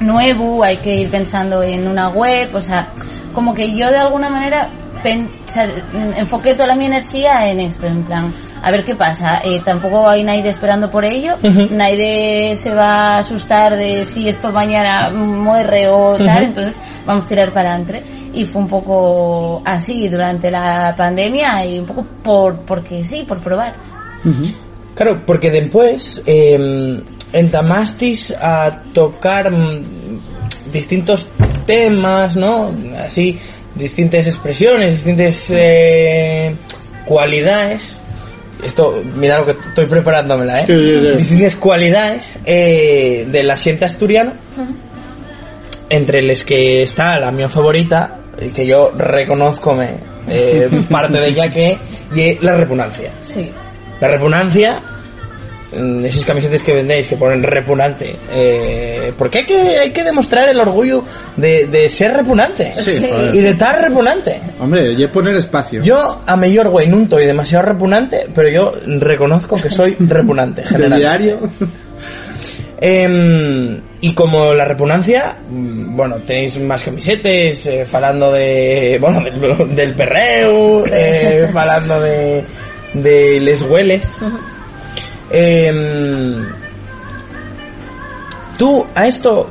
nuevo, 0.00 0.62
hay 0.62 0.76
que 0.78 0.94
ir 0.94 1.10
pensando 1.10 1.62
en 1.62 1.88
una 1.88 2.08
web, 2.08 2.54
o 2.54 2.60
sea, 2.60 2.88
como 3.32 3.54
que 3.54 3.68
yo 3.76 3.90
de 3.90 3.98
alguna 3.98 4.28
manera 4.28 4.70
pensar, 5.02 5.70
enfoqué 6.16 6.54
toda 6.54 6.74
mi 6.74 6.86
energía 6.86 7.48
en 7.48 7.60
esto, 7.60 7.86
en 7.86 8.02
plan, 8.02 8.32
a 8.62 8.70
ver 8.70 8.84
qué 8.84 8.94
pasa. 8.94 9.40
Eh, 9.44 9.60
tampoco 9.64 10.08
hay 10.08 10.24
nadie 10.24 10.48
esperando 10.48 10.90
por 10.90 11.04
ello, 11.04 11.36
nadie 11.70 12.56
se 12.56 12.74
va 12.74 13.16
a 13.16 13.18
asustar 13.18 13.76
de 13.76 14.04
si 14.04 14.28
esto 14.28 14.52
mañana 14.52 15.10
muere 15.10 15.88
o 15.88 16.16
tal, 16.18 16.44
entonces 16.44 16.80
vamos 17.06 17.24
a 17.24 17.28
tirar 17.28 17.52
para 17.52 17.74
adelante. 17.74 18.02
Y 18.32 18.44
fue 18.44 18.62
un 18.62 18.68
poco 18.68 19.62
así 19.64 20.08
durante 20.08 20.50
la 20.50 20.94
pandemia 20.96 21.64
y 21.64 21.78
un 21.78 21.86
poco 21.86 22.04
por 22.22 22.56
porque 22.60 23.04
sí, 23.04 23.24
por 23.26 23.38
probar. 23.38 23.74
Claro, 24.94 25.22
porque 25.24 25.50
después 25.50 26.22
eh, 26.26 27.02
entamastis 27.32 28.30
a 28.30 28.82
tocar 28.92 29.50
mm, 29.50 30.70
distintos 30.72 31.28
temas, 31.66 32.36
¿no? 32.36 32.74
Así, 33.04 33.38
distintas 33.74 34.26
expresiones, 34.26 34.92
distintas 35.04 35.46
eh, 35.50 36.54
cualidades. 37.04 37.96
Esto, 38.64 39.02
mira 39.14 39.38
lo 39.38 39.46
que 39.46 39.52
estoy 39.52 39.86
preparándomela, 39.86 40.62
¿eh? 40.62 40.64
Sí, 40.66 40.74
sí, 40.74 41.00
sí. 41.00 41.16
Distintas 41.16 41.54
cualidades 41.56 42.38
eh, 42.44 43.26
del 43.30 43.50
asiento 43.50 43.84
asturiano, 43.84 44.32
entre 45.88 46.22
las 46.22 46.42
que 46.42 46.82
está 46.82 47.18
la 47.20 47.30
mía 47.30 47.48
favorita, 47.48 48.20
y 48.40 48.48
que 48.48 48.66
yo 48.66 48.92
reconozco 48.96 49.74
me, 49.74 49.90
eh, 50.28 50.68
parte 50.90 51.20
de 51.20 51.28
ella 51.28 51.50
que 51.50 51.78
y 52.14 52.44
la 52.44 52.56
repugnancia. 52.56 53.12
Sí. 53.22 53.50
La 54.00 54.08
repugnancia, 54.08 54.80
esas 55.72 56.24
camisetas 56.24 56.62
que 56.62 56.72
vendéis 56.72 57.08
que 57.08 57.16
ponen 57.16 57.42
repugnante, 57.42 58.16
eh, 58.30 59.12
porque 59.18 59.40
hay 59.40 59.44
que, 59.44 59.54
hay 59.78 59.90
que 59.90 60.02
demostrar 60.02 60.48
el 60.48 60.58
orgullo 60.60 61.04
de, 61.36 61.66
de 61.66 61.88
ser 61.90 62.14
repugnante 62.14 62.72
Sí, 62.82 63.06
y 63.32 63.38
de 63.38 63.50
estar 63.50 63.80
repugnante. 63.82 64.40
Hombre, 64.58 64.92
y 64.92 65.02
es 65.02 65.10
poner 65.10 65.36
espacio. 65.36 65.82
Yo 65.82 66.22
a 66.26 66.36
mayor 66.36 66.68
güey 66.68 66.86
no 66.86 67.02
estoy 67.02 67.26
demasiado 67.26 67.66
repugnante, 67.66 68.28
pero 68.34 68.48
yo 68.48 68.72
reconozco 68.86 69.56
que 69.56 69.70
soy 69.70 69.96
repugnante. 70.00 70.64
General. 70.64 70.98
diario. 70.98 71.38
Em, 72.80 73.80
y 74.00 74.12
como 74.12 74.54
la 74.54 74.64
repugnancia, 74.64 75.38
mm, 75.48 75.96
bueno, 75.96 76.16
tenéis 76.24 76.58
más 76.60 76.84
camisetes, 76.84 77.66
eh, 77.66 77.84
falando 77.84 78.32
de, 78.32 78.98
bueno, 79.00 79.20
del, 79.20 79.74
del 79.74 79.94
perreo, 79.94 80.84
eh, 80.86 81.48
falando 81.52 82.00
de, 82.00 82.44
de 82.94 83.40
les 83.40 83.62
hueles. 83.62 84.16
Em, 85.30 86.46
Tú 88.58 88.84
a 88.92 89.06
esto, 89.06 89.48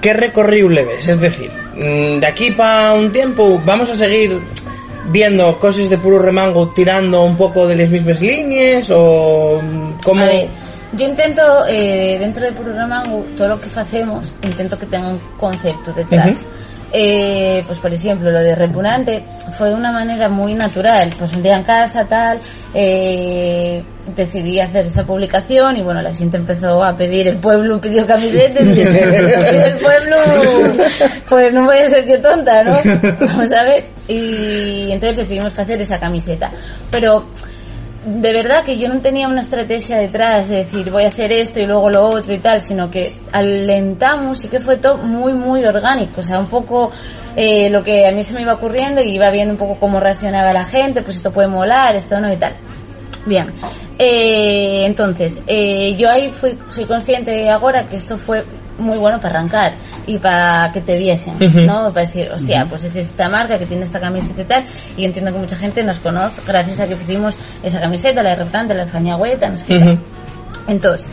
¿qué 0.00 0.14
recorrido 0.14 0.70
le 0.70 0.84
ves? 0.84 1.08
Es 1.10 1.20
decir, 1.20 1.50
mm, 1.50 2.20
de 2.20 2.26
aquí 2.26 2.52
para 2.52 2.94
un 2.94 3.12
tiempo 3.12 3.60
vamos 3.66 3.90
a 3.90 3.94
seguir 3.94 4.40
viendo 5.10 5.58
cosas 5.58 5.90
de 5.90 5.98
puro 5.98 6.18
remango 6.18 6.70
tirando 6.70 7.22
un 7.22 7.36
poco 7.36 7.66
de 7.66 7.76
las 7.76 7.90
mismas 7.90 8.22
líneas 8.22 8.90
o 8.90 9.60
mm, 9.62 10.16
ver, 10.16 10.48
yo 10.92 11.06
intento, 11.06 11.66
eh, 11.68 12.16
dentro 12.18 12.44
de 12.44 12.52
Puro 12.52 12.72
Remango, 12.72 13.26
todo 13.36 13.48
lo 13.48 13.60
que 13.60 13.68
hacemos, 13.78 14.32
intento 14.42 14.78
que 14.78 14.86
tenga 14.86 15.08
un 15.08 15.18
concepto 15.36 15.92
detrás. 15.92 16.46
Eh, 16.92 17.64
pues 17.66 17.78
por 17.78 17.92
ejemplo, 17.92 18.30
lo 18.30 18.40
de 18.40 18.54
repugnante 18.54 19.24
fue 19.58 19.68
de 19.68 19.74
una 19.74 19.92
manera 19.92 20.28
muy 20.28 20.54
natural. 20.54 21.12
Pues 21.18 21.34
un 21.34 21.42
día 21.42 21.56
en 21.56 21.64
casa, 21.64 22.04
tal, 22.04 22.38
eh, 22.72 23.82
decidí 24.14 24.60
hacer 24.60 24.86
esa 24.86 25.04
publicación 25.04 25.76
y 25.76 25.82
bueno, 25.82 26.00
la 26.00 26.14
gente 26.14 26.36
empezó 26.36 26.82
a 26.82 26.96
pedir, 26.96 27.26
el 27.28 27.38
pueblo 27.38 27.80
pidió 27.80 28.06
camisetas 28.06 28.64
y 28.64 28.80
el 28.80 29.76
pueblo, 29.78 30.16
pues 31.28 31.52
no 31.52 31.64
voy 31.64 31.78
a 31.78 31.90
ser 31.90 32.06
yo 32.06 32.20
tonta, 32.20 32.62
¿no? 32.62 32.78
Vamos 33.20 33.52
a 33.52 33.62
ver. 33.64 33.84
Y 34.08 34.92
entonces 34.92 35.16
decidimos 35.16 35.52
que 35.52 35.60
hacer 35.62 35.80
esa 35.80 35.98
camiseta. 35.98 36.50
Pero 36.90 37.26
de 38.06 38.32
verdad 38.32 38.64
que 38.64 38.78
yo 38.78 38.88
no 38.88 39.00
tenía 39.00 39.26
una 39.26 39.40
estrategia 39.40 39.98
detrás 39.98 40.48
de 40.48 40.58
decir 40.58 40.90
voy 40.90 41.02
a 41.02 41.08
hacer 41.08 41.32
esto 41.32 41.58
y 41.58 41.66
luego 41.66 41.90
lo 41.90 42.06
otro 42.06 42.32
y 42.32 42.38
tal, 42.38 42.60
sino 42.60 42.88
que 42.88 43.16
alentamos 43.32 44.44
y 44.44 44.48
que 44.48 44.60
fue 44.60 44.76
todo 44.76 44.98
muy, 44.98 45.32
muy 45.32 45.64
orgánico. 45.64 46.20
O 46.20 46.22
sea, 46.22 46.38
un 46.38 46.46
poco 46.46 46.92
eh, 47.34 47.68
lo 47.68 47.82
que 47.82 48.06
a 48.06 48.12
mí 48.12 48.22
se 48.22 48.34
me 48.34 48.42
iba 48.42 48.54
ocurriendo 48.54 49.02
y 49.02 49.16
iba 49.16 49.28
viendo 49.30 49.54
un 49.54 49.58
poco 49.58 49.76
cómo 49.80 49.98
reaccionaba 49.98 50.52
la 50.52 50.64
gente, 50.64 51.02
pues 51.02 51.16
esto 51.16 51.32
puede 51.32 51.48
molar, 51.48 51.96
esto 51.96 52.20
no 52.20 52.32
y 52.32 52.36
tal. 52.36 52.52
Bien, 53.26 53.48
eh, 53.98 54.84
entonces, 54.86 55.42
eh, 55.48 55.96
yo 55.96 56.08
ahí 56.08 56.30
fui, 56.30 56.56
soy 56.68 56.84
consciente 56.84 57.50
ahora 57.50 57.86
que 57.86 57.96
esto 57.96 58.16
fue 58.18 58.44
muy 58.78 58.98
bueno 58.98 59.20
para 59.20 59.38
arrancar 59.38 59.74
y 60.06 60.18
para 60.18 60.70
que 60.72 60.80
te 60.80 60.96
viesen. 60.96 61.34
¿no? 61.66 61.92
Para 61.92 62.06
decir, 62.06 62.30
hostia, 62.32 62.66
pues 62.68 62.84
es 62.84 62.96
esta 62.96 63.28
marca 63.28 63.58
que 63.58 63.66
tiene 63.66 63.84
esta 63.84 64.00
camiseta 64.00 64.42
y 64.42 64.44
tal, 64.44 64.64
y 64.96 65.02
yo 65.02 65.06
entiendo 65.06 65.32
que 65.32 65.38
mucha 65.38 65.56
gente 65.56 65.82
nos 65.82 65.98
conoce 66.00 66.40
gracias 66.46 66.80
a 66.80 66.86
que 66.86 66.94
hicimos 66.94 67.34
esa 67.62 67.80
camiseta, 67.80 68.22
la 68.22 68.30
de 68.30 68.36
Reptante, 68.36 68.74
la 68.74 68.84
de 68.84 68.90
Fañagüeta, 68.90 69.48
no 69.48 69.58
sé 69.58 69.64
qué. 69.66 69.98
Entonces, 70.68 71.08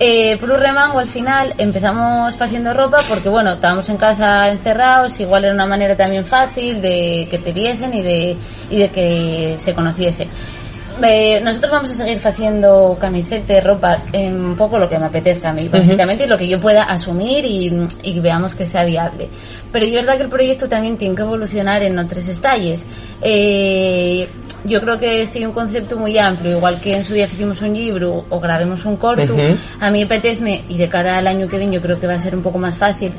eh, 0.00 0.36
Plus 0.38 0.58
Remango 0.58 0.98
al 0.98 1.06
final 1.06 1.54
empezamos 1.56 2.34
haciendo 2.40 2.74
ropa 2.74 3.02
porque 3.08 3.28
bueno, 3.28 3.52
estábamos 3.52 3.88
en 3.88 3.96
casa 3.96 4.48
encerrados, 4.48 5.20
igual 5.20 5.44
era 5.44 5.54
una 5.54 5.66
manera 5.66 5.96
también 5.96 6.24
fácil 6.24 6.82
de 6.82 7.28
que 7.30 7.38
te 7.38 7.52
viesen 7.52 7.94
y 7.94 8.02
de, 8.02 8.36
y 8.70 8.78
de 8.78 8.90
que 8.90 9.56
se 9.58 9.72
conociesen. 9.72 10.28
Eh, 11.02 11.40
nosotros 11.42 11.72
vamos 11.72 11.90
a 11.90 11.94
seguir 11.94 12.20
haciendo 12.22 12.96
camisetas, 13.00 13.64
ropa, 13.64 13.98
un 14.12 14.54
poco 14.56 14.78
lo 14.78 14.88
que 14.88 14.98
me 14.98 15.06
apetezca 15.06 15.50
a 15.50 15.52
mí, 15.52 15.68
básicamente, 15.68 16.24
y 16.24 16.26
lo 16.28 16.38
que 16.38 16.48
yo 16.48 16.60
pueda 16.60 16.84
asumir 16.84 17.44
y, 17.44 17.86
y 18.02 18.20
veamos 18.20 18.54
que 18.54 18.64
sea 18.64 18.84
viable. 18.84 19.28
Pero 19.72 19.84
es 19.86 19.92
verdad 19.92 20.16
que 20.16 20.22
el 20.22 20.28
proyecto 20.28 20.68
también 20.68 20.96
tiene 20.96 21.14
que 21.14 21.22
evolucionar 21.22 21.82
en 21.82 21.98
otros 21.98 22.28
estalles. 22.28 22.86
Eh, 23.20 24.28
yo 24.64 24.80
creo 24.80 24.98
que 24.98 25.22
es 25.22 25.34
un 25.36 25.52
concepto 25.52 25.98
muy 25.98 26.16
amplio, 26.16 26.56
igual 26.56 26.80
que 26.80 26.96
en 26.96 27.04
su 27.04 27.12
día 27.12 27.26
hicimos 27.26 27.60
un 27.60 27.74
libro 27.74 28.24
o 28.30 28.40
grabemos 28.40 28.84
un 28.86 28.96
corto, 28.96 29.36
a 29.80 29.90
mí 29.90 30.02
apetezme, 30.02 30.64
y 30.68 30.78
de 30.78 30.88
cara 30.88 31.18
al 31.18 31.26
año 31.26 31.46
que 31.48 31.58
viene 31.58 31.74
yo 31.74 31.82
creo 31.82 32.00
que 32.00 32.06
va 32.06 32.14
a 32.14 32.18
ser 32.18 32.34
un 32.34 32.42
poco 32.42 32.58
más 32.58 32.76
fácil, 32.76 33.12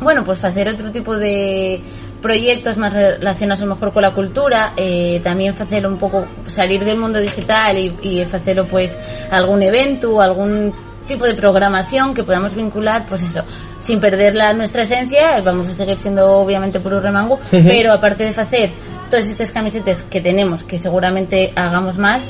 bueno, 0.00 0.24
pues 0.24 0.42
hacer 0.44 0.68
otro 0.68 0.90
tipo 0.90 1.16
de 1.16 1.80
proyectos 2.20 2.76
más 2.76 2.92
relacionados 2.92 3.62
a 3.62 3.66
lo 3.66 3.74
mejor 3.74 3.92
con 3.92 4.02
la 4.02 4.12
cultura, 4.12 4.74
eh, 4.76 5.20
también 5.22 5.54
hacer 5.54 5.86
un 5.86 5.98
poco, 5.98 6.26
salir 6.46 6.84
del 6.84 6.98
mundo 6.98 7.18
digital 7.18 7.78
y, 7.78 7.94
y 8.02 8.20
hacerlo 8.22 8.66
pues 8.66 8.98
algún 9.30 9.62
evento, 9.62 10.20
algún 10.20 10.72
tipo 11.06 11.24
de 11.24 11.34
programación 11.34 12.14
que 12.14 12.22
podamos 12.22 12.54
vincular, 12.54 13.04
pues 13.06 13.24
eso, 13.24 13.42
sin 13.80 13.98
perder 13.98 14.36
la, 14.36 14.52
nuestra 14.52 14.82
esencia, 14.82 15.40
vamos 15.40 15.68
a 15.68 15.72
seguir 15.72 15.98
siendo 15.98 16.30
obviamente 16.30 16.78
puro 16.78 17.00
remango, 17.00 17.40
pero 17.50 17.92
aparte 17.92 18.24
de 18.24 18.30
hacer 18.30 18.70
todas 19.10 19.28
estas 19.28 19.50
camisetas 19.50 20.04
que 20.04 20.20
tenemos, 20.20 20.62
que 20.62 20.78
seguramente 20.78 21.52
hagamos 21.56 21.98
más, 21.98 22.22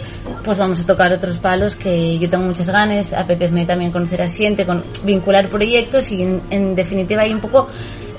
pues 0.42 0.56
vamos 0.56 0.80
a 0.80 0.86
tocar 0.86 1.12
otros 1.12 1.36
palos 1.36 1.76
que 1.76 2.18
yo 2.18 2.30
tengo 2.30 2.44
muchas 2.44 2.68
ganas, 2.68 3.12
apetezme 3.12 3.66
también 3.66 3.92
conocer 3.92 4.22
a 4.22 4.30
Siente, 4.30 4.64
con, 4.64 4.82
vincular 5.04 5.50
proyectos 5.50 6.10
y 6.10 6.22
en, 6.22 6.40
en 6.48 6.74
definitiva 6.74 7.20
hay 7.20 7.34
un 7.34 7.40
poco 7.40 7.68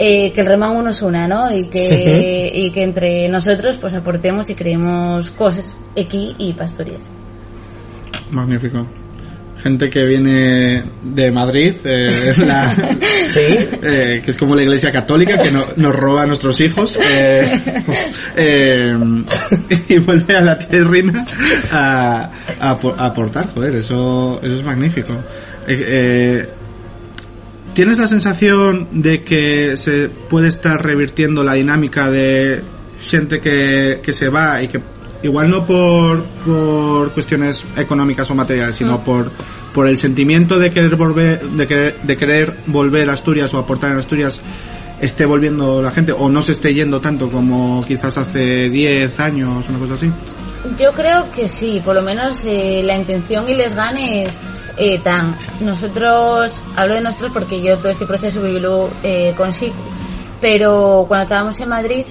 eh, 0.03 0.31
que 0.33 0.41
el 0.41 0.47
remango 0.47 0.81
nos 0.81 1.01
una, 1.03 1.27
¿no? 1.27 1.51
Y 1.55 1.67
que, 1.69 2.51
y 2.53 2.71
que 2.71 2.81
entre 2.83 3.27
nosotros 3.29 3.77
pues 3.79 3.93
aportemos 3.93 4.49
y 4.49 4.55
creemos 4.55 5.29
cosas 5.31 5.75
aquí 5.95 6.35
y 6.39 6.53
pastorías. 6.53 7.01
Magnífico. 8.31 8.87
Gente 9.61 9.89
que 9.91 10.03
viene 10.07 10.81
de 11.03 11.29
Madrid, 11.29 11.75
eh, 11.83 12.33
la- 12.47 12.73
eh, 13.35 14.21
que 14.25 14.31
es 14.31 14.35
como 14.37 14.55
la 14.55 14.63
iglesia 14.63 14.91
católica 14.91 15.37
que 15.37 15.51
no- 15.51 15.67
nos 15.75 15.95
roba 15.95 16.23
a 16.23 16.25
nuestros 16.25 16.59
hijos 16.61 16.97
eh, 16.99 17.45
eh, 18.37 18.95
y 19.87 19.99
vuelve 19.99 20.35
a 20.35 20.41
la 20.41 20.57
tierrina 20.57 21.27
a, 21.71 22.31
a 22.59 22.73
apor- 22.73 22.95
a 22.97 23.05
aportar, 23.05 23.53
joder, 23.53 23.75
eso, 23.75 24.39
eso 24.41 24.53
es 24.55 24.63
magnífico. 24.63 25.13
Eh, 25.67 25.77
eh, 25.87 26.49
¿Tienes 27.73 27.97
la 27.99 28.07
sensación 28.07 28.89
de 29.01 29.23
que 29.23 29.75
se 29.77 30.09
puede 30.09 30.49
estar 30.49 30.83
revirtiendo 30.83 31.43
la 31.43 31.53
dinámica 31.53 32.09
de 32.09 32.61
gente 33.01 33.39
que, 33.39 33.99
que 34.03 34.13
se 34.13 34.29
va 34.29 34.61
y 34.61 34.67
que 34.67 34.79
igual 35.23 35.49
no 35.49 35.65
por, 35.65 36.23
por 36.45 37.11
cuestiones 37.13 37.63
económicas 37.77 38.29
o 38.29 38.35
materiales, 38.35 38.75
sino 38.75 39.03
por, 39.03 39.31
por 39.73 39.87
el 39.87 39.97
sentimiento 39.97 40.59
de 40.59 40.71
querer 40.71 40.95
volver, 40.97 41.41
de, 41.41 41.67
que- 41.67 41.95
de 42.03 42.17
querer 42.17 42.53
volver 42.67 43.09
a 43.09 43.13
Asturias 43.13 43.53
o 43.53 43.57
aportar 43.57 43.91
en 43.91 43.97
Asturias 43.99 44.39
esté 44.99 45.25
volviendo 45.25 45.81
la 45.81 45.91
gente 45.91 46.11
o 46.11 46.29
no 46.29 46.41
se 46.43 46.51
esté 46.51 46.73
yendo 46.73 46.99
tanto 46.99 47.29
como 47.29 47.81
quizás 47.87 48.17
hace 48.17 48.69
10 48.69 49.19
años, 49.19 49.67
una 49.69 49.79
cosa 49.79 49.93
así? 49.95 50.11
Yo 50.77 50.93
creo 50.93 51.31
que 51.31 51.47
sí, 51.47 51.81
por 51.83 51.95
lo 51.95 52.01
menos 52.03 52.43
eh, 52.45 52.81
la 52.83 52.95
intención 52.95 53.49
y 53.49 53.55
les 53.55 53.75
ganes 53.75 54.39
eh, 54.77 54.99
tan. 54.99 55.35
Nosotros, 55.59 56.63
hablo 56.75 56.95
de 56.95 57.01
nosotros 57.01 57.31
porque 57.33 57.61
yo 57.61 57.77
todo 57.77 57.89
este 57.89 58.05
proceso 58.05 58.41
vivílo 58.41 58.89
eh, 59.03 59.33
con 59.35 59.51
pero 60.39 61.05
cuando 61.07 61.23
estábamos 61.23 61.59
en 61.59 61.69
Madrid, 61.69 62.05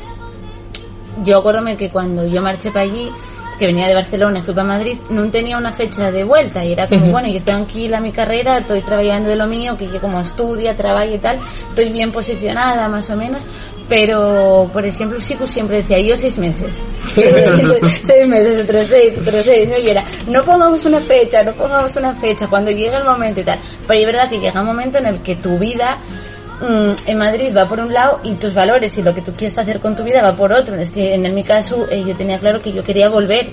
yo 1.25 1.39
acuérdome 1.39 1.77
que 1.77 1.91
cuando 1.91 2.27
yo 2.27 2.41
marché 2.43 2.71
para 2.71 2.85
allí, 2.85 3.11
que 3.59 3.67
venía 3.67 3.87
de 3.87 3.95
Barcelona 3.95 4.39
y 4.39 4.43
fui 4.43 4.55
para 4.55 4.67
Madrid, 4.67 4.97
no 5.11 5.31
tenía 5.31 5.59
una 5.59 5.71
fecha 5.71 6.11
de 6.11 6.25
vuelta. 6.25 6.65
Y 6.65 6.73
era 6.73 6.89
como, 6.89 7.11
bueno, 7.13 7.29
yo 7.29 7.43
tengo 7.43 7.65
aquí 7.65 7.89
la 7.89 8.01
mi 8.01 8.11
carrera, 8.11 8.59
estoy 8.59 8.83
trabajando 8.83 9.29
de 9.29 9.37
lo 9.37 9.47
mío, 9.47 9.77
que 9.77 9.89
yo 9.89 10.01
como 10.01 10.21
estudia, 10.21 10.75
trabajo 10.75 11.13
y 11.13 11.19
tal, 11.19 11.39
estoy 11.69 11.91
bien 11.91 12.11
posicionada 12.11 12.89
más 12.89 13.11
o 13.11 13.17
menos, 13.17 13.43
pero 13.90 14.70
por 14.72 14.87
ejemplo 14.87 15.20
Siku 15.20 15.46
siempre 15.48 15.79
decía 15.79 16.00
yo 16.00 16.16
seis 16.16 16.38
meses 16.38 16.81
seis 18.03 18.26
meses 18.26 18.62
otros 18.64 18.87
seis 18.87 19.18
otros 19.18 19.44
seis 19.44 19.68
¿no? 19.68 19.76
y 19.76 19.90
era 19.90 20.05
no 20.29 20.42
pongamos 20.42 20.85
una 20.85 21.00
fecha 21.00 21.42
no 21.42 21.53
pongamos 21.53 21.94
una 21.96 22.14
fecha 22.14 22.46
cuando 22.46 22.70
llegue 22.70 22.96
el 22.96 23.05
momento 23.05 23.40
y 23.40 23.44
tal 23.44 23.59
pero 23.87 24.00
es 24.00 24.07
verdad 24.07 24.31
que 24.31 24.38
llega 24.38 24.61
un 24.61 24.68
momento 24.68 24.98
en 24.98 25.07
el 25.07 25.22
que 25.22 25.35
tu 25.37 25.59
vida 25.59 25.98
mm, 26.61 26.92
en 27.05 27.18
Madrid 27.18 27.53
va 27.55 27.66
por 27.66 27.81
un 27.81 27.92
lado 27.92 28.20
y 28.22 28.35
tus 28.35 28.55
valores 28.55 28.96
y 28.96 29.03
lo 29.03 29.12
que 29.12 29.22
tú 29.22 29.33
quieres 29.33 29.59
hacer 29.59 29.81
con 29.81 29.96
tu 29.96 30.05
vida 30.05 30.22
va 30.22 30.37
por 30.37 30.53
otro. 30.53 30.76
Este, 30.76 31.14
en 31.14 31.35
mi 31.35 31.42
caso 31.42 31.87
eh, 31.90 32.05
yo 32.07 32.14
tenía 32.16 32.38
claro 32.38 32.62
que 32.62 32.72
yo 32.72 32.85
quería 32.85 33.09
volver 33.09 33.50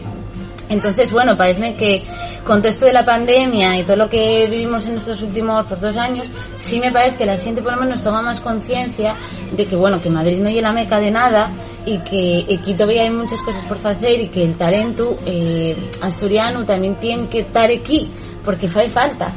entonces, 0.69 1.11
bueno, 1.11 1.37
parece 1.37 1.75
que 1.75 2.03
con 2.43 2.61
todo 2.61 2.69
esto 2.69 2.85
de 2.85 2.93
la 2.93 3.05
pandemia 3.05 3.79
y 3.79 3.83
todo 3.83 3.95
lo 3.95 4.09
que 4.09 4.47
vivimos 4.49 4.87
en 4.87 4.97
estos 4.97 5.21
últimos 5.21 5.65
pues, 5.67 5.79
dos 5.79 5.95
años, 5.97 6.27
sí 6.57 6.79
me 6.79 6.91
parece 6.91 7.17
que 7.17 7.25
la 7.25 7.37
gente 7.37 7.61
por 7.61 7.73
lo 7.73 7.81
menos 7.81 8.01
toma 8.01 8.21
más 8.21 8.39
conciencia 8.39 9.15
de 9.51 9.65
que, 9.65 9.75
bueno, 9.75 10.01
que 10.01 10.09
Madrid 10.09 10.39
no 10.39 10.49
es 10.49 10.61
la 10.61 10.73
meca 10.73 10.99
de 10.99 11.11
nada 11.11 11.49
y 11.85 11.99
que 11.99 12.45
aquí 12.59 12.73
todavía 12.73 13.03
hay 13.03 13.09
muchas 13.09 13.41
cosas 13.41 13.63
por 13.65 13.77
hacer 13.77 14.19
y 14.19 14.27
que 14.27 14.43
el 14.43 14.57
talento 14.57 15.17
eh, 15.25 15.75
asturiano 16.01 16.65
también 16.65 16.95
tiene 16.95 17.27
que 17.27 17.39
estar 17.39 17.69
aquí 17.69 18.09
porque 18.43 18.67
hace 18.67 18.89
falta 18.89 19.33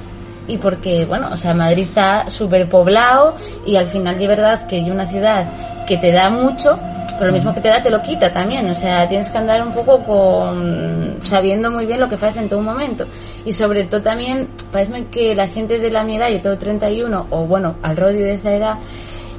y 0.50 0.56
porque, 0.58 1.04
bueno, 1.04 1.28
o 1.32 1.36
sea, 1.36 1.54
Madrid 1.54 1.84
está 1.84 2.28
súper 2.28 2.68
poblado 2.68 3.36
y 3.64 3.76
al 3.76 3.86
final 3.86 4.18
de 4.18 4.26
verdad 4.26 4.66
que 4.66 4.76
hay 4.76 4.90
una 4.90 5.06
ciudad 5.06 5.52
que 5.86 5.96
te 5.96 6.10
da 6.10 6.28
mucho, 6.28 6.76
pero 7.20 7.32
lo 7.32 7.36
mismo 7.36 7.52
que 7.52 7.60
te 7.60 7.68
da 7.68 7.82
te 7.82 7.90
lo 7.90 8.00
quita 8.00 8.32
también, 8.32 8.66
o 8.70 8.74
sea, 8.74 9.06
tienes 9.06 9.28
que 9.28 9.36
andar 9.36 9.60
un 9.60 9.74
poco 9.74 10.02
con 10.02 11.18
sabiendo 11.22 11.70
muy 11.70 11.84
bien 11.84 12.00
lo 12.00 12.08
que 12.08 12.14
haces 12.14 12.38
en 12.38 12.48
todo 12.48 12.62
momento 12.62 13.04
y 13.44 13.52
sobre 13.52 13.84
todo 13.84 14.00
también, 14.00 14.48
parece 14.72 15.04
que 15.10 15.34
la 15.34 15.46
gente 15.46 15.78
de 15.78 15.90
la 15.90 16.02
mi 16.02 16.16
edad, 16.16 16.30
yo 16.30 16.40
tengo 16.40 16.56
31 16.56 17.26
o 17.28 17.44
bueno, 17.44 17.74
al 17.82 17.94
rodio 17.94 18.24
de 18.24 18.32
esa 18.32 18.54
edad, 18.54 18.78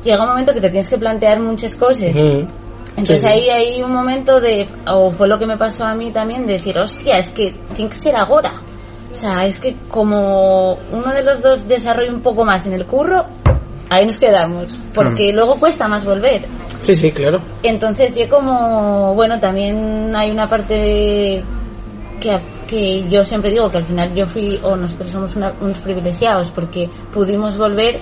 llega 0.03 0.21
un 0.21 0.29
momento 0.29 0.53
que 0.53 0.61
te 0.61 0.69
tienes 0.69 0.87
que 0.87 0.99
plantear 0.99 1.39
muchas 1.39 1.75
cosas. 1.75 2.15
Ujú. 2.15 2.47
Entonces 2.97 3.21
Sí, 3.21 3.25
ahí 3.25 3.49
hay 3.49 3.81
un 3.81 3.91
momento 3.91 4.39
de, 4.39 4.69
o 4.85 5.09
fue 5.09 5.27
lo 5.27 5.39
que 5.39 5.47
me 5.47 5.57
pasó 5.57 5.83
a 5.83 5.95
mí 5.95 6.11
también, 6.11 6.45
de 6.45 6.53
decir, 6.53 6.77
hostia, 6.77 7.17
es 7.17 7.31
que 7.31 7.55
tiene 7.73 7.89
que 7.89 7.97
ser 7.97 8.15
ahora. 8.15 8.53
O 9.11 9.15
sea, 9.15 9.43
es 9.47 9.59
que 9.59 9.75
como 9.89 10.77
uno 10.91 11.13
de 11.13 11.23
los 11.23 11.41
dos 11.41 11.67
desarrolla 11.67 12.13
un 12.13 12.21
poco 12.21 12.45
más 12.45 12.67
en 12.67 12.73
el 12.73 12.85
curro, 12.85 13.25
ahí 13.89 14.05
nos 14.05 14.19
quedamos. 14.19 14.67
Porque 14.93 15.33
luego 15.33 15.55
cuesta 15.55 15.87
más 15.87 16.05
volver. 16.05 16.45
Sí, 16.81 16.95
sí, 16.95 17.11
claro. 17.11 17.39
Entonces, 17.63 18.15
yo 18.15 18.27
como, 18.29 19.13
bueno, 19.13 19.39
también 19.39 20.11
hay 20.15 20.31
una 20.31 20.47
parte 20.49 20.73
de- 20.73 21.43
que, 22.19 22.37
que 22.67 23.09
yo 23.09 23.23
siempre 23.25 23.49
digo 23.51 23.69
que 23.69 23.77
al 23.77 23.83
final 23.85 24.13
yo 24.13 24.25
fui, 24.27 24.59
o 24.63 24.75
nosotros 24.75 25.09
somos 25.11 25.35
una- 25.35 25.53
unos 25.61 25.77
privilegiados, 25.79 26.49
porque 26.51 26.89
pudimos 27.11 27.57
volver 27.57 27.99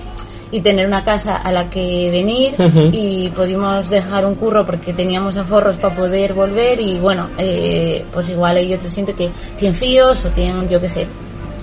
y 0.52 0.60
tener 0.62 0.86
una 0.86 1.04
casa 1.04 1.36
a 1.36 1.52
la 1.52 1.70
que 1.70 2.10
venir 2.10 2.54
y 2.92 3.28
pudimos 3.30 3.88
dejar 3.88 4.26
un 4.26 4.34
curro 4.34 4.66
porque 4.66 4.92
teníamos 4.92 5.36
aforros 5.36 5.76
para 5.76 5.94
poder 5.94 6.34
volver 6.34 6.80
y 6.80 6.98
bueno, 6.98 7.28
eh, 7.38 8.04
pues 8.12 8.28
igual 8.28 8.56
hay 8.56 8.74
otros 8.74 8.90
siento 8.90 9.14
que 9.14 9.30
tienen 9.58 9.74
fíos 9.78 10.24
o 10.24 10.28
tienen, 10.30 10.68
yo 10.68 10.80
qué 10.80 10.88
sé, 10.88 11.06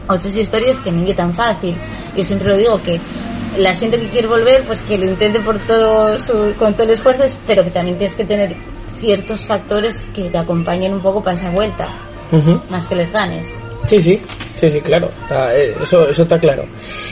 otras 0.08 0.34
historias 0.36 0.80
que 0.80 0.92
no 0.92 1.06
es 1.06 1.16
tan 1.18 1.34
fácil. 1.34 1.76
Yo 2.16 2.24
siempre 2.24 2.48
lo 2.48 2.56
digo 2.58 2.82
que 2.82 2.98
la 3.58 3.74
gente 3.74 3.98
que 4.00 4.08
quiere 4.08 4.28
volver, 4.28 4.64
pues 4.64 4.82
que 4.82 4.98
lo 4.98 5.06
intente 5.06 5.40
por 5.40 5.58
todo 5.60 6.18
su, 6.18 6.54
con 6.58 6.74
todo 6.74 6.84
el 6.84 6.92
esfuerzo, 6.92 7.24
pero 7.46 7.64
que 7.64 7.72
también 7.72 7.98
tienes 7.98 8.16
que 8.16 8.26
tener 8.26 8.56
ciertos 9.00 9.46
factores 9.46 10.02
que 10.14 10.24
te 10.30 10.38
acompañen 10.38 10.94
un 10.94 11.00
poco 11.02 11.22
para 11.24 11.38
esa 11.38 11.52
vuelta, 11.52 11.88
más 12.70 12.86
que 12.88 12.96
les 12.96 13.12
ganes. 13.12 13.46
Sí, 13.86 14.00
sí, 14.02 14.20
sí, 14.60 14.70
sí, 14.70 14.82
claro. 14.82 15.10
Está, 15.22 15.56
eh, 15.56 15.74
eso, 15.82 16.10
eso 16.10 16.24
está 16.24 16.38
claro. 16.40 16.66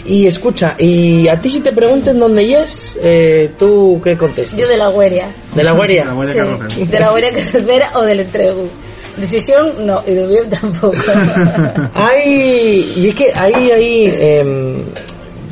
Y 0.04 0.28
escucha, 0.28 0.76
y 0.78 1.26
a 1.30 1.40
ti 1.40 1.50
si 1.50 1.62
te 1.62 1.72
preguntan 1.72 2.20
dónde 2.20 2.52
es, 2.54 2.98
eh, 3.02 3.52
¿tú 3.58 4.02
qué 4.04 4.18
contestas? 4.18 4.60
Yo 4.60 4.68
de 4.68 4.76
la 4.76 4.90
hueria. 4.90 5.30
¿De 5.54 5.64
la 5.64 5.72
guardia? 5.72 6.04
La 6.06 6.14
Guardia 6.14 6.34
Sí, 6.34 6.40
Carrocera. 6.40 6.86
de 6.92 7.00
la 7.00 7.14
hueria 7.14 7.34
carretera 7.34 7.92
o 7.96 8.02
del 8.02 8.20
entrego. 8.20 8.68
Decisión 9.16 9.86
no, 9.86 10.02
y 10.06 10.12
de 10.12 10.28
bien 10.28 10.50
tampoco. 10.50 10.98
Hay, 11.94 12.94
y 12.98 13.08
es 13.08 13.16
que 13.16 13.32
hay, 13.34 13.72
hay, 13.72 14.14
em, 14.20 14.76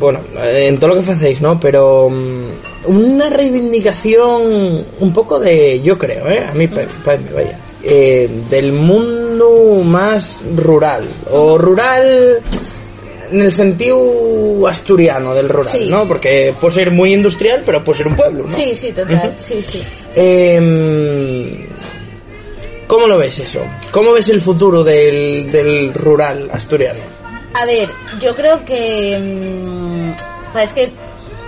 bueno, 0.03 0.19
en 0.43 0.77
todo 0.79 0.93
lo 0.95 1.03
que 1.03 1.11
hacéis, 1.11 1.41
¿no? 1.41 1.59
Pero 1.59 2.09
mm, 2.09 2.43
una 2.87 3.29
reivindicación 3.29 4.85
un 4.99 5.13
poco 5.13 5.39
de, 5.39 5.81
yo 5.81 5.97
creo, 5.97 6.29
¿eh? 6.29 6.43
A 6.47 6.53
mí, 6.53 6.67
pa, 6.67 6.81
pa- 7.03 7.17
vaya, 7.33 7.57
eh, 7.83 8.29
del 8.49 8.71
mundo 8.73 9.81
más 9.83 10.41
rural, 10.55 11.03
o 11.31 11.57
rural 11.57 12.39
en 13.31 13.41
el 13.41 13.51
sentido 13.51 14.67
asturiano 14.67 15.33
del 15.33 15.49
rural, 15.49 15.71
Sí. 15.75 15.87
¿no? 15.89 16.07
Porque 16.07 16.53
puede 16.61 16.75
ser 16.75 16.91
muy 16.91 17.13
industrial, 17.13 17.63
pero 17.65 17.83
puede 17.83 17.97
ser 17.97 18.07
un 18.07 18.15
pueblo, 18.15 18.43
¿no? 18.47 18.55
Sí, 18.55 18.75
sí, 18.75 18.91
total, 18.91 19.33
sí, 19.37 19.59
sí. 19.67 19.81
Em, 20.15 21.65
¿Cómo 22.87 23.07
lo 23.07 23.17
ves 23.17 23.39
eso? 23.39 23.61
¿Cómo 23.91 24.11
ves 24.13 24.29
el 24.29 24.39
futuro 24.39 24.83
del, 24.83 25.49
del 25.51 25.93
rural 25.93 26.49
asturiano? 26.51 26.99
A 27.55 27.65
ver, 27.65 27.89
yo 28.21 28.35
creo 28.35 28.63
que 28.65 29.17
mm, 29.19 29.82
parece 30.53 30.73
que 30.75 30.87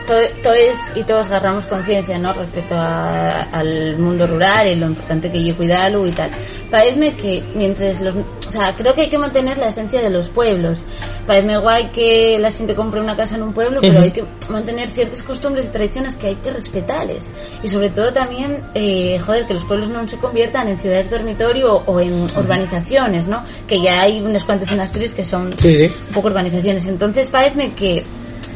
to- 0.07 0.13
todos 0.43 0.57
y 0.95 1.03
todos 1.03 1.27
agarramos 1.27 1.65
conciencia, 1.65 2.17
¿no? 2.19 2.31
Respecto 2.33 2.75
a- 2.75 3.43
al 3.43 3.97
mundo 3.97 4.27
rural 4.27 4.67
y 4.67 4.75
lo 4.75 4.87
importante 4.87 5.31
que 5.31 5.49
es 5.49 5.55
cuidarlo 5.55 6.05
y 6.05 6.11
tal. 6.11 6.29
Parece 6.69 7.15
que 7.15 7.43
mientras 7.55 8.01
los, 8.01 8.15
o 8.15 8.51
sea, 8.51 8.75
creo 8.75 8.93
que 8.93 9.01
hay 9.01 9.09
que 9.09 9.17
mantener 9.17 9.57
la 9.57 9.69
esencia 9.69 10.01
de 10.01 10.09
los 10.09 10.29
pueblos. 10.29 10.79
Parece 11.25 11.57
guay 11.57 11.89
que 11.91 12.37
la 12.39 12.51
gente 12.51 12.75
compre 12.75 12.99
una 13.01 13.15
casa 13.15 13.35
en 13.35 13.43
un 13.43 13.53
pueblo, 13.53 13.79
pero 13.81 13.99
hay 14.01 14.11
que 14.11 14.23
mantener 14.49 14.89
ciertas 14.89 15.23
costumbres 15.23 15.65
y 15.65 15.69
tradiciones 15.69 16.15
que 16.15 16.27
hay 16.27 16.35
que 16.35 16.51
respetarles. 16.51 17.31
Y 17.63 17.67
sobre 17.67 17.89
todo 17.89 18.11
también, 18.13 18.61
eh, 18.75 19.19
joder, 19.25 19.45
que 19.47 19.53
los 19.55 19.63
pueblos 19.63 19.89
no 19.89 20.07
se 20.07 20.17
conviertan 20.17 20.67
en 20.67 20.79
ciudades 20.79 21.09
dormitorio 21.09 21.81
o, 21.85 21.99
en 21.99 22.27
urbanizaciones, 22.37 23.25
¿no? 23.27 23.43
Que 23.67 23.81
ya 23.81 24.01
hay 24.01 24.21
unas 24.21 24.43
cuantas 24.43 24.71
en 24.71 24.79
Asturias 24.81 25.13
que 25.15 25.25
son 25.25 25.57
Sí, 25.57 25.73
sí. 25.87 25.93
un 26.09 26.13
poco 26.13 26.27
urbanizaciones. 26.27 26.85
Entonces 26.87 27.27
parece 27.29 27.71
que 27.73 28.03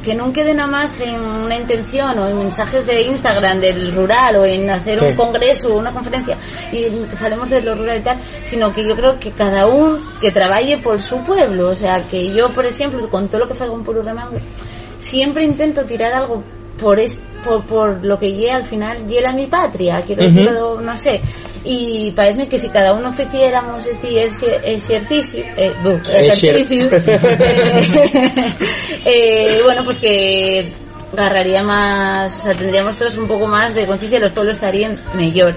que 0.03 0.15
no 0.15 0.31
quede 0.31 0.53
nada 0.53 0.69
más 0.71 0.99
en 1.01 1.19
una 1.19 1.57
intención 1.57 2.17
o 2.19 2.27
en 2.27 2.37
mensajes 2.37 2.85
de 2.87 3.01
Instagram 3.03 3.59
del 3.59 3.93
rural 3.93 4.35
o 4.37 4.45
en 4.45 4.69
hacer 4.69 4.99
Sí. 4.99 5.05
un 5.05 5.15
congreso 5.15 5.73
o 5.73 5.77
una 5.79 5.91
conferencia 5.91 6.37
y 6.71 6.85
hablemos 7.21 7.49
de 7.49 7.61
lo 7.61 7.75
rural 7.75 7.97
y 7.97 8.01
tal, 8.01 8.19
sino 8.43 8.71
que 8.73 8.87
yo 8.87 8.95
creo 8.95 9.19
que 9.19 9.31
cada 9.31 9.67
uno 9.67 9.99
que 10.21 10.31
trabaje 10.31 10.77
por 10.77 11.01
su 11.01 11.17
pueblo, 11.23 11.69
o 11.69 11.75
sea, 11.75 12.05
que 12.07 12.31
yo, 12.33 12.53
por 12.53 12.65
ejemplo, 12.65 13.09
con 13.09 13.27
todo 13.27 13.45
lo 13.45 13.47
que 13.47 13.61
hago 13.63 13.75
en 13.75 13.83
Puro 13.83 14.01
Remango, 14.01 14.37
siempre 14.99 15.43
intento 15.43 15.83
tirar 15.85 16.13
algo 16.13 16.43
por, 16.79 16.99
es- 16.99 17.17
por, 17.43 17.65
por 17.65 18.03
lo 18.05 18.17
que 18.19 18.27
llegue 18.31 18.51
al 18.51 18.63
final, 18.63 19.05
llega 19.07 19.31
a 19.31 19.33
mi 19.33 19.45
patria, 19.47 20.01
quiero 20.05 20.25
Ujú. 20.25 20.33
decirlo, 20.35 20.81
no 20.81 20.97
sé, 20.97 21.21
y 21.71 22.09
parece 22.15 22.47
que 22.49 22.57
si 22.57 22.67
cada 22.69 22.93
uno 22.93 23.13
hiciéramos 23.13 23.85
este 23.85 24.07
ejerci- 24.09 24.59
ejercicio, 24.63 25.43
eh, 25.55 25.71
bu, 25.83 25.89
Ejer- 26.01 26.33
ejercicio, 26.33 26.89
eh, 28.09 28.53
eh, 29.05 29.61
bueno, 29.63 29.83
pues 29.83 29.99
que 29.99 30.65
agarraría 31.15 31.61
más, 31.63 32.39
o 32.39 32.41
sea, 32.43 32.53
tendríamos 32.55 32.97
todos 32.97 33.17
un 33.17 33.27
poco 33.27 33.45
más 33.47 33.75
de 33.75 33.85
conciencia 33.85 34.17
y 34.17 34.21
los 34.21 34.31
pueblos 34.31 34.55
estarían 34.55 34.95
mejor. 35.15 35.55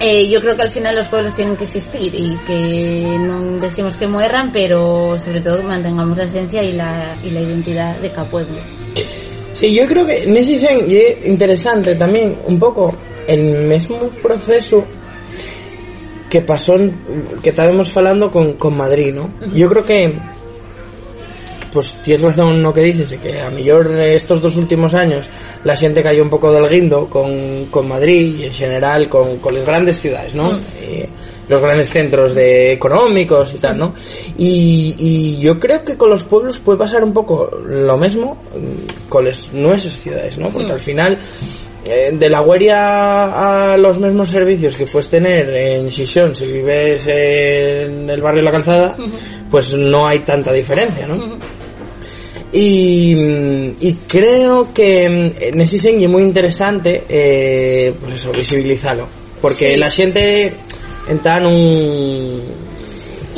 Eh, 0.00 0.28
yo 0.30 0.40
creo 0.40 0.54
que 0.54 0.62
al 0.62 0.70
final 0.70 0.94
los 0.94 1.08
pueblos 1.08 1.34
tienen 1.34 1.56
que 1.56 1.64
existir 1.64 2.14
y 2.14 2.36
que 2.46 3.16
no 3.18 3.58
decimos 3.58 3.96
que 3.96 4.06
mueran, 4.06 4.52
pero 4.52 5.18
sobre 5.18 5.40
todo 5.40 5.56
que 5.58 5.64
mantengamos 5.64 6.16
la 6.16 6.24
esencia 6.24 6.62
y 6.62 6.72
la, 6.72 7.16
y 7.24 7.30
la 7.30 7.40
identidad 7.40 7.96
de 7.98 8.10
cada 8.12 8.28
pueblo. 8.30 8.60
Sí, 9.54 9.74
yo 9.74 9.88
creo 9.88 10.06
que 10.06 10.24
nese 10.30 10.54
sen 10.54 10.86
é 10.86 11.26
interesante 11.26 11.98
tamén 11.98 12.30
un 12.46 12.62
pouco 12.62 12.94
el 13.28 13.66
mesmo 13.66 14.10
proceso 14.22 14.84
que 16.28 16.40
pasó 16.40 16.74
en- 16.76 16.98
que 17.42 17.50
estábamos 17.50 17.90
falando 17.92 18.30
con, 18.32 18.54
con 18.54 18.76
Madrid, 18.76 19.14
¿no? 19.14 19.30
Yo 19.54 19.68
creo 19.68 19.84
que 19.86 20.12
pues 21.72 21.92
tienes 22.02 22.22
razón 22.22 22.62
no 22.62 22.72
que 22.72 22.80
dices 22.82 23.14
que 23.22 23.42
a 23.42 23.50
mellor 23.50 24.00
estos 24.00 24.40
dos 24.40 24.56
últimos 24.56 24.94
años 24.94 25.28
la 25.64 25.76
xente 25.76 26.02
cayó 26.02 26.22
un 26.22 26.30
pouco 26.30 26.50
del 26.50 26.66
guindo 26.68 27.08
con, 27.10 27.66
con 27.66 27.86
Madrid 27.86 28.36
y 28.40 28.44
en 28.46 28.54
general 28.54 29.08
con, 29.08 29.36
con 29.38 29.54
las 29.54 29.64
grandes 29.64 30.00
ciudades, 30.00 30.34
¿no? 30.34 30.50
Eh, 30.80 31.08
los 31.48 31.60
grandes 31.62 31.88
centros 31.90 32.34
de 32.34 32.72
económicos 32.72 33.52
y 33.54 33.58
tal, 33.58 33.78
¿no? 33.78 33.94
Y, 34.38 34.94
y 34.98 35.38
yo 35.40 35.58
creo 35.58 35.84
que 35.84 35.96
con 35.96 36.10
los 36.10 36.24
pueblos 36.24 36.58
puede 36.58 36.78
pasar 36.78 37.04
un 37.04 37.12
poco 37.12 37.50
lo 37.66 37.96
mismo 37.98 38.34
mm, 38.54 39.08
con 39.08 39.24
las 39.26 39.52
nuestras 39.52 39.94
ciudades, 39.94 40.36
¿no? 40.38 40.48
Porque 40.50 40.72
al 40.72 40.80
final 40.80 41.18
eh, 41.84 42.10
de 42.12 42.30
la 42.30 42.40
hueria 42.42 43.72
a 43.72 43.76
los 43.76 43.98
mismos 43.98 44.28
servicios 44.28 44.76
que 44.76 44.86
puedes 44.86 45.08
tener 45.08 45.54
en 45.54 45.90
Xixón 45.90 46.34
si 46.34 46.46
vives 46.46 47.06
en 47.08 48.08
el 48.10 48.20
barrio 48.20 48.42
La 48.42 48.52
Calzada, 48.52 48.96
pues 49.50 49.72
no 49.74 50.06
hay 50.06 50.20
tanta 50.20 50.52
diferencia, 50.52 51.06
¿no? 51.06 51.38
Y, 52.52 53.12
y 53.80 53.98
creo 54.06 54.72
que 54.72 55.08
mm, 55.08 55.42
en 55.42 55.60
ese 55.60 55.76
es 55.76 56.08
muy 56.08 56.22
interesante 56.22 57.04
eh, 57.08 57.92
pues 58.00 58.14
eso, 58.14 58.32
visibilizarlo 58.32 59.06
porque 59.40 59.74
Sí. 59.74 59.76
la 59.76 59.90
gente 59.90 60.52
está 61.08 61.38
en 61.38 61.46
un 61.46 62.42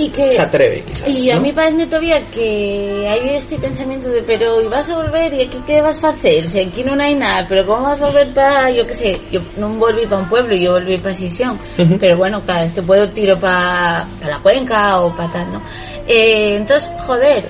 Y 0.00 0.08
que 0.08 0.30
se 0.30 0.40
atreve 0.40 0.82
quizás, 0.82 1.08
y 1.08 1.30
a 1.30 1.38
mí 1.38 1.52
parece 1.52 1.86
todavía 1.86 2.22
que 2.32 3.06
hay 3.06 3.30
este 3.34 3.58
pensamiento 3.58 4.08
de 4.08 4.22
pero 4.22 4.60
y 4.62 4.66
vas 4.66 4.88
a 4.88 4.96
volver 4.96 5.34
y 5.34 5.42
aquí 5.42 5.58
qué 5.66 5.82
vas 5.82 6.02
a 6.02 6.08
hacer 6.08 6.46
si 6.46 6.60
aquí 6.60 6.82
no 6.82 6.94
hay 7.02 7.14
nada 7.14 7.46
pero 7.46 7.66
cómo 7.66 7.82
vas 7.82 8.00
a 8.00 8.06
volver 8.06 8.32
para 8.32 8.70
yo 8.70 8.86
qué 8.86 8.94
sé 8.94 9.20
yo 9.30 9.40
no 9.58 9.68
volví 9.70 10.04
para 10.06 10.22
un 10.22 10.28
pueblo 10.28 10.56
yo 10.56 10.72
volví 10.72 10.96
para 10.96 11.14
Sisión 11.14 11.58
pero 12.00 12.16
bueno 12.16 12.40
cada 12.46 12.62
vez 12.64 12.72
que 12.72 12.82
puedo 12.82 13.08
tiro 13.10 13.38
para 13.38 14.06
la 14.26 14.38
cuenca 14.42 15.00
o 15.00 15.14
para 15.14 15.32
tal 15.32 15.52
no 15.52 15.62
Eh, 16.06 16.56
entonces 16.56 16.88
joder 17.06 17.44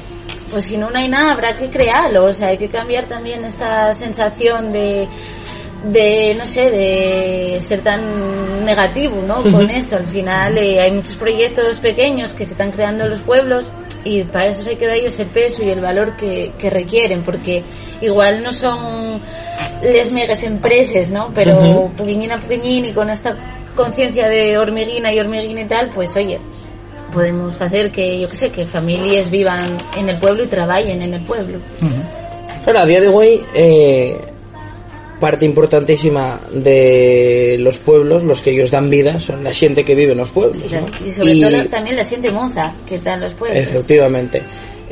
pues 0.51 0.65
si 0.67 0.77
no 0.77 0.89
hay 0.93 1.09
nada 1.09 1.33
habrá 1.33 1.55
que 1.55 1.69
crearlo. 1.69 2.25
O 2.25 2.33
sea 2.33 2.49
hay 2.49 2.59
que 2.59 2.69
cambiar 2.69 3.05
también 3.07 3.45
esta 3.45 3.95
sensación 3.95 4.73
de 4.73 5.09
de 5.85 6.35
no 6.35 6.47
sé 6.47 6.71
de 6.71 7.61
ser 7.63 7.81
tan 7.81 8.65
negativo 8.65 9.23
no 9.27 9.43
con 9.43 9.69
esto. 9.71 9.97
Al 9.97 10.07
final 10.07 10.59
eh, 10.59 10.81
hay 10.81 10.93
muchos 10.93 11.15
proyectos 11.15 11.77
pequeños 11.77 12.35
que 12.35 12.45
se 12.45 12.53
están 12.53 12.71
creando 12.71 13.05
en 13.05 13.11
los 13.11 13.21
pueblos 13.21 13.65
y 14.05 14.25
para 14.25 14.47
eso 14.47 14.69
hay 14.69 14.77
que 14.77 14.87
dar 14.87 14.97
ellos 14.97 15.19
el 15.19 15.27
peso 15.27 15.63
y 15.63 15.71
el 15.71 15.81
valor 15.81 16.17
que, 16.17 16.53
que 16.59 16.71
requieren 16.71 17.23
porque 17.23 17.63
igual 18.01 18.43
no 18.43 18.53
son 18.53 19.21
les 19.83 20.11
megas 20.11 20.43
empresas 20.43 21.11
no 21.11 21.31
pero 21.35 21.91
poquillín 21.99 22.33
a 22.33 22.39
poquillín 22.39 22.87
y 22.87 22.93
con 22.95 23.11
esta 23.11 23.37
conciencia 23.77 24.27
de 24.27 24.57
hormiguina 24.57 25.13
y 25.13 25.21
hormiguina 25.21 25.61
y 25.61 25.67
tal 25.67 25.91
pues 25.91 26.17
oye 26.17 26.39
podemos 27.13 27.61
hacer 27.61 27.91
que 27.91 28.21
yo 28.21 28.29
qué 28.29 28.37
sé 28.37 28.51
que 28.51 28.67
familias 28.67 29.31
vivan 29.31 29.77
en 29.97 30.09
el 30.09 30.17
pueblo 30.17 30.45
y 30.45 30.47
trabajen 30.47 31.03
en 31.03 31.15
el 31.15 31.23
pueblo. 31.23 31.59
Claro, 32.65 32.81
a 32.81 32.87
día 32.87 33.01
de 33.01 33.09
hoy, 33.09 33.41
eh, 33.55 34.21
parte 35.21 35.45
importantísima 35.45 36.41
de 36.53 37.57
los 37.61 37.79
pueblos, 37.79 38.23
los 38.25 38.41
que 38.41 38.51
ellos 38.51 38.71
dan 38.71 38.89
vida, 38.91 39.21
son 39.21 39.45
la 39.45 39.53
gente 39.53 39.85
que 39.85 39.95
vive 39.95 40.13
en 40.13 40.19
los 40.19 40.31
pueblos. 40.31 40.59
y, 40.67 40.69
las- 40.75 40.91
¿no? 41.01 41.07
y 41.07 41.11
sobre 41.13 41.33
Y- 41.33 41.41
todo 41.43 41.65
también 41.67 41.97
la 41.97 42.05
siente 42.05 42.31
moza 42.31 42.75
que 42.89 42.97
en 42.97 43.21
los 43.21 43.33
pueblos 43.35 43.59
Efectivamente. 43.63 44.43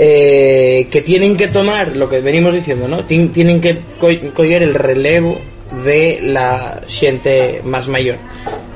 Eh, 0.00 0.86
que 0.92 1.02
tienen 1.02 1.36
que 1.36 1.48
tomar 1.48 1.96
lo 1.96 2.08
que 2.08 2.20
venimos 2.20 2.54
diciendo, 2.54 2.86
¿no? 2.86 3.04
Tien- 3.04 3.32
tienen 3.32 3.60
que 3.60 3.80
co- 3.98 4.06
coger 4.32 4.62
el 4.62 4.74
relevo 4.74 5.40
de 5.84 6.20
la 6.22 6.82
gente 6.86 7.60
más 7.64 7.88
mayor. 7.88 8.18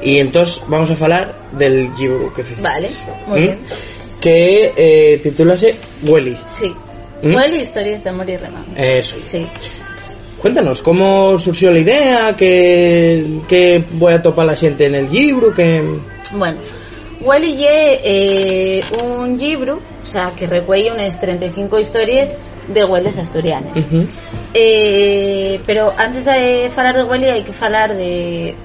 Y 0.02 0.18
entonces 0.18 0.60
vamos 0.66 0.90
a 0.90 0.94
hablar 0.94 1.48
del 1.52 1.90
libro 1.96 2.32
que. 2.32 2.42
Vale, 2.60 2.88
muy 3.28 3.38
¿Mm? 3.38 3.42
bien. 3.42 3.58
Que 4.20 4.72
eh, 4.76 5.20
titúlase 5.22 5.76
Welly. 6.02 6.36
Sí. 6.44 6.74
¿Mm? 7.22 7.34
Huele 7.36 7.58
historias 7.58 8.02
de 8.02 8.10
amor 8.10 8.28
y 8.28 8.36
remango. 8.36 8.72
Eso. 8.76 9.16
Sí. 9.16 9.46
Cuéntanos, 10.42 10.82
¿cómo 10.82 11.38
surgió 11.38 11.70
la 11.70 11.78
idea? 11.78 12.34
¿Qué, 12.36 13.42
qué 13.46 13.84
voy 13.92 14.12
a 14.12 14.20
topar 14.20 14.44
la 14.44 14.56
gente 14.56 14.86
en 14.86 14.96
el 14.96 15.08
libro? 15.08 15.54
Que 15.54 15.84
Bueno, 16.32 16.58
ye 17.46 18.00
eh, 18.02 18.84
un 19.00 19.38
libro, 19.38 19.80
o 20.02 20.04
sea, 20.04 20.32
que 20.34 20.48
recuelle 20.48 20.90
unas 20.90 21.20
35 21.20 21.78
historias 21.78 22.34
de 22.66 22.84
hueles 22.84 23.20
asturianes. 23.20 23.72
Eh, 24.52 25.60
pero 25.64 25.92
antes 25.96 26.24
de 26.24 26.68
hablar 26.76 26.96
de 26.96 27.04
Huele 27.04 27.30
hay 27.30 27.44
que 27.44 27.52
hablar 27.64 27.96
de 27.96 28.56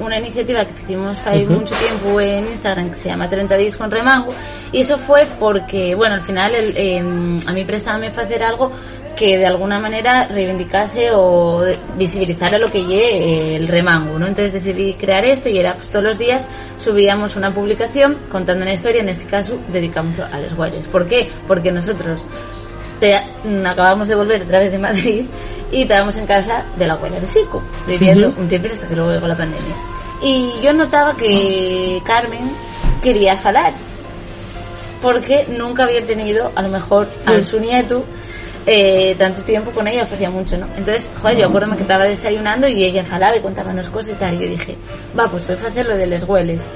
una 0.00 0.18
iniciativa 0.18 0.66
que 0.66 0.72
hicimos 0.82 1.18
hace 1.24 1.46
mucho 1.46 1.74
tiempo 1.76 2.20
en 2.20 2.44
Instagram 2.46 2.90
que 2.90 2.96
se 2.96 3.08
llama 3.08 3.28
30 3.28 3.56
días 3.56 3.76
con 3.76 3.90
remango 3.90 4.32
y 4.72 4.80
eso 4.80 4.98
fue 4.98 5.26
porque, 5.38 5.94
bueno, 5.94 6.14
al 6.14 6.22
final 6.22 6.54
el, 6.54 6.76
eh, 6.76 6.98
a 7.46 7.52
mí 7.52 7.64
préstame 7.64 8.08
hacer 8.08 8.42
algo 8.42 8.72
que 9.16 9.38
de 9.38 9.46
alguna 9.46 9.78
manera 9.78 10.26
reivindicase 10.28 11.10
o 11.12 11.62
visibilizara 11.96 12.58
lo 12.58 12.70
que 12.70 12.82
lle 12.82 13.56
el 13.56 13.68
remango, 13.68 14.18
¿no? 14.18 14.26
Entonces 14.26 14.52
decidí 14.54 14.94
crear 14.94 15.24
esto 15.24 15.48
y 15.48 15.58
era 15.58 15.74
pues 15.74 15.90
todos 15.90 16.04
los 16.04 16.18
días 16.18 16.46
subíamos 16.78 17.36
una 17.36 17.52
publicación 17.52 18.18
contando 18.30 18.62
una 18.62 18.72
historia, 18.74 19.02
en 19.02 19.10
este 19.10 19.26
caso 19.26 19.58
dedicamos 19.68 20.18
a 20.18 20.40
los 20.40 20.54
guayas. 20.54 20.86
¿Por 20.88 21.06
qué? 21.06 21.30
Porque 21.46 21.70
nosotros 21.70 22.24
te- 23.00 23.20
mm, 23.44 23.66
acabamos 23.66 24.08
de 24.08 24.14
volver 24.14 24.42
otra 24.42 24.60
vez 24.60 24.72
de 24.72 24.78
Madrid 24.78 25.24
y 25.70 25.82
estábamos 25.82 26.16
en 26.16 26.26
casa 26.26 26.64
de 26.76 26.86
la 26.86 26.94
abuela 26.94 27.20
de 27.20 27.26
Sico, 27.26 27.62
viviendo 27.86 28.32
un 28.36 28.48
tiempo 28.48 28.68
hasta 28.72 28.88
que 28.88 28.96
luego 28.96 29.10
llegó 29.12 29.26
la 29.26 29.36
pandemia. 29.36 29.74
Y 30.22 30.52
yo 30.62 30.72
notaba 30.72 31.16
que 31.16 32.00
Carmen 32.04 32.50
quería 33.02 33.36
falar, 33.36 33.72
porque 35.00 35.46
nunca 35.58 35.84
había 35.84 36.04
tenido, 36.06 36.52
a 36.54 36.62
lo 36.62 36.68
mejor, 36.68 37.08
a 37.26 37.32
Mm. 37.32 37.44
su 37.44 37.58
nieto 37.60 38.04
eh, 38.66 39.14
tanto 39.18 39.42
tiempo 39.42 39.70
con 39.70 39.88
ella, 39.88 40.02
hacía 40.02 40.30
mucho, 40.30 40.56
¿no? 40.56 40.66
Entonces, 40.76 41.10
joder, 41.20 41.38
yo 41.38 41.46
acuerdo 41.46 41.74
que 41.74 41.82
estaba 41.82 42.04
desayunando 42.04 42.68
y 42.68 42.84
ella 42.84 43.04
falaba 43.04 43.36
y 43.36 43.40
contaba 43.40 43.72
unas 43.72 43.88
cosas 43.88 44.12
y 44.12 44.14
tal, 44.14 44.34
y 44.34 44.44
yo 44.44 44.50
dije, 44.50 44.76
va, 45.18 45.28
pues 45.28 45.46
voy 45.46 45.56
a 45.56 45.68
hacer 45.68 45.86
lo 45.86 45.96
de 45.96 46.06
les 46.06 46.24
hueles. 46.24 46.68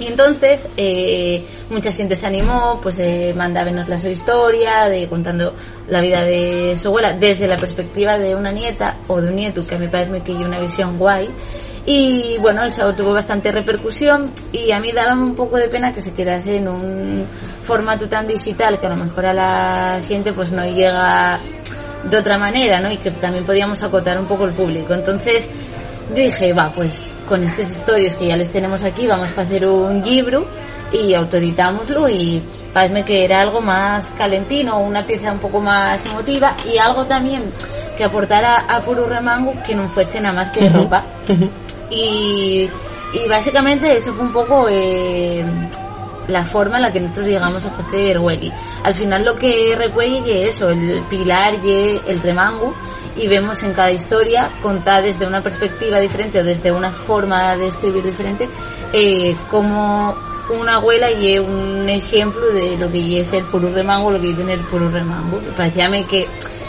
Y 0.00 0.06
entonces, 0.06 0.66
eh, 0.76 1.44
mucha 1.70 1.92
gente 1.92 2.16
se 2.16 2.26
animó, 2.26 2.80
pues 2.82 2.98
eh, 2.98 3.32
mandábamos 3.36 3.88
la 3.88 3.98
su 3.98 4.08
historia, 4.08 4.88
de 4.88 5.06
contando 5.06 5.54
la 5.88 6.00
vida 6.00 6.24
de 6.24 6.76
su 6.76 6.88
abuela 6.88 7.12
desde 7.12 7.46
la 7.46 7.56
perspectiva 7.56 8.18
de 8.18 8.34
una 8.34 8.50
nieta 8.50 8.96
o 9.06 9.20
de 9.20 9.28
un 9.28 9.36
nieto, 9.36 9.64
que 9.64 9.76
a 9.76 9.78
mí 9.78 9.86
parece 9.86 10.20
que 10.22 10.32
hay 10.32 10.42
una 10.42 10.58
visión 10.58 10.98
guay. 10.98 11.30
Y 11.84 12.38
bueno, 12.38 12.62
eso 12.62 12.94
tuvo 12.94 13.12
bastante 13.12 13.50
repercusión 13.50 14.30
y 14.52 14.70
a 14.70 14.78
mí 14.78 14.92
daba 14.92 15.14
un 15.14 15.34
poco 15.34 15.56
de 15.56 15.68
pena 15.68 15.92
que 15.92 16.00
se 16.00 16.12
quedase 16.12 16.58
en 16.58 16.68
un 16.68 17.26
formato 17.62 18.08
tan 18.08 18.26
digital 18.26 18.78
que 18.78 18.86
a 18.86 18.90
lo 18.90 18.96
mejor 18.96 19.26
a 19.26 19.34
la 19.34 20.00
gente 20.06 20.32
pues 20.32 20.52
no 20.52 20.64
llega 20.64 21.40
de 22.08 22.16
otra 22.16 22.38
manera, 22.38 22.80
¿no? 22.80 22.90
Y 22.90 22.98
que 22.98 23.10
también 23.10 23.44
podíamos 23.44 23.82
acotar 23.82 24.18
un 24.18 24.26
poco 24.26 24.44
el 24.44 24.52
público. 24.52 24.94
Entonces 24.94 25.48
dije, 26.14 26.52
va, 26.52 26.70
pues 26.70 27.12
con 27.28 27.42
estas 27.42 27.70
historias 27.70 28.14
que 28.14 28.28
ya 28.28 28.36
les 28.36 28.50
tenemos 28.50 28.84
aquí 28.84 29.06
vamos 29.06 29.36
a 29.36 29.40
hacer 29.40 29.66
un 29.66 30.02
libro 30.02 30.46
y 30.92 31.14
autoeditámoslo 31.14 32.08
y 32.08 32.42
parece 32.72 33.04
que 33.04 33.24
era 33.24 33.40
algo 33.40 33.60
más 33.60 34.10
calentino, 34.12 34.78
una 34.78 35.04
pieza 35.04 35.32
un 35.32 35.38
poco 35.38 35.60
más 35.60 36.04
emotiva 36.06 36.54
y 36.70 36.78
algo 36.78 37.06
también 37.06 37.42
que 37.96 38.04
aportara 38.04 38.66
a 38.68 38.80
puro 38.80 39.06
remango 39.06 39.54
que 39.66 39.74
no 39.74 39.88
fuese 39.88 40.20
nada 40.20 40.34
más 40.34 40.50
que 40.50 40.68
ropa. 40.68 41.04
Y, 41.92 42.70
y 43.12 43.28
básicamente 43.28 43.94
eso 43.94 44.14
fue 44.14 44.24
un 44.24 44.32
poco 44.32 44.66
eh, 44.70 45.44
la 46.28 46.44
forma 46.44 46.76
en 46.76 46.82
la 46.82 46.92
que 46.92 47.00
nosotros 47.00 47.26
llegamos 47.26 47.64
a 47.64 47.68
hacer 47.68 48.18
Welly. 48.18 48.52
Al 48.84 48.94
final 48.94 49.24
lo 49.24 49.36
que 49.36 49.74
recuelle 49.76 50.48
es 50.48 50.56
eso, 50.56 50.70
el 50.70 51.02
pilar 51.08 51.54
y 51.64 52.00
el 52.06 52.20
remango 52.22 52.74
y 53.16 53.28
vemos 53.28 53.62
en 53.62 53.74
cada 53.74 53.92
historia 53.92 54.50
contada 54.62 55.02
desde 55.02 55.26
una 55.26 55.42
perspectiva 55.42 56.00
diferente 56.00 56.40
o 56.40 56.44
desde 56.44 56.72
una 56.72 56.90
forma 56.90 57.56
de 57.56 57.66
escribir 57.66 58.02
diferente 58.02 58.48
eh, 58.92 59.36
como 59.50 60.16
una 60.50 60.76
abuela 60.76 61.10
y 61.10 61.38
un 61.38 61.88
ejemplo 61.88 62.46
de 62.48 62.76
lo 62.76 62.90
que 62.90 63.20
es 63.20 63.32
el 63.32 63.44
puro 63.44 63.72
remango, 63.72 64.10
lo 64.10 64.20
que 64.20 64.30
es 64.30 64.36
tener 64.36 64.60
puro 64.62 64.90
remango. 64.90 65.38
Parecía 65.56 65.90
que 66.06 66.26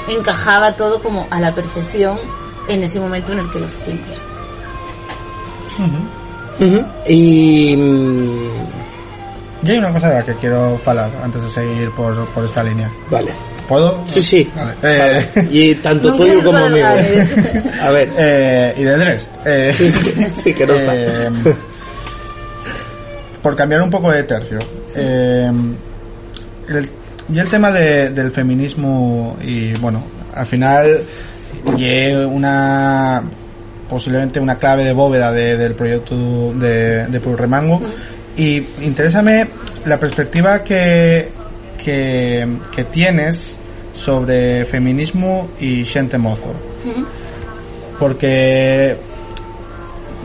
encajaba 0.07 0.75
todo 0.75 1.01
como 1.01 1.27
a 1.29 1.39
la 1.39 1.53
perfección 1.53 2.17
en 2.67 2.83
ese 2.83 2.99
momento 2.99 3.31
en 3.31 3.39
el 3.39 3.51
que 3.51 3.59
lo 3.59 3.65
hicimos. 3.65 4.32
Y... 7.07 7.75
mm, 7.75 8.47
Y 9.65 9.71
hay 9.71 9.77
una 9.77 9.91
cosa 9.93 10.09
de 10.09 10.15
la 10.15 10.23
que 10.25 10.33
quiero 10.35 10.79
hablar 10.85 11.11
antes 11.23 11.41
de 11.41 11.49
seguir 11.49 11.89
por, 11.91 12.25
por 12.29 12.45
esta 12.45 12.63
línea. 12.63 12.89
Vale. 13.09 13.31
¿Puedo? 13.67 14.03
Sí, 14.07 14.21
sí. 14.21 14.49
Vale. 14.55 14.73
Eh, 14.83 15.47
Y 15.51 15.75
tanto 15.75 16.13
tuyo 16.15 16.43
como 16.43 16.67
mío. 16.69 16.85
A 16.85 17.89
ver. 17.91 18.09
eh, 18.17 18.73
y 18.77 18.83
de 18.83 18.97
Dresd. 18.97 19.29
Eh, 19.45 19.73
Sí, 20.43 20.53
que 20.53 20.65
no 20.67 20.73
está. 20.73 20.93
eh, 20.95 21.29
por 23.41 23.55
cambiar 23.55 23.81
un 23.81 23.89
poco 23.89 24.11
de 24.11 24.23
tercio. 24.23 24.59
eh, 24.95 25.51
el- 26.69 26.89
y 27.33 27.39
el 27.39 27.47
tema 27.49 27.71
de- 27.71 28.09
del 28.09 28.31
feminismo 28.31 29.37
y 29.41 29.73
bueno, 29.75 30.03
al 30.35 30.45
final 30.45 31.01
y 31.77 32.11
una 32.11 33.23
posiblemente 33.93 34.39
una 34.39 34.57
clave 34.57 34.83
de 34.83 34.91
bóveda 34.93 35.31
de- 35.31 35.55
del 35.57 35.73
proyecto 35.75 36.53
de, 36.53 37.07
de 37.07 37.19
Puro 37.19 37.37
Remango. 37.37 37.81
Y 38.35 38.57
interésame 38.81 39.47
la 39.85 39.97
perspectiva 39.99 40.63
que, 40.63 41.29
que, 41.83 42.47
que 42.75 42.83
tienes 42.85 43.53
sobre 43.93 44.65
feminismo 44.65 45.49
y 45.59 45.85
xente 45.85 46.17
mozo. 46.17 46.51
Porque 47.99 48.95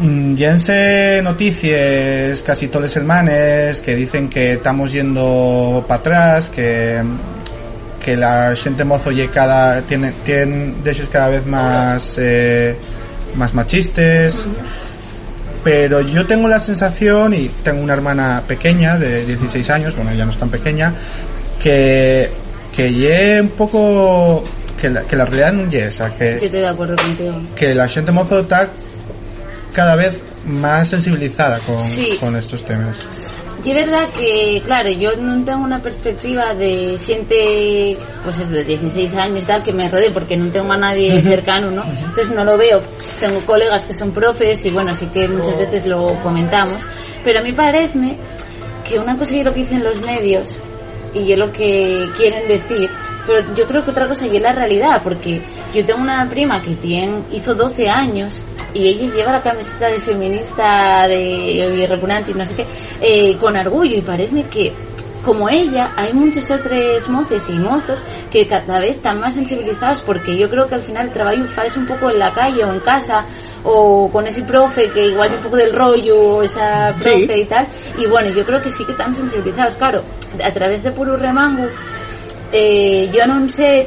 mm, 0.00 0.34
llense 0.34 1.20
noticias 1.22 2.42
casi 2.42 2.68
todos 2.68 2.84
los 2.84 2.92
semanas 2.92 3.80
que 3.80 3.94
dicen 3.94 4.28
que 4.28 4.54
estamos 4.54 4.90
yendo 4.92 5.84
para 5.86 6.00
atrás, 6.00 6.48
que, 6.48 7.02
que 8.02 8.16
la 8.16 8.54
gente 8.56 8.84
mozo 8.84 9.10
lle 9.10 9.28
cada, 9.28 9.82
tiene, 9.82 10.12
tiene 10.24 10.72
cada 11.12 11.28
vez 11.28 11.44
más, 11.46 12.16
eh, 12.18 12.74
más 13.38 13.54
machistas. 13.54 14.46
Pero 15.64 16.00
yo 16.00 16.26
tengo 16.26 16.48
la 16.48 16.60
sensación, 16.60 17.34
y 17.34 17.48
tengo 17.62 17.82
una 17.82 17.94
hermana 17.94 18.42
pequeña 18.46 18.96
de 18.96 19.24
16 19.26 19.68
años, 19.70 19.96
bueno, 19.96 20.12
ya 20.14 20.24
no 20.24 20.30
es 20.30 20.38
tan 20.38 20.50
pequeña, 20.50 20.94
que, 21.62 22.30
que 22.74 22.92
lle 22.92 23.40
un 23.42 23.48
poco, 23.50 24.44
que 24.80 24.88
la, 24.88 25.02
que 25.02 25.16
la 25.16 25.24
realidad 25.24 25.52
no 25.52 25.68
es 25.70 25.94
esa, 25.94 26.14
que, 26.14 26.38
Yo 26.40 26.46
estoy 26.46 26.60
de 26.60 26.68
acuerdo 26.68 26.96
contigo. 26.96 27.40
que 27.56 27.74
la 27.74 27.88
gente 27.88 28.12
mozo 28.12 28.40
está 28.40 28.68
cada 29.74 29.96
vez 29.96 30.22
más 30.46 30.88
sensibilizada 30.88 31.58
con, 31.58 31.84
Sí. 31.84 32.16
con 32.20 32.36
estos 32.36 32.64
temas. 32.64 32.96
Y 33.64 33.70
es 33.70 33.74
verdad 33.74 34.08
que, 34.16 34.62
claro, 34.64 34.90
yo 34.90 35.16
no 35.16 35.44
tengo 35.44 35.64
una 35.64 35.80
perspectiva 35.80 36.54
de 36.54 36.96
siente, 36.96 37.96
pues 38.24 38.38
es 38.38 38.50
de 38.50 38.64
16 38.64 39.14
años 39.16 39.42
y 39.42 39.46
tal, 39.46 39.62
que 39.62 39.72
me 39.72 39.88
rodee, 39.88 40.10
porque 40.10 40.36
no 40.36 40.50
tengo 40.50 40.72
a 40.72 40.76
nadie 40.76 41.20
cercano, 41.22 41.70
¿no? 41.70 41.84
Entonces 41.84 42.30
no 42.30 42.44
lo 42.44 42.56
veo. 42.56 42.80
Tengo 43.18 43.40
colegas 43.44 43.84
que 43.84 43.94
son 43.94 44.12
profes 44.12 44.64
y 44.64 44.70
bueno, 44.70 44.92
así 44.92 45.06
que 45.06 45.26
muchas 45.28 45.58
veces 45.58 45.86
lo 45.86 46.14
comentamos. 46.22 46.78
Pero 47.24 47.40
a 47.40 47.42
mí 47.42 47.52
parece 47.52 48.16
que 48.88 48.98
una 48.98 49.16
cosa 49.16 49.36
es 49.36 49.44
lo 49.44 49.52
que 49.52 49.60
dicen 49.60 49.82
los 49.82 50.00
medios 50.06 50.56
y 51.14 51.32
es 51.32 51.38
lo 51.38 51.52
que 51.52 52.06
quieren 52.16 52.46
decir, 52.46 52.88
pero 53.26 53.54
yo 53.54 53.66
creo 53.66 53.84
que 53.84 53.90
otra 53.90 54.06
cosa 54.08 54.26
y 54.26 54.36
es 54.36 54.42
la 54.42 54.52
realidad, 54.52 55.02
porque 55.02 55.42
yo 55.74 55.84
tengo 55.84 56.00
una 56.00 56.28
prima 56.28 56.62
que 56.62 56.74
tiene, 56.76 57.22
hizo 57.32 57.54
12 57.54 57.88
años 57.88 58.32
y 58.74 58.88
ella 58.88 59.14
lleva 59.14 59.32
la 59.32 59.42
camiseta 59.42 59.88
de 59.88 60.00
feminista 60.00 61.06
de 61.08 61.86
repugnante 61.88 62.30
y 62.30 62.34
no 62.34 62.44
sé 62.44 62.54
qué, 62.54 62.66
eh, 63.00 63.36
con 63.38 63.56
orgullo. 63.56 63.96
Y 63.96 64.02
parece 64.02 64.42
que 64.44 64.72
como 65.24 65.48
ella, 65.48 65.92
hay 65.96 66.12
muchos 66.12 66.50
otros 66.50 67.08
moces 67.08 67.48
y 67.48 67.52
mozos 67.52 67.98
que 68.30 68.46
cada 68.46 68.80
vez 68.80 68.96
están 68.96 69.20
más 69.20 69.34
sensibilizados 69.34 70.00
porque 70.00 70.38
yo 70.38 70.48
creo 70.48 70.68
que 70.68 70.76
al 70.76 70.80
final 70.80 71.06
el 71.06 71.12
trabajo 71.12 71.36
es 71.64 71.76
un 71.76 71.86
poco 71.86 72.10
en 72.10 72.18
la 72.18 72.32
calle 72.32 72.64
o 72.64 72.72
en 72.72 72.80
casa 72.80 73.24
o 73.64 74.08
con 74.10 74.26
ese 74.26 74.42
profe 74.42 74.88
que 74.90 75.08
igual 75.08 75.30
un 75.34 75.42
poco 75.42 75.56
del 75.56 75.72
rollo 75.72 76.18
o 76.18 76.42
esa 76.42 76.94
profe 76.98 77.40
y 77.40 77.44
tal. 77.44 77.66
Y 77.98 78.06
bueno, 78.06 78.30
yo 78.30 78.44
creo 78.44 78.62
que 78.62 78.70
sí 78.70 78.84
que 78.84 78.92
están 78.92 79.14
sensibilizados, 79.14 79.74
claro, 79.74 80.02
a 80.42 80.52
través 80.52 80.82
de 80.82 80.92
puro 80.92 81.16
remango 81.16 81.68
eh, 82.50 83.10
yo 83.12 83.26
no 83.26 83.46
sé 83.48 83.86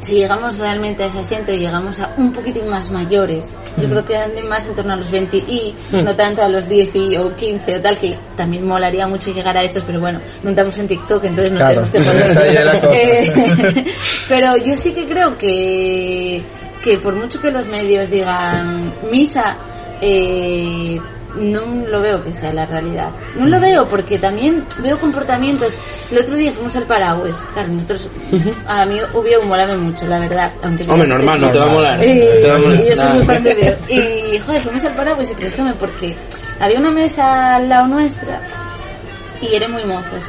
si 0.00 0.14
llegamos 0.14 0.56
realmente 0.58 1.02
a 1.02 1.06
ese 1.06 1.18
asiento 1.20 1.52
y 1.52 1.58
llegamos 1.58 1.98
a 2.00 2.14
un 2.16 2.32
poquitín 2.32 2.68
más 2.68 2.90
mayores, 2.90 3.54
yo 3.76 3.88
creo 3.88 4.04
que 4.04 4.16
anden 4.16 4.48
más 4.48 4.66
en 4.66 4.74
torno 4.74 4.92
a 4.92 4.96
los 4.96 5.10
20 5.10 5.36
y 5.38 5.74
no 5.92 6.14
tanto 6.16 6.42
a 6.42 6.48
los 6.48 6.68
10 6.68 6.94
y- 6.94 7.16
o 7.16 7.34
15 7.34 7.76
o 7.76 7.80
tal, 7.80 7.98
que 7.98 8.16
también 8.36 8.66
molaría 8.66 9.06
mucho 9.06 9.32
llegar 9.32 9.56
a 9.56 9.62
estos, 9.64 9.82
pero 9.84 10.00
bueno, 10.00 10.20
no 10.42 10.50
estamos 10.50 10.78
en 10.78 10.86
TikTok, 10.88 11.24
entonces 11.24 11.52
no 11.52 11.58
Claro, 11.58 11.82
tenemos 11.82 12.20
que 12.20 12.30
poder. 12.38 12.80
Eh, 12.94 13.84
pero 14.28 14.56
yo 14.56 14.74
sí 14.76 14.92
que 14.92 15.06
creo 15.06 15.36
que, 15.36 16.42
que 16.82 16.98
por 16.98 17.14
mucho 17.14 17.40
que 17.40 17.50
los 17.50 17.66
medios 17.68 18.10
digan 18.10 18.92
misa, 19.10 19.56
eh, 20.00 21.00
no 21.40 21.86
lo 21.86 22.00
veo 22.00 22.22
que 22.22 22.32
sea 22.32 22.52
la 22.52 22.66
realidad. 22.66 23.10
No 23.36 23.46
lo 23.46 23.60
veo 23.60 23.86
porque 23.88 24.18
también 24.18 24.64
veo 24.82 24.98
comportamientos. 24.98 25.78
El 26.10 26.18
otro 26.18 26.36
día 26.36 26.52
fuimos 26.52 26.74
al 26.76 26.84
Paraguas. 26.84 27.36
Claro, 27.54 27.68
nosotros, 27.68 28.08
a 28.66 28.84
mí 28.86 28.98
Ubio 29.14 29.42
molame 29.42 29.76
mucho, 29.76 30.06
la 30.06 30.18
verdad. 30.18 30.52
Aunque 30.62 30.84
Hombre, 30.84 31.06
normal, 31.08 31.40
no 31.40 31.50
te 31.50 31.58
va 31.58 31.64
a 31.64 31.72
molar. 31.72 32.04
Eh, 32.04 32.38
Te 32.42 32.50
va 32.50 32.56
a 32.56 32.60
molar. 32.60 32.84
yo 32.84 32.96
soy 32.96 33.12
muy 33.16 33.26
fan 33.26 33.42
de 33.42 33.52
Ubio. 33.54 33.76
Y, 33.88 34.38
joder, 34.40 34.62
fuimos 34.62 34.84
al 34.84 34.94
Paraguas 34.94 35.30
y 35.30 35.34
préstóme 35.34 35.74
porque 35.74 36.16
había 36.60 36.78
una 36.78 36.90
mesa 36.90 37.56
al 37.56 37.68
lado 37.68 37.86
nuestra 37.86 38.40
y 39.40 39.54
eran 39.54 39.72
muy 39.72 39.84
mozos. 39.84 40.24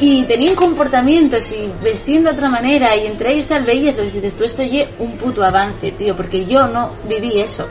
Y 0.00 0.24
tenían 0.24 0.54
comportamientos 0.56 1.52
y 1.52 1.70
vestían 1.82 2.24
de 2.24 2.30
otra 2.30 2.48
manera 2.48 2.96
y 2.96 3.06
entre 3.06 3.32
ellos 3.32 3.46
tal 3.46 3.62
veías 3.62 3.94
y 3.98 4.02
dices, 4.10 4.36
tú 4.36 4.44
esto 4.44 4.62
es 4.62 4.88
un 4.98 5.12
puto 5.12 5.44
avance, 5.44 5.92
tío, 5.92 6.16
porque 6.16 6.44
yo 6.44 6.66
no 6.66 6.90
viví 7.08 7.40
eso. 7.40 7.66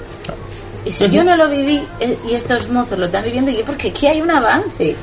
Y 0.86 0.92
si 0.92 1.10
yo 1.10 1.24
no 1.24 1.36
lo 1.38 1.50
viví 1.50 1.82
eh, 2.00 2.18
y 2.30 2.34
estos 2.34 2.70
mozos 2.70 3.00
lo 3.00 3.06
están 3.06 3.24
viviendo, 3.24 3.52
yo 3.52 3.64
porque 3.66 3.90
aquí 3.90 4.08
hay 4.08 4.22
un 4.22 4.32
avance. 4.32 4.96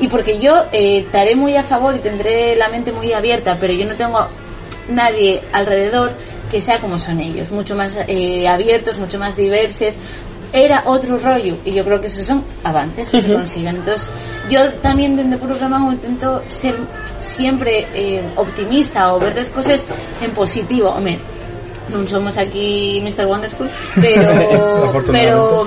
Y 0.00 0.08
porque 0.08 0.40
yo 0.40 0.64
eh, 0.72 0.98
estaré 0.98 1.36
muy 1.36 1.56
a 1.56 1.62
favor 1.62 1.94
y 1.94 2.00
tendré 2.00 2.56
la 2.56 2.68
mente 2.68 2.92
muy 2.92 3.12
abierta, 3.12 3.56
pero 3.60 3.72
yo 3.72 3.86
no 3.86 3.94
tengo 3.94 4.26
nadie 4.88 5.40
alrededor 5.52 6.12
que 6.50 6.60
sea 6.60 6.78
como 6.80 6.98
son 6.98 7.20
ellos, 7.20 7.50
mucho 7.50 7.74
más 7.74 7.96
eh, 8.08 8.46
abiertos, 8.46 8.98
mucho 8.98 9.18
más 9.18 9.36
diversos. 9.36 9.94
Era 10.52 10.82
otro 10.84 11.16
rollo 11.16 11.56
y 11.64 11.72
yo 11.72 11.82
creo 11.82 11.98
que 11.98 12.08
esos 12.08 12.26
son 12.26 12.44
avances 12.62 13.08
que 13.08 13.22
se 13.22 13.32
consiguen. 13.32 13.76
Entonces, 13.76 14.06
yo 14.50 14.70
también 14.74 15.16
desde 15.16 15.38
Puro 15.38 15.54
Ramango 15.54 15.92
intento 15.92 16.42
ser 16.48 16.76
siempre 17.16 17.86
eh, 17.94 18.22
optimista 18.36 19.14
o 19.14 19.18
ver 19.18 19.34
las 19.34 19.48
cosas 19.48 19.86
en 20.20 20.30
positivo. 20.32 20.90
Hombre, 20.90 21.18
no 21.92 22.06
somos 22.06 22.36
aquí 22.38 23.02
Mr. 23.02 23.26
Wonderful, 23.26 23.68
pero, 24.00 25.02
pero 25.12 25.66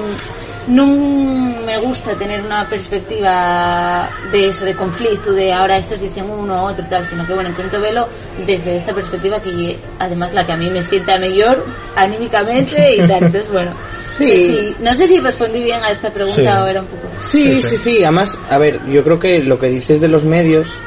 no 0.68 0.88
me 0.88 1.78
gusta 1.80 2.16
tener 2.16 2.42
una 2.42 2.68
perspectiva 2.68 4.10
de 4.32 4.48
eso, 4.50 4.66
de 4.66 4.76
conflicto, 4.76 5.32
de 5.32 5.54
ahora 5.54 5.78
estos 5.78 6.02
dicen 6.02 6.30
uno 6.30 6.64
u 6.64 6.68
otro 6.70 6.86
tal, 6.90 7.06
sino 7.06 7.26
que 7.26 7.34
bueno, 7.34 7.50
intento 7.50 7.80
verlo 7.80 8.08
desde 8.46 8.76
esta 8.76 8.94
perspectiva 8.94 9.40
que 9.40 9.78
además 10.00 10.34
la 10.34 10.46
que 10.46 10.54
a 10.54 10.58
mí 10.58 10.70
me 10.70 10.82
sienta 10.82 11.18
mejor 11.20 11.66
anímicamente 11.96 12.96
y 12.96 13.00
tal. 13.08 13.24
Entonces 13.24 13.52
bueno, 13.52 13.72
Sí. 14.18 14.26
sí, 14.26 14.46
sí. 14.48 14.76
no 14.80 14.94
sé 14.94 15.08
si 15.08 15.20
respondí 15.20 15.62
bien 15.62 15.84
a 15.84 15.92
esta 15.92 16.10
pregunta 16.10 16.42
Sí. 16.42 16.48
o 16.48 16.68
era 16.68 16.80
un 16.82 16.88
poco... 16.88 17.08
Sí, 17.20 17.62
sí, 17.62 17.76
sí. 17.78 18.04
Además, 18.04 18.38
a 18.50 18.58
ver, 18.58 18.80
yo 18.88 19.04
creo 19.04 19.20
que 19.20 19.40
lo 19.40 19.60
que 19.60 19.68
dices 19.68 20.00
de 20.00 20.08
los 20.08 20.24
medios 20.24 20.80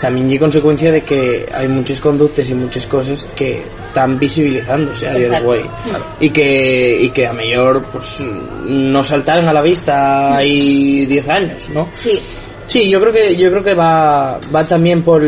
también 0.00 0.30
es 0.30 0.38
consecuencia 0.38 0.92
de 0.92 1.02
que 1.02 1.48
hay 1.52 1.68
muchas 1.68 2.00
conductas 2.00 2.48
y 2.50 2.54
muchas 2.54 2.86
cosas 2.86 3.26
que 3.34 3.62
están 3.88 4.18
visibilizándose 4.18 5.08
a 5.08 5.14
día 5.14 5.30
de 5.30 5.46
hoy. 5.46 5.60
Y 6.20 6.30
que, 6.30 6.98
y 7.00 7.10
que 7.10 7.26
a 7.26 7.32
mayor, 7.32 7.86
pues, 7.90 8.18
no 8.66 9.02
saltaron 9.02 9.48
a 9.48 9.52
la 9.52 9.62
vista 9.62 10.36
hay 10.36 11.06
10 11.06 11.28
años, 11.28 11.68
¿no? 11.70 11.88
Sí, 11.92 12.20
Sí, 12.66 12.90
yo 12.90 13.00
creo 13.00 13.12
que, 13.12 13.36
yo 13.36 13.50
creo 13.50 13.62
que 13.62 13.74
va, 13.74 14.38
va 14.54 14.64
también 14.66 15.02
por, 15.02 15.22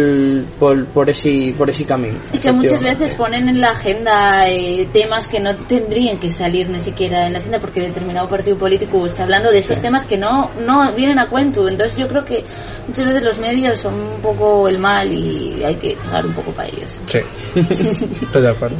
por, 0.59 0.87
por 0.87 1.09
ese, 1.09 1.55
por 1.57 1.71
ese 1.71 1.85
camino. 1.85 2.19
Y 2.33 2.39
que 2.39 2.53
muchas 2.53 2.83
veces 2.83 3.15
ponen 3.15 3.49
en 3.49 3.61
la 3.61 3.71
agenda 3.71 4.49
eh, 4.49 4.89
temas 4.93 5.29
que 5.29 5.39
no 5.39 5.55
tendrían 5.55 6.19
que 6.19 6.31
salir 6.31 6.69
ni 6.69 6.81
siquiera 6.81 7.27
en 7.27 7.33
la 7.33 7.39
agenda 7.39 7.61
porque 7.61 7.81
determinado 7.81 8.29
partido 8.29 8.59
político 8.59 9.07
está 9.07 9.23
hablando 9.23 9.53
de 9.53 9.59
estos 9.59 9.81
temas 9.81 10.05
que 10.05 10.19
no, 10.19 10.51
no 10.67 10.93
vienen 10.93 11.19
a 11.21 11.29
cuento. 11.29 11.69
Entonces 11.69 11.97
yo 11.97 12.09
creo 12.09 12.25
que 12.25 12.45
muchas 12.89 13.07
veces 13.07 13.23
los 13.23 13.39
medios 13.39 13.79
son 13.79 13.95
un 13.95 14.21
poco 14.21 14.69
el 14.69 14.79
mal 14.79 15.11
y 15.13 15.63
hay 15.65 15.77
que 15.77 15.95
cagar 15.95 16.27
un 16.27 16.35
poco 16.35 16.51
para 16.51 16.69
ellos. 16.69 16.97
Sí, 17.07 17.21
estoy 18.21 18.43
de 18.43 18.51
acuerdo. 18.51 18.77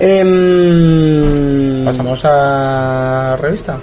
Em, 0.00 1.84
Pasamos 1.84 2.20
a 2.24 3.36
revista. 3.40 3.78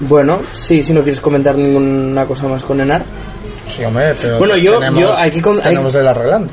Bueno, 0.00 0.40
sí, 0.52 0.82
si 0.82 0.92
no 0.92 1.02
quieres 1.02 1.20
comentar 1.20 1.56
ninguna 1.56 2.24
cosa 2.26 2.46
más 2.46 2.62
con 2.62 2.80
Enar. 2.80 3.02
Sí, 3.66 3.84
hombre, 3.84 4.14
pero 4.20 4.38
Bueno, 4.38 4.56
yo- 4.56 4.78
tenemos, 4.78 5.00
yo 5.00 5.12
aquí 5.16 5.40
con- 5.40 5.60
tenemos 5.60 5.94
el 5.94 6.06
arreglando. 6.06 6.52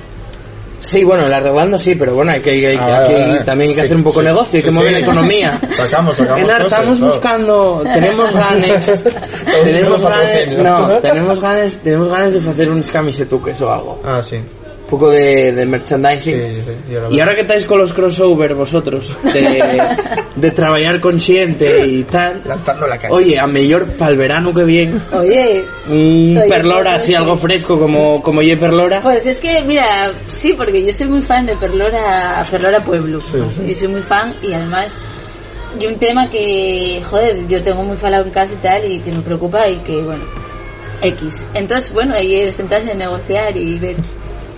Sí, 0.80 1.04
bueno, 1.04 1.26
el 1.26 1.34
arreglando 1.34 1.78
sí, 1.78 1.96
pero 1.96 2.14
bueno, 2.16 2.32
hay 2.32 2.42
que, 2.42 2.50
hay- 2.52 2.76
Ah, 2.78 2.98
aquí 3.04 3.14
vale, 3.14 3.28
vale. 3.28 3.40
también 3.46 3.70
hay 3.70 3.76
que 3.76 3.82
Sí, 3.82 3.86
hacer 3.86 3.98
un 3.98 4.04
poco 4.04 4.20
sí, 4.20 4.26
de 4.26 4.32
negocio, 4.32 4.58
hay 4.58 4.62
sí, 4.62 4.68
que 4.68 4.72
mover 4.74 4.92
la 4.92 5.00
economía. 5.00 5.62
Sacamos, 5.78 6.16
sacamos 6.16 6.42
Enar, 6.42 6.62
cosas, 6.64 6.80
estamos 6.80 6.98
claro. 6.98 7.14
buscando, 7.14 7.84
tenemos 7.94 8.34
ganas, 8.34 9.04
tenemos 9.64 10.02
ganas, 10.02 10.48
no, 10.58 10.88
tenemos 11.00 11.42
ganas, 11.42 11.74
tenemos 11.80 12.08
ganas 12.10 12.34
de 12.44 12.50
hacer 12.52 12.70
unos 12.70 12.92
camisetuques 12.92 13.62
o 13.62 13.72
algo. 13.72 14.02
Ah, 14.04 14.22
sí. 14.28 14.38
Un 14.86 14.90
poco 14.92 15.10
de, 15.10 15.52
de 15.52 15.66
merchandising. 15.66 16.36
Sí, 16.36 16.62
sí, 16.64 16.72
yo 16.94 17.10
Y 17.10 17.20
ahora 17.20 17.34
que 17.34 17.42
estáis 17.42 17.66
con 17.66 17.80
los 17.80 17.92
crossover 17.92 18.54
vosotros, 18.54 19.18
de, 19.24 19.82
de 20.36 20.52
trabajar 20.52 21.00
consciente 21.02 21.88
y 21.88 22.04
tal, 22.04 22.42
la 22.46 22.98
calle. 22.98 23.08
oye, 23.12 23.40
a 23.40 23.48
mejor 23.48 23.88
para 23.98 24.12
el 24.12 24.18
verano 24.18 24.54
que 24.54 24.64
viene, 24.64 25.00
Oye, 25.12 25.66
un 25.90 26.40
perlora 26.48 26.96
así, 26.96 27.08
sí. 27.08 27.16
algo 27.16 27.36
fresco 27.36 27.80
como, 27.80 28.22
como 28.22 28.44
ye 28.44 28.56
perlora. 28.58 29.02
Pues 29.02 29.26
es 29.26 29.40
que, 29.40 29.64
mira, 29.64 30.12
sí, 30.28 30.54
porque 30.54 30.86
yo 30.86 30.94
soy 30.94 31.08
muy 31.08 31.24
fan 31.24 31.48
de 31.48 31.56
Perlora, 31.56 32.46
Perlora 32.52 32.80
Pueblo. 32.82 33.20
Yo 33.20 33.76
soy 33.76 33.88
muy 33.88 34.02
fan 34.04 34.36
y 34.44 34.54
además, 34.54 34.96
y 35.82 35.88
un 35.88 35.96
tema 35.98 36.30
que, 36.30 37.02
joder, 37.04 37.48
yo 37.48 37.64
tengo 37.64 37.84
muy 37.84 37.98
falado 37.98 38.24
en 38.26 38.30
casa 38.32 38.54
y 38.54 38.58
tal 38.58 38.92
y 38.92 39.00
que 39.00 39.12
me 39.12 39.22
preocupa 39.22 39.68
y 39.68 39.78
que, 39.78 39.98
bueno, 40.04 40.24
X. 41.02 41.34
Entonces, 41.56 41.92
bueno, 41.92 42.14
ahí 42.14 42.36
es 42.36 42.54
sentarse 42.54 42.92
a 42.92 42.96
negociar 42.96 43.58
y 43.58 43.80
ver. 43.80 43.96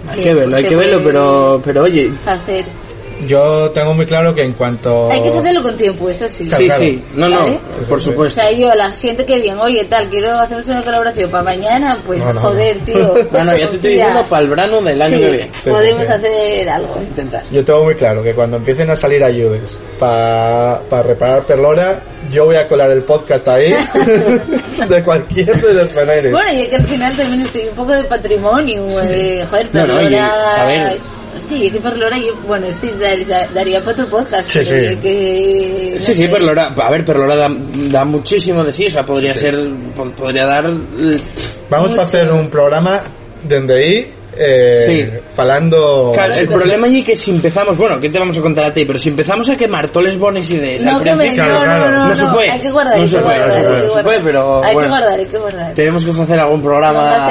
Hay 0.10 0.22
que 0.24 0.34
verlo, 0.34 0.56
hay 0.56 0.64
que 0.66 0.76
verlo, 0.76 1.02
pero, 1.04 1.62
pero 1.64 1.84
oye, 1.84 2.12
Hacer. 2.26 2.66
Yo 3.26 3.72
tengo 3.72 3.94
muy 3.94 4.06
claro 4.06 4.36
que 4.36 4.44
en 4.44 4.54
cuanto... 4.54 5.10
Hay 5.10 5.22
que 5.22 5.30
hacerlo 5.30 5.64
con 5.64 5.76
tiempo, 5.76 6.08
eso 6.10 6.28
sí. 6.30 6.46
Claro, 6.48 6.60
sí, 6.62 6.66
claro. 6.68 6.82
sí, 6.84 7.04
no, 7.16 7.30
no, 7.30 7.40
¿Vale? 7.40 7.60
por 7.90 7.98
O 7.98 8.02
supuesto. 8.02 8.40
sea, 8.42 8.52
yo 8.52 8.74
la 8.76 8.92
gente 8.92 9.26
que 9.26 9.40
bien, 9.40 9.58
oye, 9.58 9.86
tal, 9.86 10.08
quiero 10.10 10.34
hacer 10.40 10.64
una 10.68 10.84
colaboración 10.84 11.30
para 11.32 11.44
mañana, 11.44 11.98
pues 12.06 12.24
No, 12.24 12.34
no, 12.34 12.40
joder, 12.42 12.80
tío. 12.86 13.14
No, 13.32 13.44
no, 13.44 13.58
ya 13.58 13.70
te 13.70 13.76
estoy 13.76 13.92
diciendo 13.94 14.24
para 14.30 14.44
el 14.44 14.50
verano 14.50 14.82
del 14.82 15.02
año 15.02 15.18
Sí, 15.18 15.20
que 15.24 15.32
viene. 15.32 15.52
sí, 15.64 15.70
podemos 15.70 16.06
sí. 16.08 16.14
hacer 16.14 16.70
algo. 16.70 17.02
Intentas. 17.02 17.50
Yo 17.52 17.66
tengo 17.66 17.84
muy 17.86 17.96
claro 17.96 18.22
que 18.22 18.34
cuando 18.34 18.58
empiecen 18.58 18.90
a 18.92 18.96
salir 18.96 19.24
ayudes 19.24 19.80
para 20.00 20.80
reparar 21.04 21.46
perlora, 21.46 22.00
yo 22.32 22.46
voy 22.46 22.56
a 22.58 22.68
colar 22.68 22.92
el 22.92 23.02
podcast 23.04 23.48
ahí 23.48 23.74
de 24.90 25.04
cualquier 25.04 25.60
de 25.62 25.74
los 25.74 25.94
maneras. 25.96 26.32
Bueno, 26.32 26.54
y 26.54 26.62
es 26.62 26.68
que 26.70 26.76
al 26.76 26.84
final 26.84 27.16
también 27.18 27.42
estoy 27.42 27.68
un 27.68 27.76
poco 27.76 27.92
de 27.94 28.04
patrimonio, 28.04 28.84
eh, 29.04 29.44
joder, 29.50 29.70
No, 29.74 29.88
no, 29.88 29.94
Perlora... 29.96 30.10
y- 30.12 30.16
a 30.16 30.66
ver. 30.66 31.00
Hostia, 31.38 31.58
y 31.58 31.68
es 31.68 31.74
que 31.74 31.80
Perlora, 31.80 32.18
yo, 32.18 32.36
bueno, 32.48 32.68
este 32.68 32.92
daría, 33.54 33.80
para 33.82 33.92
otro 33.92 34.08
podcast, 34.08 34.50
Sí, 34.50 34.60
pero 34.68 34.82
sí. 34.88 34.94
y 34.94 34.96
que... 34.98 35.92
no 35.96 36.00
Sí, 36.00 36.14
sí, 36.14 36.26
sé. 36.26 36.32
Perlora, 36.32 36.74
a 36.78 36.90
ver, 36.92 37.06
Perlora 37.06 37.36
da, 37.36 37.50
da 37.52 38.06
muchísimo 38.06 38.64
de 38.64 38.74
sí, 38.74 38.86
o 38.88 38.90
sea, 38.90 39.06
podría 39.06 39.36
ser, 39.38 39.56
po- 39.96 40.12
podría 40.12 40.46
dar... 40.46 40.72
Vamos 41.70 41.90
mucho. 41.90 42.02
a 42.02 42.04
hacer 42.04 42.32
un 42.32 42.50
programa 42.50 43.02
desde 43.44 43.74
ahí, 43.78 44.14
eh, 44.40 44.84
Sí. 44.86 45.20
falando... 45.36 46.12
Claro, 46.14 46.34
el 46.36 46.48
problema 46.48 46.88
allí 46.88 47.04
que 47.04 47.16
si 47.18 47.32
empezamos, 47.32 47.78
bueno, 47.78 48.00
¿qué 48.00 48.10
te 48.10 48.20
vamos 48.20 48.38
a 48.38 48.42
contar 48.42 48.66
a 48.66 48.74
ti? 48.74 48.86
Pero 48.86 49.00
si 49.00 49.10
empezamos 49.10 49.50
a 49.50 49.56
quemar 49.56 49.90
toles 49.90 50.18
bones 50.18 50.50
ideas 50.50 50.84
No, 50.84 50.98
al 50.98 51.04
que 51.04 51.16
me, 51.16 51.30
no, 51.30 51.34
claro, 51.36 51.54
no, 51.54 51.64
claro. 51.66 51.92
no, 51.92 51.98
no, 51.98 52.08
No 52.10 52.16
se 52.16 52.26
puede. 52.28 52.52
Hay 52.52 52.60
que 52.60 52.70
guardar, 52.72 52.98
No 53.00 53.06
se 53.08 53.20
puede, 53.20 53.38
guardar, 53.38 53.48
no 53.48 53.54
se 53.96 54.04
puede, 54.04 54.18
no 54.20 54.24
pero 54.26 54.64
Hay 54.64 54.74
bueno. 54.74 54.80
que 54.82 54.88
guardar, 55.00 55.20
hay 55.20 55.26
que 55.26 55.38
guardar. 55.38 55.74
tenemos 55.74 56.06
que 56.06 56.12
hacer 56.22 56.40
algún 56.40 56.58
No 56.60 56.64
programa 56.64 57.30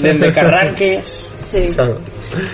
desde 0.00 0.32
que 0.32 0.40
arranques 0.40 1.30
Sí. 1.50 1.68
Claro. 1.74 1.98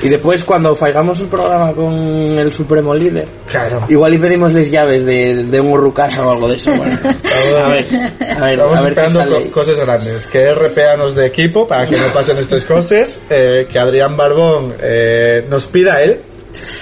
Y 0.02 0.08
después 0.08 0.44
cuando 0.44 0.74
faigamos 0.76 1.20
el 1.20 1.26
programa 1.26 1.72
con 1.72 1.92
el 1.92 2.52
supremo 2.52 2.94
líder 2.94 3.28
Claro. 3.50 3.84
igual 3.88 4.14
y 4.14 4.18
pedimos 4.18 4.52
les 4.52 4.70
llaves 4.70 5.04
de, 5.06 5.44
de 5.44 5.60
un 5.60 5.68
urrucasa 5.72 6.26
o 6.26 6.30
algo 6.32 6.48
de 6.48 6.56
eso 6.56 6.70
bueno. 6.74 6.98
a 7.04 7.68
ver 7.68 7.86
a 8.20 8.40
ver 8.44 8.58
Estamos 8.58 8.78
a 8.78 8.82
ver 8.82 8.94
qué 8.94 9.08
sale 9.10 9.44
co- 9.46 9.50
cosas 9.50 9.78
grandes. 9.80 10.26
Que 10.26 10.52
RPA 10.54 10.96
nos 10.96 11.14
de 11.14 11.26
equipo 11.26 11.66
para 11.66 11.86
que 11.86 11.96
no 11.96 12.06
pasen 12.14 12.38
estas 12.38 12.64
cosas. 12.64 13.18
eh, 13.30 13.66
que 13.70 13.78
Adrián 13.78 14.16
Barbón 14.16 14.74
eh, 14.80 15.44
nos 15.48 15.66
pida 15.66 15.94
a 15.94 16.02
él. 16.02 16.20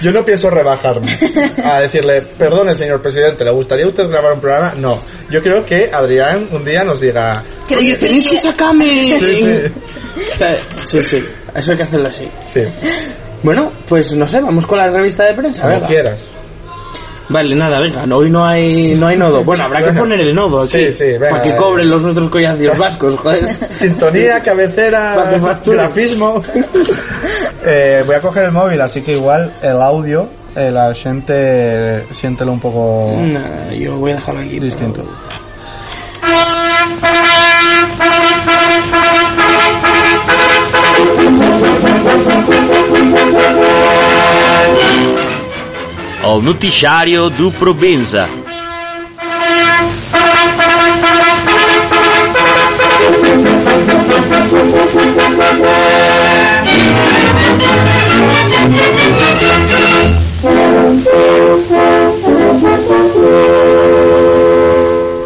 Yo 0.01 0.11
no 0.11 0.23
pienso 0.25 0.49
rebajarme 0.49 1.07
a 1.63 1.79
decirle, 1.81 2.21
perdone 2.37 2.75
señor 2.75 3.01
presidente, 3.01 3.43
¿le 3.45 3.51
gustaría 3.51 3.85
a 3.85 3.89
usted 3.89 4.07
grabar 4.09 4.33
un 4.33 4.39
programa? 4.41 4.73
No. 4.77 4.97
Yo 5.29 5.41
creo 5.41 5.65
que 5.65 5.89
Adrián 5.93 6.47
un 6.51 6.65
día 6.65 6.83
nos 6.83 6.99
diga, 7.01 7.43
que 7.67 7.95
tenéis 7.95 8.25
que 8.27 8.37
sacarme 8.37 9.17
sí, 9.19 9.45
sí, 10.35 10.45
sí, 10.85 11.01
sí, 11.01 11.23
eso 11.55 11.71
hay 11.71 11.77
que 11.77 11.83
hacerlo 11.83 12.07
así. 12.09 12.27
sí, 12.51 12.61
Bueno, 13.43 13.71
pues 13.87 14.15
no 14.15 14.27
sé, 14.27 14.41
vamos 14.41 14.65
con 14.65 14.77
la 14.77 14.89
revista 14.89 15.23
de 15.25 15.33
prensa, 15.33 15.61
como 15.63 15.75
venga. 15.75 15.87
quieras. 15.87 16.19
Vale, 17.29 17.55
nada, 17.55 17.79
venga, 17.79 18.07
no, 18.07 18.17
hoy 18.17 18.29
no 18.31 18.43
hay, 18.43 18.95
no 18.95 19.05
hay 19.05 19.15
nodo. 19.15 19.43
Bueno, 19.43 19.63
habrá 19.65 19.83
que 19.83 19.93
poner 19.93 20.19
el 20.19 20.33
nodo 20.33 20.61
aquí. 20.61 20.87
Sí, 20.87 20.93
sí, 20.93 21.03
venga, 21.11 21.29
para 21.29 21.41
que 21.43 21.49
eh. 21.49 21.55
cobren 21.55 21.87
los 21.87 22.01
nuestros 22.01 22.27
collacios 22.29 22.75
vascos, 22.79 23.15
joder. 23.17 23.45
Sintonía, 23.69 24.41
cabecera, 24.41 25.29
que 25.63 25.71
grafismo. 25.71 26.41
Eh, 27.65 28.03
voy 28.05 28.15
a 28.15 28.21
coger 28.21 28.45
el 28.45 28.51
móvil, 28.53 28.79
así 28.79 29.01
que 29.01 29.11
igual 29.13 29.51
el 29.61 29.81
audio, 29.81 30.29
eh, 30.55 30.71
la 30.71 30.93
gente 30.95 32.05
siéntelo 32.11 32.53
un 32.53 32.59
poco 32.59 33.19
Nada, 33.21 33.73
yo 33.73 33.97
voy 33.97 34.11
a 34.11 34.15
dejarlo 34.15 34.41
aquí. 34.41 34.59
distinto. 34.59 35.03
Ao 46.21 46.41
noticiário 46.41 47.29
do 47.29 47.51
Probenza. 47.51 48.27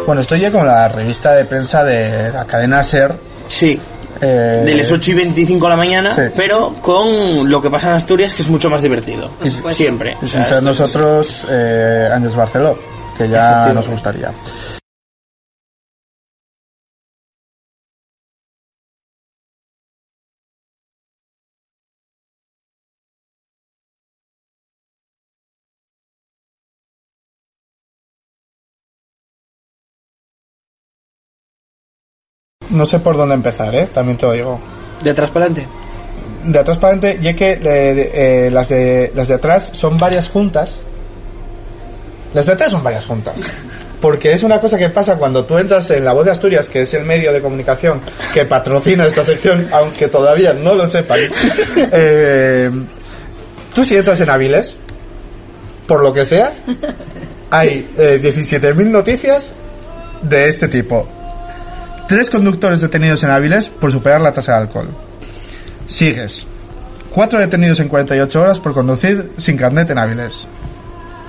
Bueno, 0.06 0.20
estoy 0.20 0.40
ya 0.40 0.52
con 0.52 0.66
la 0.66 0.86
revista 0.88 1.32
de 1.34 1.44
prensa 1.44 1.82
de 1.82 2.30
la 2.32 2.44
cadena 2.44 2.82
SER. 2.82 3.18
Sí, 3.48 3.80
eh, 4.20 4.62
de 4.64 4.74
las 4.74 4.90
8 4.92 5.10
y 5.10 5.14
25 5.14 5.66
de 5.66 5.70
la 5.70 5.76
mañana, 5.76 6.14
Sí. 6.14 6.22
pero 6.36 6.74
con 6.80 7.48
lo 7.50 7.60
que 7.60 7.70
pasa 7.70 7.88
en 7.90 7.94
Asturias, 7.94 8.34
que 8.34 8.42
es 8.42 8.48
mucho 8.48 8.68
más 8.70 8.82
divertido. 8.82 9.30
Siempre. 9.70 10.12
y 10.20 10.24
O 10.24 10.28
sin 10.28 10.28
sea, 10.28 10.44
ser 10.44 10.54
esto 10.58 10.70
es- 10.70 10.78
nosotros, 10.80 11.42
eh, 11.50 12.08
Ángeles 12.12 12.36
Barceló, 12.36 12.78
que 13.18 13.28
ya 13.28 13.72
nos 13.74 13.88
gustaría. 13.88 14.30
No 32.74 32.84
sé 32.86 32.98
por 32.98 33.16
dónde 33.16 33.34
empezar, 33.34 33.72
¿eh? 33.74 33.86
También 33.86 34.18
te 34.18 34.26
lo 34.26 34.32
digo. 34.32 34.60
De 35.00 35.10
atrás 35.10 35.30
para 35.30 35.46
adelante. 35.46 35.68
De 36.44 36.58
atrás 36.58 36.76
para 36.78 36.94
adelante, 36.94 37.22
ya 37.22 37.34
que 37.34 37.52
eh, 37.52 37.58
eh, 37.62 38.50
las, 38.52 38.68
de, 38.68 39.12
las 39.14 39.28
de 39.28 39.34
atrás 39.34 39.70
son 39.72 39.96
varias 39.96 40.28
juntas. 40.28 40.74
Las 42.34 42.46
de 42.46 42.52
atrás 42.52 42.72
son 42.72 42.82
varias 42.82 43.06
juntas. 43.06 43.36
Porque 44.00 44.32
es 44.32 44.42
una 44.42 44.60
cosa 44.60 44.76
que 44.76 44.88
pasa 44.88 45.14
cuando 45.14 45.44
tú 45.44 45.56
entras 45.56 45.88
en 45.92 46.04
La 46.04 46.12
Voz 46.12 46.24
de 46.24 46.32
Asturias, 46.32 46.68
que 46.68 46.82
es 46.82 46.92
el 46.94 47.04
medio 47.04 47.32
de 47.32 47.40
comunicación 47.40 48.00
que 48.34 48.44
patrocina 48.44 49.06
esta 49.06 49.24
sección, 49.24 49.68
aunque 49.70 50.08
todavía 50.08 50.52
no 50.52 50.74
lo 50.74 50.86
sepan. 50.86 51.20
Eh, 51.96 52.70
tú 53.72 53.84
si 53.84 53.96
entras 53.96 54.20
en 54.20 54.30
Aviles, 54.30 54.74
por 55.86 56.02
lo 56.02 56.12
que 56.12 56.24
sea, 56.24 56.54
hay 57.50 57.88
eh, 57.96 58.20
17.000 58.22 58.90
noticias 58.90 59.52
de 60.22 60.48
este 60.48 60.68
tipo. 60.68 61.06
Tres 62.08 62.28
conductores 62.28 62.80
detenidos 62.80 63.22
en 63.24 63.30
Aviles 63.30 63.68
por 63.68 63.90
superar 63.90 64.20
la 64.20 64.32
tasa 64.32 64.52
de 64.52 64.58
alcohol. 64.58 64.88
Sigues. 65.86 66.46
Cuatro 67.10 67.40
detenidos 67.40 67.80
en 67.80 67.88
48 67.88 68.42
horas 68.42 68.58
por 68.58 68.74
conducir 68.74 69.30
sin 69.38 69.56
carnet 69.56 69.88
en 69.90 69.98
Áviles. 69.98 70.46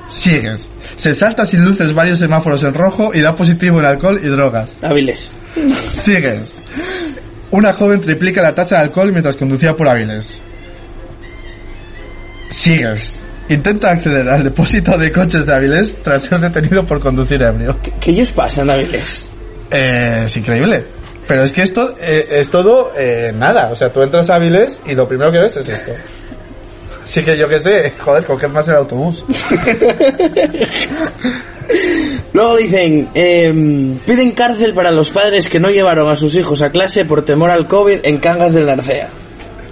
Sigues. 0.08 0.70
Se 0.96 1.14
salta 1.14 1.46
sin 1.46 1.64
luces 1.64 1.94
varios 1.94 2.20
semáforos 2.20 2.64
en 2.64 2.74
rojo 2.74 3.12
y 3.14 3.22
da 3.22 3.36
positivo 3.36 3.80
en 3.80 3.86
alcohol 3.86 4.20
y 4.22 4.28
drogas. 4.28 4.84
Hábiles. 4.84 5.32
Sigues. 5.92 6.60
Una 7.52 7.74
joven 7.74 8.02
triplica 8.02 8.42
la 8.42 8.54
tasa 8.54 8.76
de 8.76 8.82
alcohol 8.82 9.12
mientras 9.12 9.36
conducía 9.36 9.76
por 9.76 9.88
Áviles. 9.88 10.42
Sigues. 12.50 13.24
Intenta 13.48 13.92
acceder 13.92 14.28
al 14.28 14.44
depósito 14.44 14.98
de 14.98 15.12
coches 15.12 15.46
de 15.46 15.56
Áviles 15.56 16.02
tras 16.02 16.24
ser 16.24 16.40
detenido 16.40 16.84
por 16.84 17.00
conducir 17.00 17.44
ebrio. 17.44 17.78
¿Qué, 17.82 17.94
qué 18.00 18.12
ellos 18.12 18.32
pasan, 18.32 18.70
Hábiles? 18.70 19.28
Eh, 19.76 20.24
es 20.26 20.38
increíble. 20.38 20.86
Pero 21.28 21.44
es 21.44 21.52
que 21.52 21.64
esto 21.64 21.96
eh, 22.00 22.28
es 22.32 22.50
todo 22.50 22.92
eh, 22.98 23.34
nada. 23.36 23.70
O 23.72 23.76
sea, 23.76 23.92
tú 23.92 24.02
entras 24.02 24.30
a 24.30 24.36
Avilés 24.36 24.82
y 24.86 24.94
lo 24.94 25.08
primero 25.08 25.32
que 25.32 25.40
ves 25.40 25.58
es 25.58 25.68
esto. 25.68 25.92
Así 27.04 27.24
que 27.24 27.38
yo 27.38 27.48
qué 27.48 27.60
sé, 27.60 27.94
joder, 27.98 28.24
coged 28.26 28.50
más 28.50 28.68
el 28.68 28.76
autobús. 28.76 29.26
Luego 32.34 32.58
dicen, 32.58 33.10
em, 33.14 33.98
piden 34.00 34.32
cárcel 34.32 34.74
para 34.74 34.92
los 34.92 35.12
padres 35.12 35.48
que 35.48 35.60
no 35.60 35.70
llevaron 35.70 36.10
a 36.10 36.16
sus 36.16 36.36
hijos 36.36 36.62
a 36.62 36.70
clase 36.70 37.06
por 37.06 37.24
temor 37.24 37.52
al 37.52 37.68
COVID 37.68 38.00
en 38.04 38.18
Cangas 38.18 38.54
del 38.54 38.66
Narcea. 38.66 39.10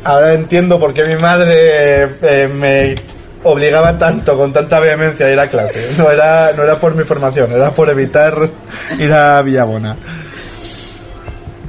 Ahora 0.04 0.34
entiendo 0.34 0.80
por 0.80 0.94
qué 0.94 1.04
mi 1.06 1.16
madre 1.16 2.10
eh, 2.22 2.48
me 2.48 2.96
obligaba 3.44 3.98
tanto, 3.98 4.38
con 4.38 4.54
tanta 4.54 4.80
vehemencia 4.80 5.26
a 5.26 5.32
ir 5.32 5.40
a 5.40 5.48
clase. 5.48 5.92
No 5.98 6.10
era, 6.10 6.52
no 6.56 6.64
era 6.64 6.76
por 6.76 6.96
mi 6.96 7.04
formación, 7.04 7.52
era 7.52 7.72
por 7.72 7.90
evitar 7.90 8.50
ir 8.98 9.14
a 9.14 9.42
Villabona. 9.42 9.96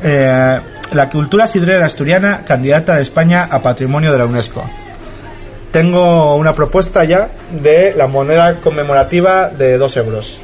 Eh, 0.02 0.60
la 0.92 1.08
cultura 1.08 1.46
sidrera 1.46 1.86
asturiana, 1.86 2.42
candidata 2.44 2.96
de 2.96 3.02
España 3.02 3.48
a 3.50 3.60
patrimonio 3.60 4.12
de 4.12 4.18
la 4.18 4.26
UNESCO. 4.26 4.64
tengo 5.74 6.36
una 6.36 6.52
propuesta 6.52 7.04
ya 7.04 7.28
de 7.50 7.94
la 7.96 8.06
moneda 8.06 8.60
conmemorativa 8.60 9.48
de 9.48 9.76
2 9.76 9.96
euros. 9.96 10.38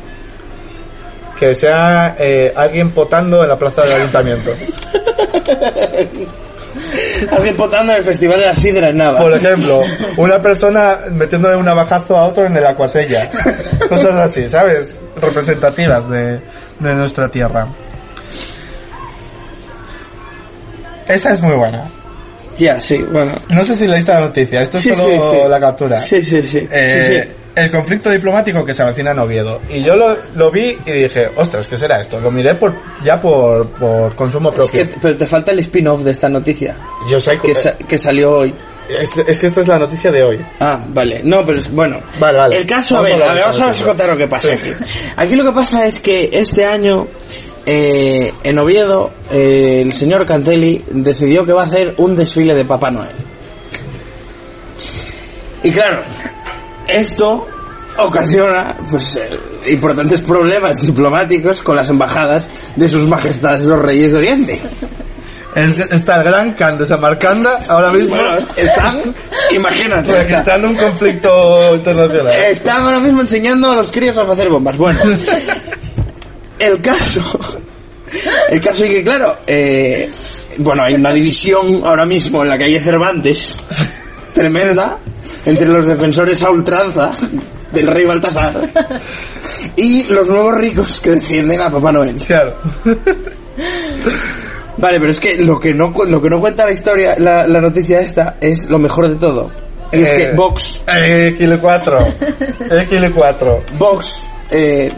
Que 1.39 1.55
sea 1.55 2.17
eh, 2.19 2.53
alguien 2.57 2.91
potando 2.91 3.41
en 3.45 3.49
la 3.49 3.57
plaza 3.57 3.83
del 3.83 3.93
ayuntamiento. 3.93 4.51
Alguien 7.31 7.57
potando 7.57 7.93
en 7.93 7.99
el 7.99 8.05
Festival 8.05 8.41
de 8.41 8.47
la 8.47 8.55
Sidra 8.55 8.89
en 8.91 8.97
Nava. 8.97 9.19
Por 9.21 9.33
ejemplo, 9.33 9.83
una 10.17 10.41
persona 10.41 10.99
metiéndole 11.13 11.57
un 11.57 11.65
navajazo 11.65 12.17
a 12.17 12.27
otro 12.27 12.47
en 12.47 12.57
el 12.57 12.67
acuasella. 12.67 13.31
Cosas 13.89 14.15
así, 14.17 14.49
¿sabes? 14.49 15.01
Representativas 15.21 16.09
de, 16.09 16.41
de 16.79 16.95
nuestra 16.95 17.29
tierra. 17.29 17.67
Esa 21.09 21.33
es 21.33 21.41
muy 21.41 21.55
buena. 21.55 21.85
Ya, 22.57 22.81
sí, 22.81 22.99
bueno. 23.11 23.33
No 23.49 23.65
sé 23.65 23.75
si 23.75 23.87
leíste 23.87 24.13
la 24.13 24.21
noticia, 24.21 24.63
esto 24.63 24.77
es 24.77 24.83
Sí, 24.83 24.95
solo 24.95 25.23
sí, 25.23 25.29
sí. 25.31 25.49
la 25.49 25.61
captura. 25.61 25.97
Sí, 25.97 26.23
sí, 26.23 26.47
sí. 26.47 26.69
Eh, 26.71 27.05
sí, 27.09 27.15
sí. 27.15 27.29
El 27.61 27.71
conflicto 27.71 28.11
diplomático 28.11 28.65
que 28.65 28.73
se 28.75 28.83
avecina 28.83 29.11
en 29.11 29.19
Oviedo. 29.19 29.61
Y 29.69 29.83
yo 29.83 29.95
lo, 29.97 30.17
lo 30.37 30.51
vi 30.51 30.79
y 30.87 30.93
dije, 30.93 31.29
ostras, 31.37 31.67
¿qué 31.67 31.77
será 31.77 32.01
esto? 32.01 32.21
Lo 32.21 32.31
miré 32.31 32.55
por, 32.55 32.75
ya 33.05 33.21
por, 33.21 33.69
por 33.71 34.15
consumo 34.15 34.49
Es 34.51 34.55
propio. 34.55 34.73
que, 34.89 34.95
pero 35.01 35.17
te 35.17 35.27
falta 35.27 35.51
el 35.53 35.59
spin-off 35.59 36.03
de 36.03 36.11
esta 36.13 36.29
noticia. 36.29 36.77
yo 37.09 37.21
sé 37.21 37.39
Que, 37.39 37.55
sa- 37.55 37.77
que 37.77 37.99
salió 37.99 38.33
hoy. 38.39 38.55
es, 38.89 39.17
es 39.17 39.41
que 39.41 39.47
esta 39.49 39.61
es 39.61 39.69
la 39.69 39.79
noticia 39.79 40.11
de 40.11 40.23
hoy. 40.23 40.41
Ah, 40.61 40.81
vale. 40.89 41.21
No, 41.23 41.45
pero 41.45 41.59
es, 41.59 41.71
bueno. 41.71 42.01
Vale, 42.19 42.39
vale. 42.39 42.57
El 42.57 42.67
caso, 42.67 42.97
a 42.97 43.03
ver, 43.03 43.23
a 43.23 43.31
a 43.31 43.35
ver, 43.35 43.43
vamos 43.45 43.81
a 43.83 43.85
contar 43.85 44.09
lo 44.09 44.17
que 44.17 44.27
pasa 44.27 44.57
Sí. 44.57 44.71
aquí. 44.71 44.85
Aquí 45.17 45.37
lo 45.37 45.45
que 45.45 45.53
pasa 45.53 45.87
es 45.87 46.01
que 46.01 46.31
este 46.33 46.65
año, 46.65 47.07
eh, 47.67 48.33
en 48.43 48.59
Oviedo, 48.59 49.11
eh, 49.31 49.83
el 49.85 49.93
señor 49.93 50.25
Cantelli 50.25 50.83
decidió 50.93 51.45
que 51.45 51.53
va 51.53 51.65
a 51.65 51.67
hacer 51.67 51.95
un 51.99 52.17
desfile 52.17 52.55
de 52.55 52.65
Papá 52.65 52.91
Noel. 52.91 53.17
Y 55.63 55.71
claro, 55.73 56.03
esto 56.93 57.47
ocasiona 57.99 58.77
pues 58.91 59.17
eh, 59.17 59.39
importantes 59.69 60.23
problemas 60.23 60.81
diplomáticos 60.81 61.63
con 61.63 61.77
las 61.77 61.91
embajadas 61.91 62.49
de 62.77 62.89
sus 62.89 63.07
majestades 63.07 63.67
los 63.67 63.81
reyes 63.81 64.13
de 64.13 64.19
Oriente. 64.19 64.61
Está 65.55 66.19
el 66.19 66.25
gran 66.25 66.53
Khan 66.55 66.79
de 66.79 66.87
Samarcanda 66.87 67.59
ahora 67.69 67.91
mismo 67.91 68.15
Bueno, 68.15 68.47
están, 68.57 69.01
imagínate, 69.51 70.17
registrando 70.17 70.69
un 70.69 70.77
conflicto 70.77 71.75
internacional. 71.75 72.35
Están 72.35 72.83
ahora 72.83 73.01
mismo 73.01 73.21
enseñando 73.23 73.73
a 73.73 73.77
los 73.77 73.91
críos 73.91 74.17
a 74.17 74.23
hacer 74.23 74.49
bombas. 74.49 74.77
Bueno, 74.77 75.01
el 76.59 76.81
caso. 76.81 77.23
El 78.49 78.61
caso 78.61 78.85
es 78.85 78.91
que, 78.91 79.03
claro, 79.03 79.39
eh, 79.47 80.11
bueno, 80.59 80.85
hay 80.85 80.95
una 80.95 81.13
división 81.13 81.83
ahora 81.85 82.07
mismo 82.07 82.43
en 82.43 82.49
la 82.49 82.59
calle 82.59 82.79
Cervantes, 82.79 83.61
tremenda, 84.33 84.99
entre 85.45 85.69
los 85.69 85.87
defensores 85.87 86.43
a 86.43 86.51
ultranza 86.51 87.13
del 87.73 87.87
rey 87.87 88.05
Baltasar 88.05 88.71
y 89.77 90.05
los 90.05 90.27
nuevos 90.27 90.55
ricos 90.57 91.01
que 91.01 91.11
defienden 91.11 91.61
a 91.61 91.71
Papá 91.71 91.93
Noel. 91.93 92.17
Claro. 92.27 92.55
Vale, 94.77 94.99
pero 94.99 95.11
es 95.11 95.21
que 95.21 95.37
lo 95.37 95.59
que 95.61 95.75
no, 95.75 95.93
lo 96.07 96.23
que 96.23 96.31
no 96.31 96.41
cuenta 96.41 96.65
la 96.65 96.73
historia, 96.73 97.15
la, 97.19 97.47
la 97.47 97.61
noticia 97.61 98.01
esta, 98.01 98.37
es 98.41 98.69
lo 98.69 98.79
mejor 98.79 99.09
de 99.09 99.17
todo. 99.17 99.51
Y 99.93 100.01
es 100.01 100.11
que 100.11 100.23
Eh, 100.25 100.33
Vox 100.35 100.81
Eh, 100.95 101.35
Kilo 101.37 101.59
4. 101.61 101.99
Eh, 102.71 102.87
Kilo 102.89 103.09
4. 103.15 103.63
Vox 103.79 104.23
eh, 104.51 104.91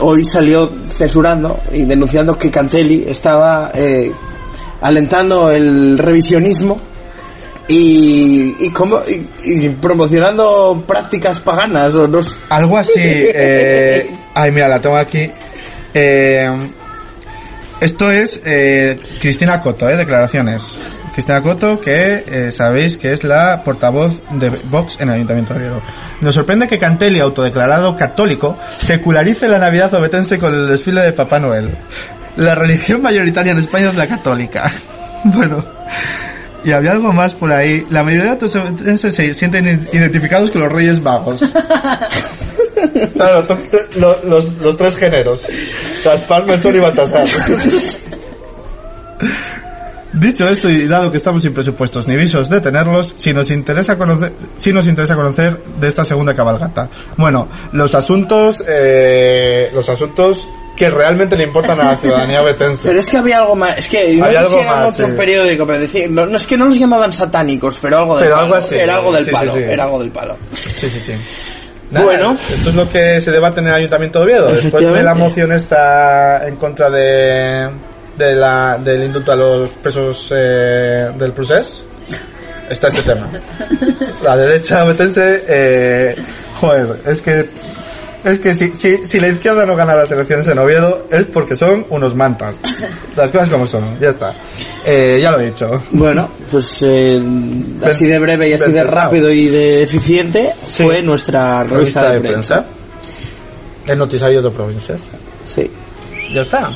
hoy 0.00 0.24
salió 0.24 0.70
censurando 0.88 1.60
y 1.72 1.84
denunciando 1.84 2.36
que 2.36 2.50
Cantelli 2.50 3.04
estaba 3.08 3.70
eh, 3.74 4.12
alentando 4.80 5.50
el 5.50 5.96
revisionismo 5.96 6.76
y, 7.68 8.66
y, 8.66 8.70
como, 8.70 9.00
y, 9.06 9.26
y 9.42 9.68
promocionando 9.70 10.84
prácticas 10.86 11.40
paganas 11.40 11.94
o 11.94 12.06
no. 12.06 12.20
Algo 12.50 12.78
así. 12.78 12.92
Eh, 12.96 14.10
ay, 14.34 14.52
mira, 14.52 14.68
la 14.68 14.80
tengo 14.80 14.96
aquí. 14.96 15.30
Eh, 15.94 16.50
esto 17.80 18.10
es 18.10 18.40
eh, 18.44 18.98
Cristina 19.20 19.60
Coto, 19.60 19.88
eh, 19.90 19.96
declaraciones. 19.96 20.78
Cristina 21.12 21.42
Coto, 21.42 21.80
que 21.80 22.24
eh, 22.26 22.52
sabéis 22.52 22.96
que 22.96 23.12
es 23.12 23.24
la 23.24 23.62
portavoz 23.62 24.22
de 24.30 24.48
Vox 24.70 24.96
en 25.00 25.08
el 25.08 25.16
Ayuntamiento 25.16 25.54
de 25.54 25.60
Oviedo. 25.60 25.82
Nos 26.20 26.34
sorprende 26.34 26.66
que 26.66 26.78
Cantelli, 26.78 27.20
autodeclarado 27.20 27.94
católico, 27.96 28.56
secularice 28.78 29.48
la 29.48 29.58
Navidad 29.58 29.92
obetense 29.94 30.38
con 30.38 30.54
el 30.54 30.68
desfile 30.68 31.02
de 31.02 31.12
Papá 31.12 31.38
Noel. 31.40 31.76
La 32.36 32.54
religión 32.54 33.02
mayoritaria 33.02 33.52
en 33.52 33.58
España 33.58 33.88
es 33.88 33.96
la 33.96 34.06
católica. 34.06 34.72
bueno, 35.24 35.64
y 36.64 36.72
había 36.72 36.92
algo 36.92 37.12
más 37.12 37.34
por 37.34 37.52
ahí. 37.52 37.86
La 37.90 38.02
mayoría 38.02 38.34
de 38.36 38.58
obetenses 38.58 39.14
se 39.14 39.34
sienten 39.34 39.86
identificados 39.92 40.50
con 40.50 40.62
los 40.62 40.72
reyes 40.72 41.00
magos. 41.00 41.44
Claro, 43.14 43.46
los 43.96 44.76
tres 44.76 44.96
géneros. 44.96 45.46
Gaspar, 46.04 46.44
Melchor 46.44 46.74
y 46.74 46.80
Baltasar. 46.80 47.26
Dicho 50.12 50.48
esto 50.48 50.68
y 50.68 50.86
dado 50.86 51.10
que 51.10 51.16
estamos 51.16 51.42
sin 51.42 51.52
presupuestos 51.52 52.06
ni 52.06 52.16
visos 52.16 52.48
de 52.48 52.60
tenerlos, 52.60 53.14
si 53.16 53.32
nos 53.32 53.50
interesa 53.50 53.98
conocer, 53.98 54.32
si 54.56 54.72
nos 54.72 54.86
interesa 54.86 55.16
conocer 55.16 55.60
de 55.80 55.88
esta 55.88 56.04
segunda 56.04 56.36
cabalgata. 56.36 56.88
Bueno, 57.16 57.48
los 57.72 57.96
asuntos, 57.96 58.62
eh, 58.66 59.70
los 59.74 59.88
asuntos 59.88 60.46
que 60.76 60.90
realmente 60.90 61.36
le 61.36 61.44
importan 61.44 61.78
a 61.80 61.84
la 61.84 61.96
ciudadanía 61.96 62.42
betense. 62.42 62.88
Pero 62.88 63.00
es 63.00 63.08
que 63.08 63.16
había 63.16 63.38
algo 63.38 63.54
más, 63.54 63.78
es 63.78 63.86
que 63.88 64.16
no 64.16 64.24
Había 64.24 64.42
sé 64.42 64.48
si 64.48 64.54
algo 64.54 64.62
era 64.64 64.74
en 64.74 64.80
más, 64.82 64.92
otro 64.92 65.06
sí. 65.06 65.12
periódico, 65.12 65.66
pero 65.66 65.78
decía, 65.78 66.06
no, 66.10 66.26
no 66.26 66.36
es 66.36 66.46
que 66.46 66.56
no 66.56 66.66
los 66.66 66.78
llamaban 66.78 67.12
satánicos, 67.12 67.78
pero 67.80 67.98
algo 67.98 68.16
del 68.16 68.24
Pero 68.24 68.34
palo. 68.36 68.46
algo 68.46 68.56
así, 68.56 68.74
era 68.76 68.96
algo 68.96 69.12
del 69.12 69.24
sí, 69.24 69.30
palo, 69.30 69.52
sí. 69.52 69.58
era 69.62 69.84
algo 69.84 69.98
del 70.00 70.10
palo. 70.10 70.36
Sí, 70.76 70.90
sí, 70.90 71.00
sí. 71.00 71.12
Bueno. 71.90 72.36
esto 72.52 72.70
es 72.70 72.74
lo 72.74 72.88
que 72.88 73.20
se 73.20 73.30
debate 73.30 73.60
en 73.60 73.68
el 73.68 73.74
Ayuntamiento 73.74 74.18
de 74.18 74.24
Oviedo. 74.24 74.52
Después 74.52 74.92
de 74.92 75.02
la 75.02 75.14
moción 75.14 75.52
esta 75.52 76.46
en 76.48 76.56
contra 76.56 76.90
de, 76.90 77.70
de 78.18 78.34
la, 78.34 78.78
del 78.82 79.04
indulto 79.04 79.30
a 79.30 79.36
los 79.36 79.70
presos 79.70 80.26
eh, 80.34 81.10
del 81.16 81.32
procés, 81.32 81.84
está 82.68 82.88
este 82.88 83.02
tema. 83.02 83.30
La 84.24 84.36
derecha 84.36 84.82
betense, 84.82 85.44
eh, 85.46 86.16
joder, 86.58 86.96
es 87.06 87.20
que 87.20 87.48
es 88.24 88.38
que 88.38 88.54
si, 88.54 88.72
si, 88.72 89.06
si 89.06 89.20
la 89.20 89.28
izquierda 89.28 89.66
no 89.66 89.76
gana 89.76 89.94
las 89.94 90.10
elecciones 90.10 90.46
en 90.48 90.58
Oviedo 90.58 91.06
es 91.10 91.24
porque 91.24 91.56
son 91.56 91.84
unos 91.90 92.14
mantas. 92.14 92.58
Las 93.16 93.30
cosas 93.30 93.48
como 93.50 93.66
son, 93.66 93.98
ya 94.00 94.10
está. 94.10 94.34
Eh, 94.84 95.18
ya 95.20 95.30
lo 95.30 95.40
he 95.40 95.46
dicho. 95.46 95.82
Bueno, 95.90 96.28
pues 96.50 96.78
eh, 96.82 97.22
así 97.82 98.06
de 98.06 98.18
breve 98.18 98.48
y 98.48 98.52
así 98.54 98.72
de 98.72 98.84
rápido 98.84 99.30
y 99.30 99.48
de 99.48 99.82
eficiente 99.82 100.52
fue 100.66 101.02
nuestra 101.02 101.64
revista 101.64 102.10
de, 102.10 102.20
prensa. 102.20 102.64
El 103.86 103.98
noticiario 103.98 104.40
de 104.40 104.50
provincias. 104.50 105.00
Sí. 105.44 105.70
Ya 106.32 106.40
está. 106.40 106.70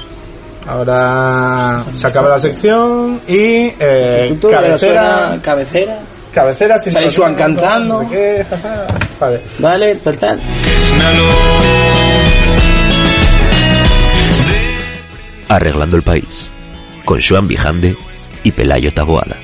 Ahora 0.66 1.82
se 1.94 2.07
acaba 2.07 2.28
la 2.28 2.38
sección 2.38 3.22
y 3.26 3.72
eh, 3.78 4.38
cabecera, 4.51 5.38
cabecera, 5.42 5.99
cabecera, 6.39 6.78
sin 6.78 6.93
Sale 6.93 7.11
Joan 7.14 7.34
cantando. 7.34 8.03
no 8.03 8.09
sé. 8.09 8.47
Vale. 9.18 9.41
vale, 9.59 9.95
tal, 9.97 10.16
tal. 10.18 10.41
Arreglando 15.49 15.97
el 15.97 16.03
país. 16.03 16.49
Con 17.05 17.20
Joan 17.20 17.49
Bijande 17.49 17.97
y 18.45 18.53
Pelayo 18.53 18.93
Taboada. 18.93 19.36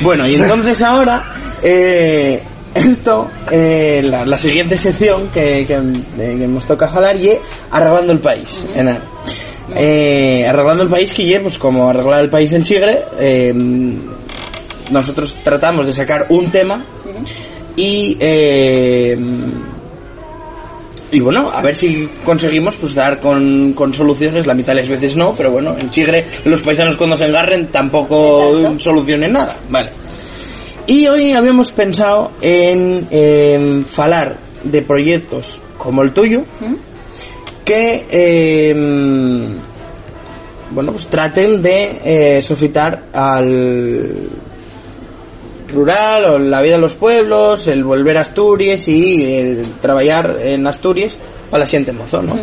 Bueno, 0.00 0.28
y 0.28 0.36
entonces 0.36 0.80
ahora, 0.80 1.20
eh, 1.60 2.40
esto, 2.74 3.28
eh, 3.50 4.00
la, 4.04 4.24
la 4.24 4.38
siguiente 4.38 4.76
sección 4.76 5.28
que, 5.28 5.64
que, 5.66 5.74
eh, 5.74 6.36
que 6.38 6.48
nos 6.48 6.66
toca 6.66 6.86
hablar 6.86 7.16
y 7.16 7.32
arreglando 7.70 8.12
el 8.12 8.20
país. 8.20 8.62
Enar. 8.74 9.02
Eh, 9.74 10.46
arreglando 10.48 10.82
el 10.82 10.88
país 10.88 11.12
que 11.12 11.40
pues 11.40 11.58
como 11.58 11.88
arreglar 11.88 12.22
el 12.22 12.30
país 12.30 12.50
en 12.52 12.62
Chigre, 12.62 13.04
eh, 13.18 13.54
nosotros 14.90 15.36
tratamos 15.44 15.86
de 15.86 15.92
sacar 15.92 16.26
un 16.30 16.50
tema 16.50 16.82
y 17.76 18.16
eh, 18.18 19.18
y 21.10 21.20
bueno, 21.20 21.50
a 21.52 21.62
ver 21.62 21.74
si 21.74 22.06
conseguimos 22.24 22.76
pues 22.76 22.94
dar 22.94 23.18
con, 23.18 23.72
con 23.74 23.94
soluciones, 23.94 24.46
la 24.46 24.54
mitad 24.54 24.74
de 24.74 24.80
las 24.80 24.88
veces 24.88 25.16
no, 25.16 25.34
pero 25.34 25.50
bueno, 25.50 25.74
en 25.78 25.90
Chigre 25.90 26.24
los 26.44 26.62
paisanos 26.62 26.96
cuando 26.96 27.16
se 27.16 27.26
engarren 27.26 27.68
tampoco 27.68 28.56
Exacto. 28.56 28.80
solucionen 28.80 29.32
nada, 29.32 29.56
vale. 29.68 29.90
Y 30.88 31.06
hoy 31.06 31.34
habíamos 31.34 31.70
pensado 31.70 32.32
en, 32.40 33.06
en 33.10 33.84
falar 33.84 34.38
de 34.64 34.80
proyectos 34.80 35.60
como 35.76 36.02
el 36.02 36.14
tuyo, 36.14 36.44
que 37.62 38.06
eh, 38.10 38.74
bueno 40.70 40.92
pues 40.92 41.04
traten 41.06 41.60
de 41.60 42.38
eh, 42.38 42.40
sofitar 42.40 43.02
al 43.12 44.30
rural 45.70 46.24
o 46.24 46.38
la 46.38 46.62
vida 46.62 46.76
en 46.76 46.80
los 46.80 46.94
pueblos, 46.94 47.66
el 47.66 47.84
volver 47.84 48.16
a 48.16 48.22
Asturias 48.22 48.88
y 48.88 49.24
el 49.24 49.74
trabajar 49.82 50.38
en 50.40 50.66
Asturias 50.66 51.18
para 51.50 51.64
la 51.64 51.66
siguiente 51.66 51.92
mozo, 51.92 52.22
¿no? 52.22 52.34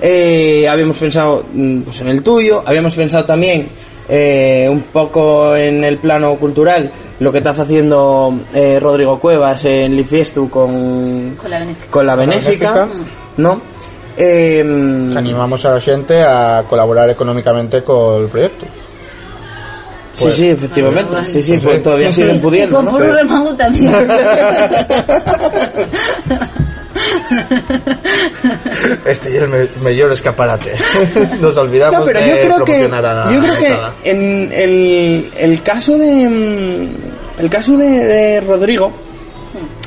Eh, 0.00 0.66
habíamos 0.66 0.96
pensado 0.96 1.44
mm, 1.52 1.82
pues 1.82 2.00
en 2.00 2.08
el 2.08 2.22
tuyo, 2.22 2.62
habíamos 2.64 2.94
pensado 2.94 3.26
también 3.26 3.68
eh, 4.08 4.68
un 4.70 4.82
poco 4.84 5.54
en 5.54 5.84
el 5.84 5.98
plano 5.98 6.34
cultural 6.36 6.90
lo 7.20 7.30
que 7.32 7.38
está 7.38 7.50
haciendo 7.50 8.36
eh, 8.52 8.78
Rodrigo 8.80 9.18
Cuevas 9.20 9.64
en 9.64 9.96
Lifiestu 9.96 10.50
con, 10.50 11.36
Con 11.36 11.50
la 11.50 11.60
benéfica. 11.60 11.90
con 11.90 12.06
la 12.06 12.14
Benéfica, 12.16 12.72
Benéfica. 12.74 13.10
¿no? 13.36 13.60
Eh, 14.16 14.60
Animamos 15.16 15.64
a 15.64 15.74
la 15.74 15.80
gente 15.80 16.22
a 16.22 16.64
colaborar 16.68 17.08
económicamente 17.10 17.82
con 17.82 18.22
el 18.22 18.28
proyecto. 18.28 18.66
sí, 20.14 20.30
sí, 20.32 20.48
efectivamente. 20.48 21.24
Sí, 21.26 21.42
sí, 21.42 21.58
pues 21.62 21.82
todavía 21.82 22.10
siguen 22.12 22.36
Y 22.36 22.40
pudiendo, 22.40 22.76
con 22.76 22.86
¿no? 22.86 22.90
puro 22.92 23.12
remango 23.12 23.54
también. 23.54 23.92
Este 29.06 29.36
es 29.36 29.42
el 29.42 29.68
mayor 29.82 30.12
escaparate. 30.12 30.72
Nos 31.40 31.56
olvidamos 31.56 32.00
No, 32.00 32.06
pero 32.06 32.20
de 32.20 32.26
yo 32.28 32.34
creo 32.34 32.64
que, 32.64 32.72
promocionar 32.72 33.06
a 33.06 33.14
la 33.26 33.32
yo 33.32 33.40
creo 33.40 33.56
que 33.58 34.10
en 34.10 34.52
el, 34.52 35.30
el 35.36 35.62
caso 35.62 35.96
de 35.98 36.28
mm, 36.28 37.40
el 37.40 37.50
caso 37.50 37.76
de, 37.76 37.88
de 37.88 38.40
Rodrigo 38.40 38.92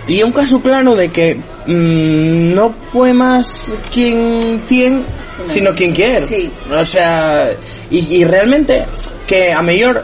y 0.08 0.24
un 0.24 0.32
caso 0.32 0.62
claro 0.62 0.96
de 0.96 1.10
que 1.10 1.36
mm, 1.36 2.54
no 2.56 2.74
fue 2.92 3.14
más 3.14 3.72
quien 3.94 4.64
tiene 4.68 5.04
Sino- 5.38 5.50
sino 5.54 5.76
quien 5.76 5.94
quiere 5.94 6.22
Sí. 6.26 6.52
o 6.72 6.86
sea 6.86 7.50
y, 7.92 8.16
y 8.18 8.24
realmente 8.24 8.86
que 9.28 9.52
a 9.52 9.62
mayor 9.62 10.04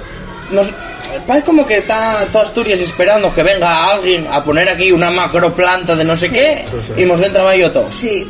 nos 0.52 0.68
parece 1.26 1.46
como 1.46 1.66
que 1.66 1.78
está 1.78 2.26
toda 2.32 2.46
Asturias 2.46 2.80
esperando 2.80 3.34
que 3.34 3.44
venga 3.44 3.92
alguien 3.92 4.28
a 4.30 4.44
poner 4.44 4.70
aquí 4.70 4.92
una 4.92 5.10
macro 5.12 5.54
planta 5.54 5.96
de 5.96 6.04
no 6.04 6.18
sé 6.18 6.30
qué 6.30 6.66
Sí, 6.70 6.78
sí. 6.96 7.02
y 7.02 7.06
nos 7.06 7.20
den 7.20 7.34
trabajo 7.34 7.72
todos 7.72 7.96
Sí, 7.96 8.28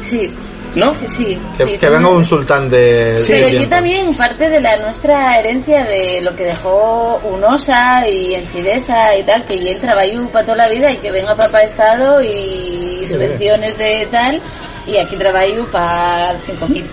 sí. 0.00 0.32
¿No? 0.74 0.92
Sí, 0.92 1.08
sí. 1.08 1.38
Que, 1.56 1.64
sí, 1.64 1.78
que 1.78 1.88
venga 1.88 2.10
un 2.10 2.22
sultán 2.22 2.68
de... 2.68 3.16
Sí, 3.16 3.32
Pero 3.32 3.48
yo 3.48 3.66
también, 3.66 4.12
parte 4.14 4.46
de 4.50 4.60
la 4.60 4.76
nuestra 4.76 5.38
herencia 5.38 5.84
de 5.84 6.20
lo 6.20 6.36
que 6.36 6.44
dejó 6.44 7.18
Unosa 7.24 8.06
y 8.06 8.34
Ensidesa 8.34 9.16
y 9.16 9.22
tal, 9.22 9.42
que 9.46 9.54
y 9.54 9.68
el 9.68 9.78
trabajo 9.78 10.28
para 10.30 10.44
toda 10.44 10.58
la 10.58 10.68
vida 10.68 10.92
y 10.92 10.98
que 10.98 11.10
venga 11.10 11.34
papá 11.34 11.62
Estado 11.62 12.20
y 12.22 13.06
subvenciones 13.08 13.78
de 13.78 14.06
tal, 14.10 14.42
y 14.86 14.98
aquí 14.98 15.16
trabajo 15.16 15.66
para 15.72 16.34
5.000. 16.40 16.84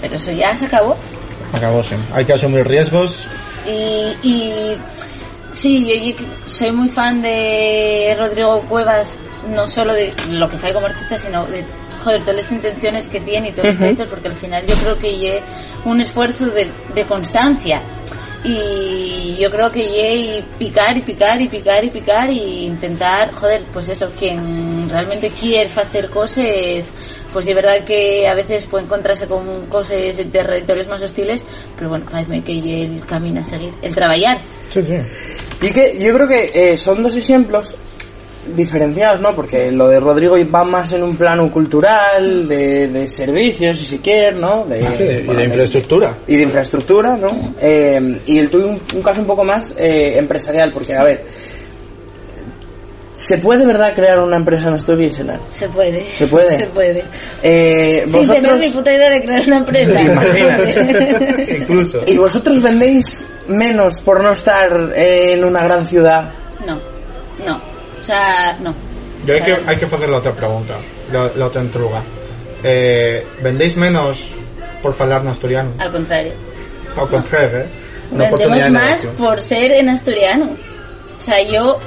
Pero 0.00 0.16
eso 0.16 0.32
ya 0.32 0.52
se 0.56 0.64
acabó. 0.66 0.96
Acabó, 1.52 1.84
sí. 1.84 1.94
Hay 2.12 2.24
que 2.24 2.32
asumir 2.32 2.66
riesgos. 2.66 3.28
Y, 3.66 4.28
y 4.28 4.76
sí, 5.52 5.86
yo, 5.86 5.94
yo 5.94 6.26
soy 6.46 6.72
muy 6.72 6.88
fan 6.88 7.22
de 7.22 8.14
Rodrigo 8.18 8.60
Cuevas, 8.62 9.08
no 9.48 9.66
solo 9.68 9.92
de 9.92 10.12
lo 10.30 10.48
que 10.48 10.56
fue 10.56 10.72
como 10.72 10.86
artista, 10.86 11.16
sino 11.16 11.46
de 11.46 11.64
joder, 12.02 12.20
todas 12.22 12.42
las 12.42 12.52
intenciones 12.52 13.08
que 13.08 13.20
tiene 13.20 13.48
y 13.48 13.52
todos 13.52 13.68
los 13.68 13.76
proyectos, 13.76 14.08
porque 14.08 14.28
al 14.28 14.34
final 14.34 14.66
yo 14.66 14.74
creo 14.76 14.98
que 14.98 15.36
es 15.36 15.42
un 15.84 16.00
esfuerzo 16.00 16.46
de, 16.46 16.68
de 16.94 17.04
constancia. 17.04 17.80
Y 18.44 19.36
yo 19.40 19.48
creo 19.52 19.70
que 19.70 19.80
ye 19.80 20.44
picar 20.58 20.98
y 20.98 21.02
picar 21.02 21.40
y 21.40 21.48
picar 21.48 21.84
y 21.84 21.90
picar 21.90 22.28
y 22.28 22.66
intentar, 22.66 23.32
joder, 23.32 23.62
pues 23.72 23.88
eso, 23.88 24.10
quien 24.18 24.88
realmente 24.88 25.30
quiere 25.30 25.70
hacer 25.70 26.10
cosas, 26.10 26.44
pues 27.32 27.46
de 27.46 27.54
verdad 27.54 27.84
que 27.84 28.26
a 28.28 28.34
veces 28.34 28.64
puede 28.66 28.84
encontrarse 28.84 29.26
con 29.26 29.66
cosas 29.66 30.16
de 30.16 30.24
territorios 30.30 30.88
más 30.88 31.00
hostiles, 31.00 31.44
pero 31.76 31.90
bueno, 31.90 32.06
parece 32.10 32.40
que 32.42 32.82
el 32.84 33.04
camino 33.06 33.40
a 33.40 33.44
seguir, 33.44 33.72
el 33.82 33.94
trabajar. 33.94 34.38
Sí, 34.70 34.82
sí. 34.82 34.96
Y 35.60 35.70
que 35.70 35.98
yo 35.98 36.14
creo 36.14 36.28
que 36.28 36.50
eh, 36.54 36.78
son 36.78 37.02
dos 37.02 37.16
ejemplos 37.16 37.76
diferenciados, 38.56 39.20
¿no? 39.20 39.34
Porque 39.34 39.70
lo 39.70 39.88
de 39.88 40.00
Rodrigo 40.00 40.36
va 40.52 40.64
más 40.64 40.92
en 40.92 41.02
un 41.02 41.16
plano 41.16 41.50
cultural, 41.50 42.48
de, 42.48 42.88
de 42.88 43.08
servicios, 43.08 43.78
si 43.78 43.84
se 43.84 43.98
quiere, 43.98 44.32
¿no? 44.32 44.64
De, 44.64 44.82
Sí, 44.82 45.04
y 45.04 45.22
bueno, 45.26 45.40
de 45.40 45.46
infraestructura. 45.46 46.18
Y 46.26 46.36
de 46.36 46.42
infraestructura, 46.42 47.16
¿no? 47.16 47.54
Eh, 47.60 48.20
y 48.26 48.38
el 48.38 48.50
tuyo 48.50 48.68
un, 48.68 48.80
un 48.94 49.02
caso 49.02 49.20
un 49.20 49.26
poco 49.26 49.44
más 49.44 49.74
eh, 49.78 50.18
empresarial, 50.18 50.72
porque, 50.72 50.94
a 50.94 51.04
ver, 51.04 51.24
¿se 53.14 53.38
puede, 53.38 53.66
verdad, 53.66 53.94
crear 53.94 54.20
una 54.20 54.36
empresa 54.36 54.68
en 54.68 54.74
Asturias, 54.74 55.18
Enar? 55.18 55.40
Se 55.50 55.68
puede. 55.68 56.02
¿Se 56.04 56.26
puede? 56.26 56.56
Se 56.56 56.66
puede. 56.66 57.04
Eh, 57.42 58.04
Sin 58.06 58.12
tener 58.26 58.40
vosotros... 58.42 58.60
ni 58.60 58.70
puta 58.70 58.92
idea 58.92 59.10
de 59.10 59.22
crear 59.24 59.42
una 59.46 59.58
empresa. 59.58 59.94
se 59.98 60.02
Imagínate. 60.04 60.72
puede. 60.74 61.56
Incluso. 61.62 62.02
¿Y 62.06 62.16
vosotros 62.18 62.62
vendéis 62.62 63.26
menos 63.48 63.98
por 64.02 64.22
no 64.22 64.32
estar 64.32 64.92
en 64.94 65.44
una 65.44 65.62
gran 65.64 65.84
ciudad? 65.84 66.30
No, 66.66 66.78
no. 67.44 67.56
O 68.00 68.04
sea, 68.04 68.56
no. 68.60 68.74
Yo 69.26 69.34
hay 69.34 69.40
O 69.40 69.44
que, 69.44 69.58
hay 69.66 69.76
que 69.76 69.84
hacer 69.84 70.08
la 70.08 70.16
otra 70.18 70.32
pregunta, 70.32 70.76
la, 71.12 71.30
la 71.36 71.46
otra 71.46 71.62
entruga. 71.62 72.02
Eh, 72.64 73.24
¿Vendéis 73.42 73.76
menos 73.76 74.26
por 74.82 74.94
hablar 74.98 75.22
en 75.22 75.28
asturiano? 75.28 75.72
Al 75.78 75.92
contrario. 75.92 76.32
Al 76.96 77.08
contrario, 77.08 77.58
¿eh? 77.60 77.66
Una 78.10 78.24
Vendemos 78.30 78.70
más 78.70 79.06
por 79.16 79.40
ser 79.40 79.72
en 79.72 79.88
asturiano. 79.88 80.50
O 81.16 81.20
sea, 81.20 81.36
yo, 81.42 81.78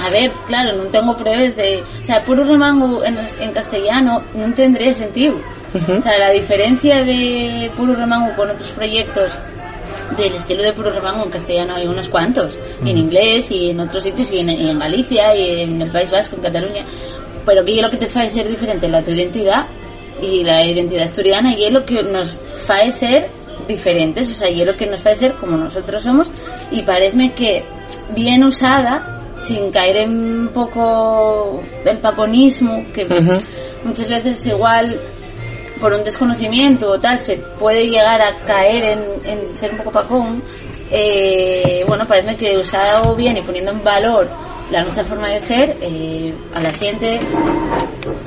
a 0.00 0.10
ver, 0.10 0.30
claro, 0.46 0.76
no 0.76 0.84
tengo 0.90 1.16
pruebas 1.16 1.56
de... 1.56 1.82
O 2.02 2.04
sea, 2.04 2.22
puro 2.22 2.44
remango 2.44 3.04
en, 3.04 3.18
en 3.38 3.52
castellano 3.52 4.22
no 4.34 4.52
tendría 4.54 4.92
sentido. 4.92 5.38
O 5.74 6.00
sea, 6.00 6.18
la 6.18 6.32
diferencia 6.32 7.04
de 7.04 7.70
puro 7.76 7.94
remango 7.94 8.34
con 8.36 8.50
otros 8.50 8.70
proyectos 8.70 9.32
del 10.16 10.32
estilo 10.34 10.62
de 10.62 10.72
puro 10.72 10.90
remango 10.90 11.24
en 11.24 11.30
castellano 11.30 11.74
hay 11.74 11.86
unos 11.86 12.08
cuantos. 12.08 12.58
Y 12.84 12.90
en 12.90 12.98
inglés 12.98 13.50
y 13.50 13.70
en 13.70 13.80
otros 13.80 14.02
sitios 14.02 14.30
y 14.32 14.40
en, 14.40 14.50
y 14.50 14.70
en 14.70 14.78
Galicia 14.78 15.34
y 15.34 15.62
en 15.62 15.82
el 15.82 15.90
País 15.90 16.10
Vasco, 16.10 16.36
en 16.36 16.42
Cataluña. 16.42 16.84
Pero 17.44 17.64
que 17.64 17.76
es 17.76 17.82
lo 17.82 17.90
que 17.90 17.96
te 17.96 18.06
hace 18.06 18.30
ser 18.30 18.48
diferente, 18.48 18.88
la 18.88 19.02
tu 19.02 19.12
identidad 19.12 19.66
y 20.20 20.42
la 20.42 20.64
identidad 20.64 21.04
asturiana 21.04 21.54
y 21.54 21.64
es 21.64 21.72
lo 21.72 21.84
que 21.84 22.02
nos 22.02 22.34
hace 22.68 22.90
ser 22.90 23.28
diferentes, 23.68 24.30
o 24.30 24.34
sea, 24.34 24.50
y 24.50 24.60
es 24.60 24.66
lo 24.66 24.74
que 24.74 24.86
nos 24.86 25.00
hace 25.00 25.16
ser 25.16 25.34
como 25.34 25.56
nosotros 25.56 26.02
somos 26.02 26.28
y 26.70 26.82
parece 26.82 27.32
que 27.32 27.64
bien 28.14 28.44
usada, 28.44 29.15
sin 29.46 29.70
caer 29.70 29.96
en 29.98 30.40
un 30.40 30.48
poco 30.48 31.62
del 31.84 31.98
paconismo, 31.98 32.84
que 32.92 33.06
muchas 33.84 34.08
veces 34.08 34.46
igual 34.46 35.00
por 35.80 35.92
un 35.92 36.02
desconocimiento 36.04 36.90
o 36.90 36.98
tal 36.98 37.18
se 37.18 37.36
puede 37.58 37.84
llegar 37.84 38.20
a 38.22 38.34
caer 38.46 38.84
en, 38.84 39.00
en 39.24 39.56
ser 39.56 39.72
un 39.72 39.78
poco 39.78 39.92
pacón, 39.92 40.42
eh, 40.90 41.84
bueno, 41.86 42.06
parece 42.06 42.36
que 42.36 42.58
usado 42.58 43.14
bien 43.14 43.36
y 43.36 43.42
poniendo 43.42 43.72
en 43.72 43.82
valor 43.82 44.28
la 44.70 44.82
nuestra 44.82 45.04
forma 45.04 45.28
de 45.28 45.38
ser, 45.38 45.76
eh, 45.80 46.34
a 46.52 46.60
la 46.60 46.72
gente 46.72 47.18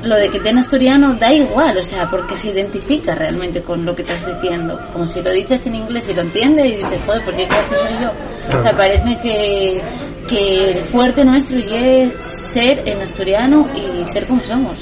lo 0.02 0.16
de 0.16 0.30
que 0.30 0.40
tenga 0.40 0.60
asturiano 0.60 1.14
da 1.14 1.32
igual, 1.32 1.76
o 1.76 1.82
sea, 1.82 2.08
porque 2.10 2.34
se 2.34 2.48
identifica 2.48 3.14
realmente 3.14 3.60
con 3.62 3.84
lo 3.84 3.94
que 3.94 4.02
estás 4.02 4.26
diciendo. 4.26 4.78
Como 4.92 5.06
si 5.06 5.20
lo 5.22 5.30
dices 5.30 5.66
en 5.66 5.74
inglés 5.74 6.08
y 6.08 6.14
lo 6.14 6.22
entiende 6.22 6.66
y 6.66 6.76
dices, 6.76 7.02
joder, 7.04 7.24
¿por 7.24 7.36
qué 7.36 7.46
clase 7.46 7.76
soy 7.76 7.98
yo? 8.00 8.58
O 8.58 8.62
sea, 8.62 8.76
parece 8.76 9.18
que, 9.22 9.82
que 10.26 10.70
el 10.70 10.84
fuerte 10.84 11.24
nuestro 11.24 11.58
es 11.60 12.12
ser 12.24 12.88
en 12.88 13.02
asturiano 13.02 13.68
y 13.74 14.06
ser 14.06 14.26
como 14.26 14.42
somos. 14.42 14.78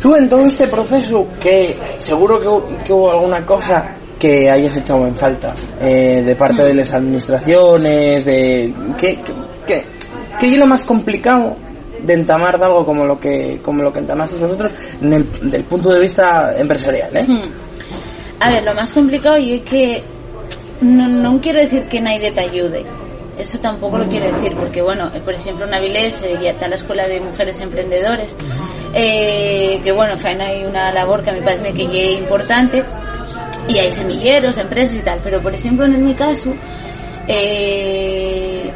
Tú 0.00 0.16
en 0.16 0.28
todo 0.28 0.44
este 0.46 0.66
proceso, 0.66 1.28
que 1.40 1.76
seguro 1.98 2.40
que 2.84 2.92
hubo 2.92 3.10
alguna 3.12 3.46
cosa 3.46 3.96
que 4.22 4.48
hayas 4.48 4.76
echado 4.76 5.04
en 5.04 5.16
falta 5.16 5.52
eh, 5.80 6.22
de 6.24 6.36
parte 6.36 6.62
de 6.62 6.74
las 6.74 6.92
administraciones, 6.92 8.24
de 8.24 8.72
¿qué, 8.96 9.18
qué, 9.20 9.32
qué, 9.66 9.84
qué 10.48 10.54
es 10.54 10.58
lo 10.58 10.66
más 10.66 10.84
complicado 10.84 11.56
de 12.00 12.14
entamar 12.14 12.60
algo 12.62 12.84
como 12.84 13.04
lo 13.06 13.18
que 13.18 13.60
como 13.62 13.82
lo 13.82 13.92
que 13.92 14.00
entamasteis 14.00 14.40
vosotros 14.40 14.72
en 15.00 15.12
el, 15.12 15.50
del 15.50 15.64
punto 15.64 15.90
de 15.90 16.00
vista 16.00 16.58
empresarial, 16.58 17.16
¿eh? 17.16 17.24
Hmm. 17.28 17.42
A 18.40 18.50
ver, 18.50 18.64
lo 18.64 18.74
más 18.74 18.90
complicado 18.90 19.38
y 19.38 19.54
es 19.54 19.62
que 19.62 20.02
no, 20.80 21.08
no 21.08 21.40
quiero 21.40 21.60
decir 21.60 21.84
que 21.84 22.00
nadie 22.00 22.32
te 22.32 22.40
ayude. 22.40 22.84
Eso 23.38 23.58
tampoco 23.60 23.98
lo 23.98 24.08
quiero 24.08 24.26
decir, 24.32 24.52
porque 24.56 24.82
bueno, 24.82 25.10
eh, 25.14 25.20
por 25.20 25.32
ejemplo 25.32 25.64
en 25.64 25.74
Avilés 25.74 26.22
eh, 26.24 26.36
ya 26.42 26.50
está 26.50 26.68
la 26.68 26.74
Escuela 26.74 27.06
de 27.06 27.20
Mujeres 27.20 27.60
Emprendedores, 27.60 28.34
eh, 28.94 29.80
que 29.82 29.92
bueno, 29.92 30.14
ahí 30.40 30.64
una 30.68 30.92
labor 30.92 31.22
que 31.22 31.30
a 31.30 31.32
mí 31.32 31.40
parece 31.42 31.72
que 31.72 31.84
es 31.84 32.18
importante, 32.18 32.82
y 33.68 33.78
hay 33.78 33.90
semilleros 33.92 34.58
empresas 34.58 34.96
y 34.96 35.00
tal, 35.00 35.20
pero 35.22 35.40
por 35.40 35.54
ejemplo 35.54 35.86
en 35.86 36.04
mi 36.04 36.14
caso, 36.14 36.52
eh, 37.26 38.70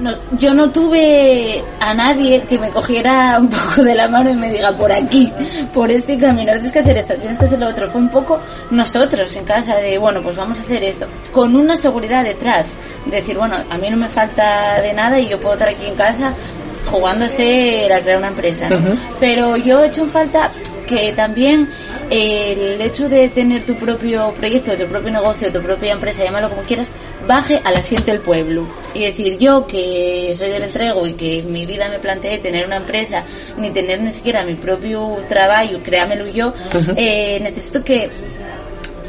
no- 0.00 0.14
yo 0.38 0.54
no 0.54 0.70
tuve 0.70 1.62
a 1.80 1.94
nadie 1.94 2.42
que 2.42 2.58
me 2.58 2.70
cogiera 2.70 3.38
un 3.40 3.48
poco 3.48 3.82
de 3.82 3.94
la 3.94 4.08
mano 4.08 4.30
y 4.30 4.34
me 4.34 4.50
diga 4.50 4.72
por 4.72 4.90
aquí, 4.92 5.32
por 5.74 5.90
este 5.90 6.16
camino, 6.18 6.52
tienes 6.52 6.72
que 6.72 6.78
hacer 6.80 6.98
esto, 6.98 7.14
tienes 7.14 7.38
que 7.38 7.44
hacer 7.46 7.58
lo 7.58 7.68
otro. 7.68 7.88
Fue 7.90 8.00
un 8.00 8.08
poco 8.08 8.40
nosotros 8.70 9.34
en 9.36 9.44
casa 9.44 9.76
de, 9.76 9.98
bueno, 9.98 10.20
pues 10.22 10.36
vamos 10.36 10.58
a 10.58 10.62
hacer 10.62 10.82
esto, 10.84 11.06
con 11.32 11.54
una 11.56 11.74
seguridad 11.74 12.24
detrás, 12.24 12.66
decir, 13.06 13.36
bueno, 13.36 13.56
a 13.70 13.78
mí 13.78 13.88
no 13.90 13.96
me 13.96 14.08
falta 14.08 14.80
de 14.80 14.92
nada 14.92 15.18
y 15.18 15.28
yo 15.28 15.38
puedo 15.40 15.54
estar 15.54 15.68
aquí 15.68 15.86
en 15.86 15.94
casa 15.94 16.32
jugándose 16.90 17.86
a 17.92 18.00
crear 18.00 18.18
una 18.18 18.28
empresa, 18.28 18.68
¿no? 18.68 18.76
Pero 19.20 19.56
yo 19.56 19.82
he 19.82 19.88
hecho 19.88 20.02
en 20.02 20.10
falta 20.10 20.48
que 20.88 21.12
también 21.12 21.68
eh, 22.10 22.74
el 22.74 22.80
hecho 22.80 23.08
de 23.08 23.28
tener 23.28 23.64
tu 23.64 23.74
propio 23.74 24.32
proyecto, 24.32 24.76
tu 24.76 24.86
propio 24.86 25.12
negocio, 25.12 25.52
tu 25.52 25.60
propia 25.60 25.92
empresa, 25.92 26.24
llámalo 26.24 26.48
como 26.48 26.62
quieras, 26.62 26.88
baje 27.26 27.60
a 27.62 27.70
la 27.70 27.80
del 28.04 28.20
pueblo. 28.20 28.66
Y 28.94 29.04
decir, 29.04 29.38
yo 29.38 29.66
que 29.66 30.34
soy 30.36 30.50
del 30.50 30.62
entrego 30.62 31.06
y 31.06 31.14
que 31.14 31.40
en 31.40 31.52
mi 31.52 31.66
vida 31.66 31.88
me 31.88 31.98
planteé 31.98 32.38
tener 32.38 32.66
una 32.66 32.78
empresa, 32.78 33.24
ni 33.58 33.70
tener 33.70 34.00
ni 34.00 34.12
siquiera 34.12 34.44
mi 34.44 34.54
propio 34.54 35.18
trabajo, 35.28 35.78
créamelo 35.82 36.26
yo, 36.28 36.52
eh, 36.96 37.38
necesito 37.40 37.84
que 37.84 38.10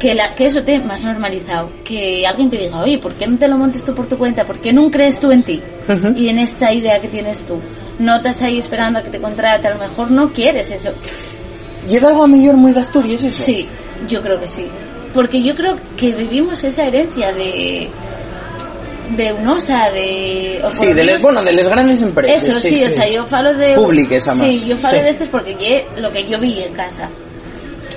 que, 0.00 0.14
la, 0.14 0.34
que 0.34 0.46
eso 0.46 0.62
te 0.62 0.80
más 0.80 1.04
normalizado. 1.04 1.70
Que 1.84 2.26
alguien 2.26 2.50
te 2.50 2.56
diga, 2.56 2.80
oye, 2.80 2.98
¿por 2.98 3.14
qué 3.14 3.26
no 3.28 3.38
te 3.38 3.46
lo 3.46 3.58
montes 3.58 3.84
tú 3.84 3.94
por 3.94 4.08
tu 4.08 4.16
cuenta? 4.16 4.44
¿Por 4.44 4.58
qué 4.58 4.72
no 4.72 4.90
crees 4.90 5.20
tú 5.20 5.30
en 5.30 5.42
ti? 5.42 5.60
Y 6.16 6.28
en 6.28 6.38
esta 6.38 6.72
idea 6.72 7.00
que 7.00 7.08
tienes 7.08 7.44
tú. 7.44 7.60
No 7.98 8.16
estás 8.16 8.42
ahí 8.42 8.58
esperando 8.58 8.98
a 8.98 9.02
que 9.02 9.10
te 9.10 9.20
contrate, 9.20 9.68
a 9.68 9.74
lo 9.74 9.78
mejor 9.78 10.10
no 10.10 10.32
quieres 10.32 10.70
eso. 10.70 10.90
¿Y 11.88 11.96
es 11.96 12.02
algo 12.04 12.24
a 12.24 12.26
mejor 12.26 12.56
muy 12.56 12.72
de 12.72 12.80
Asturias 12.80 13.22
eso? 13.24 13.42
Sí, 13.42 13.66
yo 14.08 14.20
creo 14.22 14.38
que 14.40 14.46
sí. 14.46 14.66
Porque 15.14 15.42
yo 15.44 15.54
creo 15.54 15.76
que 15.96 16.12
vivimos 16.12 16.62
esa 16.64 16.84
herencia 16.86 17.32
de 17.32 17.88
de 19.16 19.32
UNOSA, 19.32 19.90
de... 19.90 20.60
o 20.62 20.72
Sí, 20.72 20.92
de 20.92 21.02
les, 21.02 21.20
bueno, 21.20 21.42
de 21.42 21.52
las 21.52 21.68
grandes 21.68 22.00
empresas. 22.00 22.44
Eso, 22.44 22.60
sí, 22.60 22.84
o 22.84 22.90
sea, 22.90 23.08
yo 23.12 23.24
falo 23.24 23.52
de... 23.54 23.74
Públicas, 23.74 24.28
además. 24.28 24.46
Sí, 24.54 24.64
yo 24.68 24.76
falo 24.78 24.98
Sí. 24.98 25.04
de 25.04 25.10
estos 25.10 25.28
porque 25.28 25.84
lo 25.96 26.12
que 26.12 26.28
yo 26.28 26.38
vi 26.38 26.60
en 26.62 26.72
casa. 26.74 27.10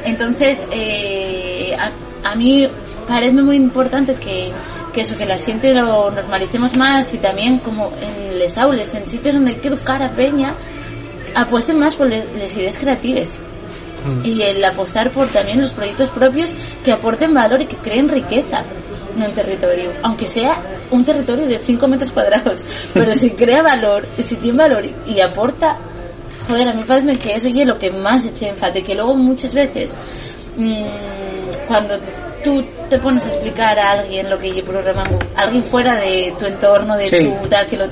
Entonces, 0.06 0.60
eh, 0.72 1.76
a, 1.78 1.92
a 2.32 2.36
mí 2.36 2.68
parece 3.08 3.34
muy 3.44 3.58
importante 3.58 4.16
que, 4.16 4.50
que 4.92 5.02
eso, 5.02 5.16
que 5.16 5.28
la 5.28 5.38
gente 5.38 5.72
lo 5.76 6.10
normalicemos 6.10 6.76
más 6.76 7.14
y 7.14 7.18
también 7.20 7.60
como 7.60 7.92
en 8.02 8.40
les 8.40 8.58
aules, 8.58 8.96
en 8.96 9.08
sitios 9.08 9.36
donde 9.36 9.52
hay 9.52 9.58
que 9.58 9.68
educar 9.68 10.02
a 10.02 10.10
peña, 10.10 10.56
apuesten 11.36 11.78
más 11.78 11.94
por 11.94 12.08
le- 12.08 12.26
las 12.40 12.56
ideas 12.58 12.76
creativas. 12.78 13.40
Y 14.24 14.42
el 14.42 14.64
apostar 14.64 15.12
por 15.12 15.28
también 15.30 15.62
los 15.62 15.72
proyectos 15.72 16.10
propios 16.10 16.50
que 16.84 16.92
aporten 16.92 17.34
valor 17.34 17.62
y 17.62 17.66
que 17.66 17.78
creen 17.78 18.08
riqueza 18.10 18.64
en 19.16 19.24
un 19.24 19.32
territorio. 19.32 19.92
Aunque 20.04 20.26
sea 20.26 20.62
un 20.92 21.04
territorio 21.06 21.48
de 21.48 21.60
5 21.60 21.88
metros 21.88 22.12
cuadrados. 22.12 22.66
Pero 22.94 23.14
si 23.14 23.32
crea 23.32 23.62
valor, 23.62 24.08
si 24.20 24.36
tiene 24.38 24.58
valor 24.58 24.84
y, 25.08 25.22
aporta, 25.22 25.78
joder, 26.48 26.70
a 26.70 26.74
mí 26.74 26.84
parece 26.86 27.14
que 27.20 27.36
eso 27.36 27.48
es 27.48 27.66
lo 27.66 27.78
que 27.78 27.92
más 27.92 28.26
eché 28.26 28.50
en 28.50 28.58
falta. 28.58 28.80
Y 28.80 28.84
que 28.84 28.96
luego 28.96 29.16
muchas 29.16 29.54
veces, 29.54 29.94
mm, 30.58 30.86
cuando 31.68 31.96
tú 32.44 32.64
te 32.90 33.00
pones 33.00 33.24
a 33.26 33.28
explicar 33.30 33.80
a 33.80 33.92
alguien 33.92 34.30
lo 34.30 34.38
que 34.38 34.52
yo 34.54 34.64
programando, 34.64 35.18
alguien 35.36 35.64
fuera 35.64 35.96
de 35.96 36.34
tu 36.38 36.46
entorno, 36.46 36.98
de 36.98 37.08
Sí. 37.08 37.34
tu 37.42 37.48
tal, 37.48 37.66
que 37.68 37.78
lo, 37.78 37.86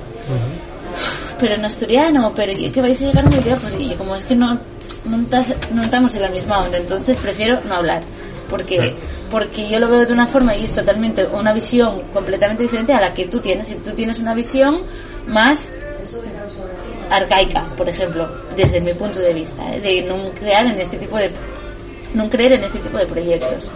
pero 1.40 1.56
en 1.56 1.66
asturiano, 1.66 2.32
pero 2.36 2.54
que 2.72 2.82
vais 2.82 3.02
a 3.02 3.06
llegar 3.06 3.26
muy 3.30 3.42
lejos. 3.44 3.72
Y 3.80 3.90
yo, 3.90 3.98
como 3.98 4.16
es 4.16 4.24
que 4.26 4.36
no, 4.36 4.60
no, 5.06 5.82
estamos 5.82 6.16
en 6.16 6.22
la 6.22 6.30
misma 6.30 6.64
onda, 6.64 6.78
entonces 6.78 7.18
prefiero 7.18 7.60
no 7.62 7.76
hablar. 7.76 8.04
Porque, 8.50 8.94
porque 9.30 9.70
yo 9.70 9.80
lo 9.80 9.90
veo 9.90 10.06
de 10.06 10.12
una 10.12 10.26
forma 10.26 10.56
y 10.56 10.66
es 10.66 10.74
totalmente 10.74 11.26
una 11.26 11.54
visión 11.54 12.02
completamente 12.14 12.64
diferente 12.64 12.94
a 12.94 13.00
la 13.00 13.14
que 13.14 13.28
tú 13.28 13.40
tienes. 13.40 13.70
Y 13.70 13.76
tú 13.76 13.92
tienes 13.92 14.20
una 14.20 14.36
visión 14.36 14.82
más 15.28 15.72
arcaica, 17.10 17.66
por 17.78 17.88
ejemplo, 17.88 18.28
desde 18.56 18.82
mi 18.82 18.94
punto 18.94 19.20
de 19.20 19.34
vista, 19.34 19.74
¿eh? 19.74 19.80
de 19.80 20.02
no 20.02 20.30
crear 20.32 20.66
en 20.66 20.80
este 20.80 20.98
tipo 20.98 21.18
de 21.18 21.30
no 22.14 22.30
creer 22.30 22.54
en 22.54 22.64
este 22.64 22.80
tipo 22.80 22.98
de 22.98 23.06
proyectos. 23.06 23.72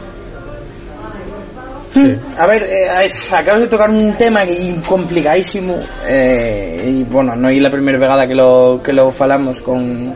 A 2.38 2.46
ver, 2.46 2.64
eh, 2.64 2.88
acabas 3.32 3.62
de 3.62 3.68
tocar 3.70 3.90
un 3.90 4.14
tema 4.18 4.42
complicadísimo 4.86 5.80
eh, 6.06 6.94
y 6.94 7.04
bueno, 7.04 7.38
no 7.38 7.48
es 7.48 7.62
la 7.62 7.70
primera 7.70 7.98
vegada 7.98 8.28
que 8.28 8.36
lo, 8.36 8.82
que 8.84 8.92
lo 8.92 9.14
falamos 9.14 9.62
con, 9.62 10.14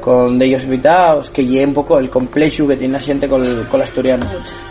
con 0.00 0.38
de 0.38 0.46
ellos 0.46 0.62
invitados, 0.64 1.30
que 1.30 1.44
lleve 1.44 1.66
un 1.66 1.74
poco 1.74 1.98
el 1.98 2.08
complexo 2.10 2.66
que 2.66 2.76
tiene 2.76 2.94
la 2.94 3.00
gente 3.00 3.28
con, 3.28 3.40
con 3.66 3.80
el 3.80 3.84
asturiano. 3.84 4.26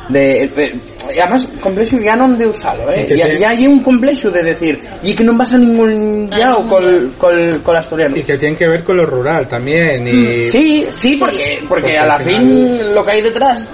De, 0.09 0.43
eh, 0.43 0.51
eh, 0.57 0.75
y 1.15 1.19
además, 1.19 1.47
complexo 1.61 1.97
ya 1.99 2.15
no 2.15 2.27
de 2.29 2.47
usarlo, 2.47 2.91
eh. 2.91 3.07
Ya, 3.15 3.27
te- 3.27 3.37
ya 3.39 3.49
hay 3.49 3.67
un 3.67 3.79
complexo 3.81 4.31
de 4.31 4.43
decir, 4.43 4.79
y 5.03 5.13
que 5.13 5.23
no 5.23 5.33
vas 5.35 5.53
a 5.53 5.57
ningún 5.57 5.89
ningún 5.89 6.27
con, 6.29 6.39
yao. 6.39 6.67
con, 6.67 7.11
con 7.19 7.39
el 7.75 7.77
asturiano. 7.79 8.17
Y 8.17 8.23
que 8.23 8.37
tiene 8.37 8.55
que 8.57 8.67
ver 8.67 8.83
con 8.83 8.97
lo 8.97 9.05
rural 9.05 9.47
también. 9.47 10.07
Y 10.07 10.45
Sí, 10.45 10.85
sí, 10.95 11.15
porque, 11.19 11.59
porque 11.67 11.81
Porque 11.83 11.97
a 11.97 12.05
la 12.05 12.19
fin 12.19 12.93
lo 12.93 13.05
que 13.05 13.11
hay 13.11 13.21
detrás 13.21 13.67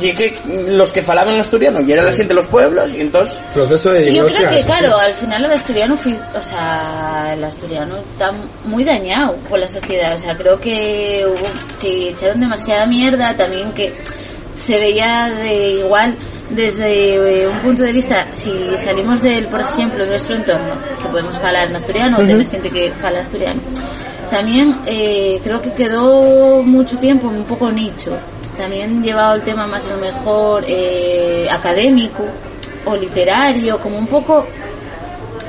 y 0.00 0.12
que 0.14 0.32
los 0.68 0.92
que 0.92 1.02
falaban 1.02 1.34
el 1.34 1.40
asturiano 1.40 1.80
y 1.80 1.92
era 1.92 2.02
la 2.02 2.12
gente 2.12 2.28
de 2.28 2.34
los 2.34 2.46
pueblos 2.46 2.94
y 2.94 3.00
entonces 3.00 3.38
proceso 3.54 3.90
de 3.92 4.14
Yo 4.14 4.26
creo 4.26 4.50
que, 4.50 4.62
claro, 4.64 4.96
al 4.98 5.12
final 5.14 5.44
el 5.44 5.52
asturiano, 5.52 5.96
fui- 5.96 6.18
o 6.34 6.42
sea, 6.42 7.30
el 7.34 7.44
asturiano 7.44 7.96
está 7.96 8.32
muy 8.64 8.84
dañado 8.84 9.36
por 9.48 9.58
la 9.58 9.68
sociedad. 9.68 10.14
O 10.16 10.18
sea, 10.18 10.36
creo 10.36 10.58
que 10.60 11.24
hubo, 11.26 11.78
que 11.80 12.10
echaron 12.10 12.40
demasiada 12.40 12.86
mierda, 12.86 13.32
también 13.36 13.72
que 13.72 13.92
se 14.56 14.78
veía 14.78 15.30
de 15.42 15.70
igual 15.80 16.14
desde 16.50 17.14
eh, 17.42 17.48
un 17.48 17.58
punto 17.60 17.82
de 17.82 17.92
vista, 17.92 18.26
si 18.38 18.76
salimos 18.84 19.22
del, 19.22 19.46
por 19.48 19.60
ejemplo, 19.60 20.04
nuestro 20.04 20.36
entorno, 20.36 20.74
que 21.02 21.08
podemos 21.08 21.34
hablar 21.36 21.68
en 21.70 21.76
asturiano, 21.76 22.16
o 22.16 22.20
tener 22.20 22.46
gente 22.46 22.68
que 22.70 22.90
fala 23.00 23.20
asturiano, 23.20 23.60
también 24.32 24.74
eh, 24.86 25.38
creo 25.44 25.60
que 25.60 25.74
quedó 25.74 26.62
mucho 26.62 26.96
tiempo 26.96 27.28
un 27.28 27.44
poco 27.44 27.70
nicho. 27.70 28.16
También 28.56 29.02
llevado 29.02 29.34
el 29.34 29.42
tema 29.42 29.66
más 29.66 29.86
lo 29.90 29.98
mejor 29.98 30.64
eh, 30.66 31.46
académico 31.50 32.24
o 32.86 32.96
literario, 32.96 33.78
como 33.78 33.98
un 33.98 34.06
poco 34.06 34.46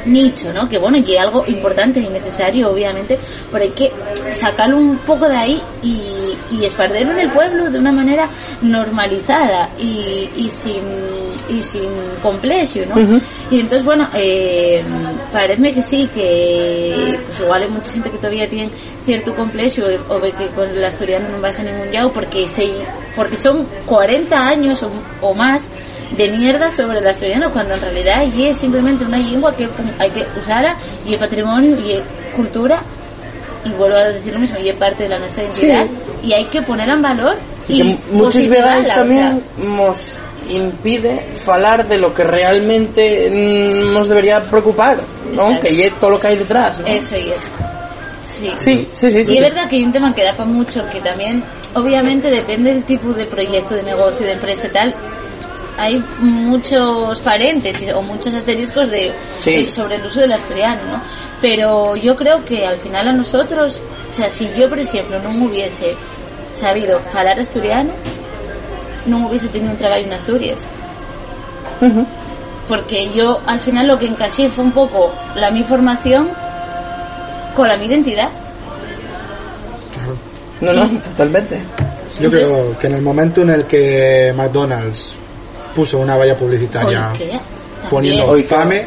nicho, 0.06 0.52
¿no? 0.52 0.68
Que 0.68 0.80
bueno, 0.80 0.98
que 1.06 1.18
algo 1.18 1.46
importante 1.48 2.02
y 2.02 2.10
necesario, 2.10 2.72
obviamente, 2.72 3.18
pero 3.50 3.64
hay 3.64 3.70
que 3.70 3.90
sacarlo 4.34 4.78
un 4.78 4.98
poco 4.98 5.30
de 5.30 5.38
ahí 5.38 5.62
y, 5.82 6.34
y 6.52 6.66
esparcerlo 6.66 7.14
en 7.14 7.20
el 7.20 7.30
pueblo 7.30 7.72
de 7.72 7.80
una 7.80 7.94
manera 7.94 8.28
normalizada 8.62 9.70
y, 9.80 10.30
y 10.36 10.50
sin 10.50 11.23
y 11.50 11.62
sin 11.62 11.90
complejo, 12.22 12.80
¿no? 12.94 13.20
Y 13.52 13.60
entonces, 13.60 13.84
bueno, 13.84 14.08
eh, 14.14 14.84
parece 15.32 15.74
que 15.74 15.82
sí, 15.82 16.08
que 16.14 17.20
pues 17.26 17.40
igual 17.40 17.64
hay 17.64 17.70
mucha 17.70 17.92
gente 17.92 18.10
que 18.10 18.18
todavía 18.18 18.48
tiene 18.48 18.70
cierto 19.06 19.34
complejo 19.34 19.84
o 20.10 20.20
ve 20.20 20.32
que 20.32 20.48
con 20.48 20.70
el 20.70 20.84
asturiano 20.84 21.28
no 21.30 21.42
vas 21.42 21.60
a 21.60 21.64
ningún 21.64 21.92
lado 21.92 22.12
porque 22.12 22.48
se, 22.48 22.70
porque 23.16 23.36
son 23.36 23.66
40 23.86 24.36
años 24.36 24.84
o, 24.84 24.92
o 25.22 25.34
más 25.34 25.70
de 26.18 26.30
mierda 26.30 26.70
sobre 26.70 27.00
el 27.00 27.08
asturiano 27.08 27.52
cuando 27.52 27.74
en 27.74 27.82
realidad 27.82 28.24
y 28.36 28.46
es 28.46 28.58
simplemente 28.58 29.04
una 29.04 29.18
lengua 29.18 29.56
que 29.56 29.68
hay 30.00 30.10
que 30.12 30.26
usarla 30.40 30.76
y 31.08 31.14
es 31.14 31.20
patrimonio 31.20 31.78
y 31.80 31.94
es 31.94 32.04
cultura 32.36 32.82
y 33.66 33.72
vuelvo 33.72 33.98
a 33.98 34.10
decir 34.10 34.34
lo 34.34 34.40
mismo 34.40 34.58
y 34.62 34.70
es 34.70 34.76
parte 34.76 35.04
de 35.04 35.10
la 35.10 35.20
nuestra 35.20 35.44
identidad 35.44 35.86
y 36.22 36.34
hay 36.34 36.46
que 36.48 36.62
ponerla 36.62 36.94
en 36.94 37.02
valor 37.02 37.36
y, 37.68 37.78
que 37.78 37.98
muchas 38.12 38.44
o 38.46 38.96
también 38.96 39.42
sea, 39.58 39.66
nos 39.66 40.14
impide 40.50 41.20
falar 41.34 41.88
de 41.88 41.98
lo 41.98 42.14
que 42.14 42.24
realmente 42.24 43.30
mm, 43.32 43.94
nos 43.94 44.08
debería 44.10 44.42
preocupar, 44.42 44.98
¿no? 45.34 45.48
Exacto. 45.52 45.68
Que 45.68 45.86
es 45.88 46.00
todo 46.00 46.10
lo 46.12 46.20
que 46.20 46.28
hay 46.28 46.38
detrás. 46.38 46.80
¿no? 46.80 46.88
eso 46.88 47.16
y 47.18 47.30
es 47.30 47.38
sí. 48.28 48.50
Sí, 48.58 48.88
sí, 48.94 49.10
sí, 49.12 49.24
sí. 49.24 49.34
Y 49.34 49.38
es 49.38 49.44
verdad 49.44 49.70
que 49.70 49.76
hay 49.78 49.84
un 49.84 49.92
tema 49.92 50.14
que 50.14 50.24
da 50.24 50.34
para 50.34 50.50
mucho, 50.50 50.84
que 50.90 51.00
también, 51.02 51.44
obviamente, 51.76 52.30
depende 52.30 52.74
del 52.74 52.84
tipo 52.84 53.14
de 53.14 53.26
proyecto, 53.26 53.76
de 53.76 53.84
negocio, 53.84 54.26
de 54.26 54.34
empresa 54.34 54.68
y 54.68 54.72
tal. 54.72 54.96
Hay 55.78 56.04
muchos 56.20 57.20
paréntesis 57.20 57.92
o 57.94 58.02
muchos 58.02 58.34
asteriscos 58.34 58.90
de, 58.92 59.12
Sí. 59.40 59.64
de- 59.66 59.70
sobre 59.70 59.96
el 59.96 60.06
uso 60.06 60.20
del 60.20 60.34
asturiano, 60.34 60.82
¿no? 60.92 61.02
Pero 61.42 61.96
yo 61.96 62.16
creo 62.16 62.44
que 62.46 62.66
al 62.66 62.78
final 62.78 63.08
a 63.08 63.12
nosotros, 63.12 63.80
o 64.12 64.14
sea, 64.16 64.30
si 64.30 64.48
yo, 64.58 64.70
por 64.70 64.80
ejemplo, 64.80 65.20
no 65.20 65.46
hubiese 65.46 65.94
sabido 66.54 67.00
hablar 67.14 67.40
asturiano, 67.40 67.92
no 69.06 69.28
hubiese 69.28 69.48
tenido 69.48 69.72
un 69.72 69.78
trabajo 69.78 70.02
en 70.02 70.14
Asturias. 70.14 70.60
Porque 72.68 73.12
yo 73.14 73.42
al 73.46 73.60
final 73.60 73.88
lo 73.88 74.00
que 74.00 74.08
encaché 74.08 74.50
fue 74.50 74.64
un 74.64 74.72
poco 74.72 75.14
la 75.36 75.52
mi 75.52 75.64
formación 75.64 76.30
con 77.56 77.68
la 77.68 77.78
mi 77.78 77.86
identidad. 77.86 78.30
No, 80.62 80.74
no, 80.74 80.88
totalmente. 80.88 81.62
Yo 82.22 82.30
creo 82.30 82.78
que 82.78 82.88
en 82.88 82.96
el 82.96 83.02
momento 83.02 83.42
en 83.42 83.50
el 83.50 83.66
que 83.66 84.34
McDonald's 84.36 85.14
puso 85.76 86.00
una 86.00 86.16
valla 86.16 86.38
publicitaria 86.38 87.12
poniendo 87.90 88.38
infame, 88.38 88.86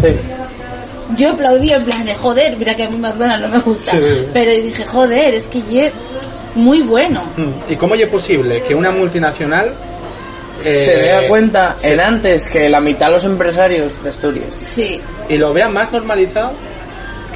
Sí. 0.00 0.14
Yo 1.16 1.30
aplaudí 1.30 1.70
en 1.70 1.82
plan 1.82 2.04
de 2.04 2.14
joder, 2.14 2.56
mira 2.56 2.74
que 2.74 2.84
a 2.84 2.90
mí 2.90 2.96
McDonald's 2.98 3.40
no 3.40 3.48
me 3.48 3.60
gusta. 3.60 3.92
Sí, 3.92 3.98
sí, 3.98 4.14
sí. 4.18 4.26
Pero 4.32 4.52
dije, 4.52 4.84
joder, 4.84 5.34
es 5.34 5.48
que 5.48 5.62
ye 5.62 5.92
muy 6.58 6.82
bueno. 6.82 7.24
mm, 7.36 7.72
¿y 7.72 7.76
cómo 7.76 7.94
es 7.94 8.08
posible 8.08 8.62
que 8.62 8.74
una 8.74 8.90
multinacional 8.90 9.72
eh, 10.64 10.74
Se 10.74 11.08
da 11.08 11.28
cuenta 11.28 11.76
en 11.82 12.00
antes 12.00 12.46
que 12.46 12.68
la 12.68 12.80
mitad 12.80 13.06
de 13.06 13.12
los 13.12 13.24
empresarios 13.24 14.02
de 14.02 14.10
Asturias. 14.10 14.54
Sí, 14.54 15.00
y 15.28 15.36
lo 15.36 15.52
vea 15.52 15.68
más 15.68 15.92
normalizado 15.92 16.52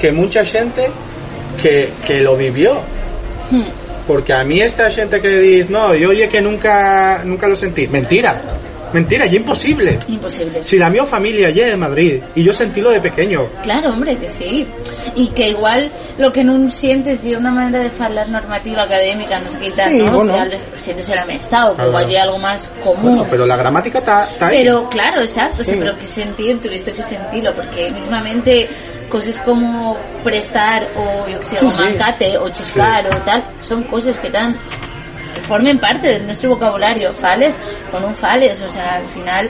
que 0.00 0.10
mucha 0.10 0.44
gente 0.44 0.90
que, 1.62 1.92
que 2.04 2.20
lo 2.20 2.36
vivió? 2.36 2.74
Hmm. 3.50 3.62
Porque 4.06 4.32
a 4.32 4.42
mí 4.42 4.60
esta 4.60 4.90
gente 4.90 5.20
que 5.20 5.38
dice, 5.38 5.70
no, 5.70 5.94
yo 5.94 6.08
oye 6.08 6.28
que 6.28 6.40
nunca, 6.40 7.22
nunca 7.24 7.46
lo 7.46 7.54
sentí. 7.54 7.86
Mentira. 7.86 8.42
Mentira, 8.92 9.26
y 9.26 9.36
imposible. 9.36 9.98
Imposible. 10.08 10.62
Si 10.62 10.78
la 10.78 10.90
mi 10.90 10.98
familia 11.06 11.50
ya 11.50 11.66
en 11.68 11.78
Madrid 11.78 12.22
y 12.34 12.42
yo 12.42 12.52
sentí 12.52 12.80
lo 12.80 12.90
de 12.90 13.00
pequeño. 13.00 13.48
Claro, 13.62 13.90
hombre, 13.90 14.16
que 14.16 14.28
sí. 14.28 14.66
Y 15.14 15.28
que 15.28 15.48
igual 15.48 15.90
lo 16.18 16.32
que 16.32 16.44
no 16.44 16.70
sientes 16.70 17.22
de 17.22 17.36
una 17.36 17.50
manera 17.50 17.82
de 17.84 17.90
falar 17.90 18.28
normativa 18.28 18.82
académica, 18.82 19.40
no 19.40 19.48
sé 19.50 19.58
qué 19.58 19.66
y 19.68 19.72
tal, 19.72 19.92
Sí, 19.92 20.02
¿no? 20.02 20.12
bueno. 20.12 20.34
Sientes 20.80 21.08
el 21.08 21.18
amistad 21.18 21.72
o 21.72 21.76
que 21.76 21.86
igual 21.86 22.06
hay 22.06 22.16
algo 22.16 22.38
más 22.38 22.68
común. 22.84 23.02
Bueno, 23.16 23.26
pero 23.30 23.46
la 23.46 23.56
gramática 23.56 23.98
está. 23.98 24.28
Pero 24.50 24.88
claro, 24.88 25.20
exacto, 25.20 25.64
sí, 25.64 25.74
pero 25.78 25.96
que 25.96 26.06
sentir, 26.06 26.60
tuviste 26.60 26.92
que 26.92 27.02
sentirlo, 27.02 27.52
porque 27.54 27.90
mismamente 27.90 28.68
cosas 29.08 29.40
como 29.42 29.96
prestar 30.24 30.88
o 30.96 31.28
yo 31.28 31.38
que 31.38 31.44
sé, 31.44 31.56
Sí, 31.56 31.66
o 31.66 31.70
sí. 31.70 31.82
mancate 31.82 32.38
o 32.38 32.48
chiscar 32.50 33.06
o 33.14 33.16
tal, 33.22 33.44
son 33.60 33.82
cosas 33.84 34.16
que 34.18 34.30
tan 34.30 34.54
que 34.54 34.91
formen 35.40 35.78
parte 35.78 36.08
de 36.08 36.18
nuestro 36.20 36.50
vocabulario, 36.50 37.12
fales 37.12 37.54
o 37.92 38.00
no 38.00 38.12
fales, 38.14 38.60
o 38.62 38.68
sea, 38.68 38.96
al 38.96 39.06
final 39.06 39.48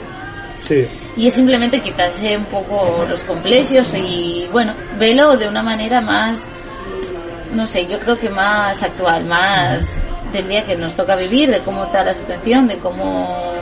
Sí. 0.61 0.85
y 1.17 1.27
es 1.27 1.33
simplemente 1.33 1.79
quitarse 1.81 2.37
un 2.37 2.45
poco 2.45 3.05
los 3.07 3.21
complejos 3.23 3.93
y 3.95 4.47
bueno, 4.51 4.73
velo 4.97 5.35
de 5.35 5.47
una 5.47 5.61
manera 5.61 5.99
más, 5.99 6.39
no 7.53 7.65
sé, 7.65 7.85
yo 7.85 7.99
creo 7.99 8.17
que 8.17 8.29
más 8.29 8.81
actual, 8.81 9.25
más 9.25 9.91
del 10.31 10.47
día 10.47 10.65
que 10.65 10.75
nos 10.77 10.95
toca 10.95 11.15
vivir, 11.15 11.49
de 11.51 11.59
cómo 11.59 11.83
está 11.83 12.03
la 12.03 12.13
situación, 12.13 12.67
de 12.67 12.77
cómo 12.77 13.53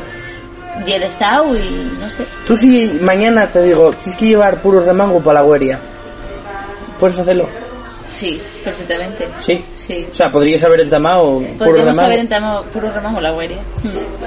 y 0.85 0.91
el 0.93 1.03
estado 1.03 1.55
y 1.55 1.91
no 1.99 2.07
sé. 2.09 2.25
Tú 2.47 2.55
si 2.55 2.99
mañana 3.01 3.51
te 3.51 3.61
digo, 3.63 3.91
tienes 3.93 4.15
que 4.15 4.25
llevar 4.27 4.61
puro 4.61 4.79
remango 4.79 5.21
para 5.21 5.41
la 5.41 5.47
gueria. 5.49 5.79
¿Puedes 6.99 7.17
hacerlo? 7.19 7.49
Sí, 8.11 8.41
perfectamente. 8.63 9.27
Sí. 9.39 9.63
Sí. 9.73 10.05
O 10.11 10.13
sea, 10.13 10.29
podrías 10.29 10.63
haber 10.63 10.81
entamado 10.81 11.41
puro 11.57 11.73
remango. 11.73 12.01
haber 12.01 12.19
entamado 12.19 12.63
puro 12.65 12.91
remango 12.91 13.21
la 13.21 13.33
hueria. 13.33 13.57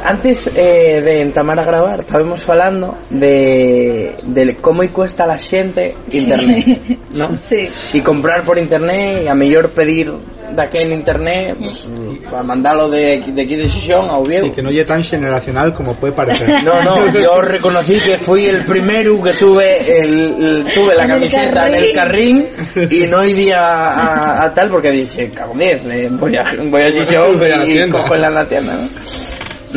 Antes 0.05 0.49
eh, 0.57 1.01
de 1.03 1.20
entamar 1.20 1.61
a 1.61 1.64
gravar, 1.64 2.01
estábamos 2.01 2.41
falando 2.41 2.97
de, 3.11 4.16
de 4.22 4.57
cómo 4.57 4.82
y 4.82 4.89
cuesta 4.89 5.24
a 5.24 5.26
la 5.26 5.39
xente 5.39 5.95
internet, 6.11 6.99
¿no? 7.11 7.30
Sí. 7.49 7.68
Y 7.93 8.01
comprar 8.01 8.43
por 8.43 8.59
internet, 8.59 9.22
y 9.24 9.28
a 9.28 9.35
mellor 9.35 9.70
pedir 9.70 10.12
de 10.55 10.62
aquí 10.62 10.78
en 10.78 10.92
internet, 10.92 11.57
pues, 11.59 11.88
para 12.30 12.42
mandarlo 12.42 12.88
de, 12.88 13.22
de 13.26 13.42
aquí 13.42 13.57
de 13.57 13.68
Xixón 13.68 14.09
a 14.09 14.16
Oviedo. 14.18 14.46
Y 14.46 14.50
que 14.50 14.62
no 14.62 14.70
es 14.70 14.86
tan 14.86 15.02
generacional 15.05 15.72
como 15.74 15.94
puede 15.94 16.12
parecer. 16.12 16.48
No, 16.64 16.82
no, 16.82 17.11
yo 17.12 17.42
reconocí 17.42 17.98
que 18.00 18.16
fui 18.18 18.46
el 18.46 18.64
primero 18.64 19.22
que 19.22 19.32
tuve 19.34 19.98
el, 20.00 20.14
el- 20.20 20.66
tuve 20.72 20.94
la 20.94 21.07
camiseta 21.07 21.66
en 21.68 21.74
el 21.74 21.92
carrín. 21.92 22.46
y 22.90 23.07
no 23.07 23.24
iría 23.24 23.59
a, 23.61 24.44
a 24.44 24.55
tal 24.55 24.68
porque 24.70 24.90
dije, 24.90 25.30
diez, 25.55 25.80
eh, 25.84 26.09
voy 26.11 26.36
a, 26.36 26.55
voy 26.70 26.82
a 26.82 26.90
la 27.59 27.66
y 27.66 27.90
cojo 27.90 28.14
en 28.14 28.20
la, 28.22 28.30
la 28.30 28.48
tienda, 28.48 28.74
¿no? 28.74 28.88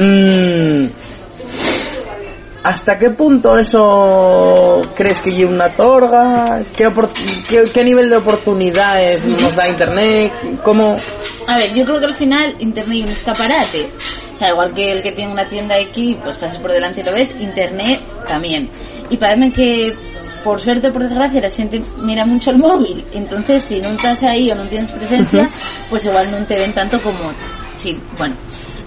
Mm, 0.03 0.89
¿Hasta 2.67 2.97
qué 2.99 3.11
punto 3.11 3.57
eso 3.57 4.81
crees 4.93 5.21
que 5.21 5.31
lleva 5.31 5.51
una 5.51 5.69
torga? 5.69 6.61
¿Qué, 6.75 6.91
qué, 7.47 7.63
qué 7.73 7.81
nivel 7.81 8.09
de 8.09 8.17
oportunidades 8.17 9.23
nos 9.23 9.55
da 9.55 9.69
Internet? 9.69 10.33
¿Cómo? 10.63 10.97
A 11.47 11.55
ver, 11.55 11.73
yo 11.73 11.85
creo 11.85 12.01
que 12.01 12.07
al 12.07 12.13
final 12.13 12.55
Internet 12.59 12.97
es 12.97 13.05
un 13.05 13.11
escaparate. 13.11 13.89
O 14.33 14.35
sea, 14.35 14.49
igual 14.49 14.73
que 14.73 14.91
el 14.91 15.01
que 15.01 15.13
tiene 15.13 15.31
una 15.31 15.47
tienda 15.47 15.75
aquí, 15.75 16.17
pues 16.21 16.35
pasas 16.35 16.57
por 16.57 16.73
delante 16.73 16.99
y 16.99 17.03
lo 17.05 17.13
ves, 17.13 17.33
Internet 17.39 18.01
también. 18.27 18.69
Y 19.09 19.15
parece 19.15 19.49
que, 19.53 19.95
por 20.43 20.59
suerte 20.59 20.89
o 20.89 20.91
por 20.91 21.03
desgracia, 21.03 21.39
la 21.39 21.49
gente 21.49 21.81
mira 21.99 22.25
mucho 22.25 22.51
el 22.51 22.57
móvil. 22.57 23.05
Entonces, 23.13 23.63
si 23.63 23.79
no 23.79 23.87
estás 23.91 24.23
ahí 24.23 24.51
o 24.51 24.55
no 24.55 24.63
tienes 24.63 24.91
presencia, 24.91 25.49
pues 25.89 26.03
igual 26.03 26.29
no 26.31 26.45
te 26.45 26.59
ven 26.59 26.73
tanto 26.73 27.01
como... 27.01 27.31
Sí, 27.77 27.97
bueno. 28.17 28.35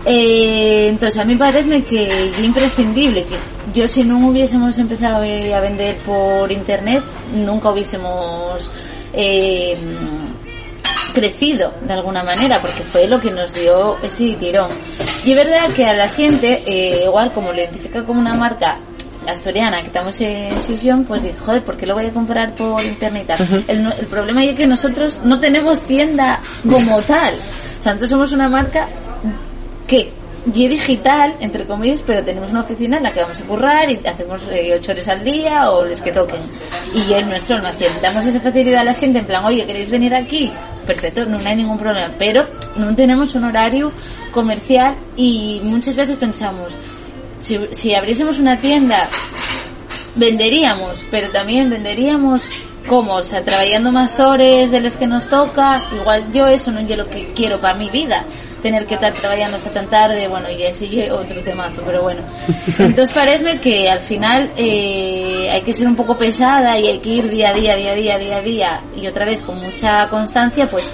Eh, 0.04 0.88
entonces, 0.88 1.18
a 1.18 1.24
mí 1.24 1.36
parece 1.36 1.82
que 1.82 2.28
es 2.28 2.38
imprescindible 2.38 3.24
que 3.24 3.36
yo 3.78 3.88
si 3.88 4.02
no 4.02 4.28
hubiésemos 4.28 4.78
empezado 4.78 5.22
eh, 5.22 5.54
a 5.54 5.60
vender 5.60 5.96
por 5.98 6.50
Internet, 6.50 7.02
nunca 7.34 7.70
hubiésemos... 7.70 8.70
Eh, 9.12 9.76
crecido 11.12 11.72
de 11.82 11.92
alguna 11.92 12.22
manera 12.22 12.60
porque 12.60 12.82
fue 12.82 13.06
lo 13.06 13.20
que 13.20 13.30
nos 13.30 13.52
dio 13.54 13.98
ese 14.02 14.34
tirón. 14.34 14.70
Y 15.24 15.32
es 15.32 15.36
verdad 15.36 15.70
que 15.74 15.84
a 15.84 15.92
la 15.92 16.08
gente 16.08 16.62
eh, 16.66 17.04
igual 17.04 17.32
como 17.32 17.52
lo 17.52 17.58
identifica 17.58 18.02
como 18.04 18.20
una 18.20 18.34
marca 18.34 18.78
asturiana 19.26 19.80
que 19.82 19.88
estamos 19.88 20.18
en 20.20 20.62
Sisión 20.62 21.04
pues 21.04 21.22
dice 21.22 21.38
joder 21.40 21.62
¿por 21.62 21.76
qué 21.76 21.86
lo 21.86 21.94
voy 21.94 22.06
a 22.06 22.10
comprar 22.10 22.54
por 22.54 22.82
internet 22.82 23.24
y 23.24 23.26
tal? 23.26 23.64
el, 23.68 23.92
el 23.92 24.06
problema 24.06 24.44
es 24.44 24.56
que 24.56 24.66
nosotros 24.66 25.20
no 25.24 25.38
tenemos 25.38 25.80
tienda 25.82 26.40
como 26.68 27.00
tal. 27.02 27.34
O 27.78 27.82
sea 27.82 27.92
nosotros 27.92 28.10
somos 28.10 28.32
una 28.32 28.48
marca 28.48 28.88
que 29.90 30.20
y 30.46 30.68
digital, 30.68 31.34
entre 31.40 31.66
comillas, 31.66 32.02
pero 32.06 32.24
tenemos 32.24 32.50
una 32.50 32.60
oficina 32.60 32.96
en 32.96 33.02
la 33.02 33.12
que 33.12 33.20
vamos 33.20 33.38
a 33.40 33.44
currar 33.44 33.90
y 33.90 34.00
hacemos 34.06 34.42
eh, 34.50 34.74
ocho 34.80 34.92
horas 34.92 35.08
al 35.08 35.22
día 35.22 35.70
o 35.70 35.84
les 35.84 36.00
que 36.00 36.12
toquen. 36.12 36.40
Y 36.94 37.12
es 37.12 37.26
nuestro 37.26 37.56
almacén. 37.56 37.92
Damos 38.00 38.24
esa 38.24 38.40
facilidad 38.40 38.80
a 38.80 38.84
la 38.84 38.94
gente 38.94 39.18
en 39.18 39.26
plan, 39.26 39.44
oye, 39.44 39.66
¿queréis 39.66 39.90
venir 39.90 40.14
aquí? 40.14 40.50
Perfecto, 40.86 41.26
no, 41.26 41.38
hay 41.44 41.56
ningún 41.56 41.78
problema. 41.78 42.08
Pero 42.18 42.46
no 42.76 42.94
tenemos 42.94 43.34
un 43.34 43.44
horario 43.44 43.92
comercial 44.32 44.96
y 45.14 45.60
muchas 45.62 45.94
veces 45.94 46.16
pensamos, 46.16 46.72
si, 47.40 47.58
si 47.72 47.94
abriésemos 47.94 48.38
una 48.38 48.58
tienda, 48.58 49.10
venderíamos, 50.16 51.02
pero 51.10 51.30
también 51.30 51.68
venderíamos 51.68 52.48
como, 52.88 53.16
o 53.16 53.22
sea, 53.22 53.42
trabajando 53.42 53.92
más 53.92 54.18
horas 54.18 54.70
de 54.70 54.80
las 54.80 54.96
que 54.96 55.06
nos 55.06 55.28
toca, 55.28 55.82
igual 56.00 56.32
yo 56.32 56.46
eso 56.46 56.72
no 56.72 56.80
es 56.80 56.96
lo 56.96 57.08
que 57.08 57.32
quiero 57.34 57.60
para 57.60 57.76
mi 57.76 57.90
vida, 57.90 58.24
tener 58.60 58.86
que 58.86 58.94
estar 58.94 59.12
trabajando 59.12 59.56
hasta 59.56 59.70
tan 59.70 59.86
tarde, 59.88 60.28
bueno, 60.28 60.50
y 60.50 60.64
así 60.64 61.02
otro 61.10 61.40
temazo, 61.42 61.82
pero 61.84 62.02
bueno. 62.02 62.22
Entonces 62.78 63.12
parece 63.12 63.58
que 63.58 63.90
al 63.90 64.00
final 64.00 64.50
eh, 64.56 65.48
hay 65.50 65.62
que 65.62 65.72
ser 65.72 65.86
un 65.86 65.96
poco 65.96 66.16
pesada 66.16 66.78
y 66.78 66.88
hay 66.88 66.98
que 66.98 67.10
ir 67.10 67.28
día 67.28 67.50
a 67.50 67.54
día, 67.54 67.76
día 67.76 67.92
a 67.92 67.94
día, 67.94 68.18
día 68.18 68.36
a 68.36 68.42
día, 68.42 68.80
y 68.96 69.06
otra 69.06 69.26
vez 69.26 69.40
con 69.42 69.60
mucha 69.60 70.08
constancia, 70.08 70.66
pues 70.66 70.84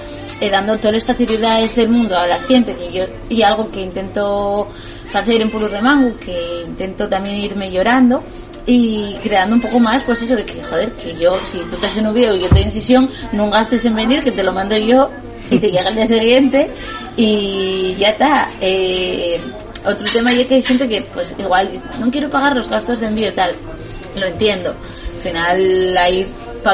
eh, 0.41 0.51
dando 0.51 0.77
todas 0.77 0.95
las 0.95 1.05
facilidades 1.05 1.75
del 1.77 1.89
mundo 1.89 2.17
a 2.17 2.27
la 2.27 2.39
gente, 2.41 2.75
que 2.75 2.93
yo, 2.93 3.05
y 3.29 3.43
algo 3.43 3.71
que 3.71 3.83
intento 3.83 4.69
hacer 5.15 5.41
en 5.41 5.51
Puro 5.51 5.69
Remango, 5.69 6.17
que 6.19 6.63
intento 6.67 7.09
también 7.09 7.39
irme 7.39 7.71
llorando, 7.71 8.23
y 8.67 9.15
creando 9.23 9.55
un 9.55 9.61
poco 9.61 9.79
más 9.79 10.03
pues 10.03 10.21
eso 10.23 10.35
de 10.35 10.45
que 10.45 10.61
joder 10.63 10.91
que 10.93 11.15
yo 11.17 11.39
si 11.53 11.59
tú 11.59 11.77
estás 11.77 11.97
en 11.97 12.07
Oviedo 12.07 12.35
y 12.35 12.41
yo 12.41 12.47
estoy 12.47 12.63
en 12.63 12.73
Sisión 12.73 13.09
no 13.33 13.49
gastes 13.49 13.85
en 13.87 13.95
venir 13.95 14.25
que 14.25 14.33
te 14.33 14.43
lo 14.43 14.53
mando 14.53 14.77
yo 14.77 15.09
y 15.51 15.59
te 15.59 15.71
llega 15.71 15.89
el 15.89 15.95
día 15.95 16.07
siguiente 16.09 16.71
y 17.17 17.95
ya 17.95 18.09
está 18.09 18.47
eh, 18.61 19.41
otro 19.87 20.07
tema 20.13 20.33
ya 20.33 20.47
que 20.47 20.57
hay 20.57 20.63
gente 20.63 20.89
que 20.89 21.03
pues 21.03 21.35
igual 21.39 21.79
no 21.99 22.11
quiero 22.11 22.29
pagar 22.29 22.55
los 22.57 22.69
gastos 22.69 23.01
de 23.01 23.07
envío 23.07 23.29
y 23.29 23.33
tal 23.33 23.55
lo 24.19 24.27
entiendo. 24.27 24.71
Al 24.71 25.23
final 25.23 25.97
hay 25.99 26.27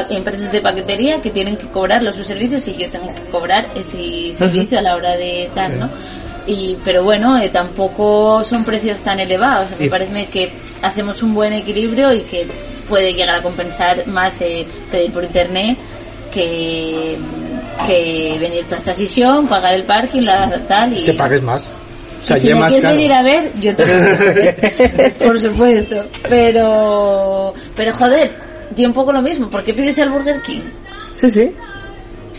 empresas 0.09 0.51
de 0.51 0.61
paquetería 0.61 1.21
que 1.21 1.29
tienen 1.29 1.55
que 1.55 1.67
cobrar 1.67 2.01
los 2.01 2.15
sus 2.15 2.27
servicios 2.27 2.67
y 2.67 2.75
yo 2.75 2.89
tengo 2.89 3.07
que 3.13 3.21
cobrar 3.31 3.65
ese 3.75 4.33
servicio 4.33 4.79
a 4.79 4.81
la 4.81 4.95
hora 4.95 5.15
de 5.15 5.49
tal 5.53 5.79
no 5.79 5.89
y 6.45 6.77
pero 6.83 7.03
bueno 7.03 7.37
eh, 7.37 7.49
tampoco 7.49 8.43
son 8.43 8.65
precios 8.65 9.01
tan 9.01 9.19
elevados 9.19 9.79
me 9.79 9.89
parece 9.89 10.25
que 10.27 10.51
hacemos 10.81 11.21
un 11.23 11.33
buen 11.33 11.53
equilibrio 11.53 12.11
y 12.11 12.21
que 12.21 12.47
puede 12.89 13.11
llegar 13.11 13.37
a 13.37 13.41
compensar 13.41 14.05
más 14.07 14.41
eh, 14.41 14.65
pedir 14.91 15.11
por 15.11 15.23
internet 15.23 15.77
que 16.31 17.17
que 17.87 18.37
venir 18.39 18.65
a 18.71 18.75
esta 18.77 18.93
sesión 18.93 19.47
pagar 19.47 19.73
el 19.73 19.83
parking 19.83 20.21
la 20.21 20.49
tal 20.67 20.93
y 20.93 20.97
Es 20.97 21.03
que 21.03 21.13
pagues 21.13 21.41
más. 21.41 21.67
O 22.21 22.25
sea, 22.25 22.37
y 22.37 22.41
si 22.41 22.53
me 22.53 22.59
quieres 22.61 22.81
caro. 22.81 22.95
venir 22.95 23.11
a 23.13 23.21
ver 23.23 23.51
yo 23.59 23.75
te 23.75 25.13
por 25.25 25.37
supuesto 25.39 26.05
pero 26.29 27.53
pero 27.75 27.93
joder 27.93 28.31
yo 28.75 28.87
un 28.87 28.93
poco 28.93 29.11
lo 29.11 29.21
mismo 29.21 29.49
¿por 29.49 29.63
qué 29.63 29.73
pides 29.73 29.97
el 29.97 30.09
Burger 30.09 30.41
King? 30.41 30.61
Sí, 31.13 31.29
sí. 31.29 31.51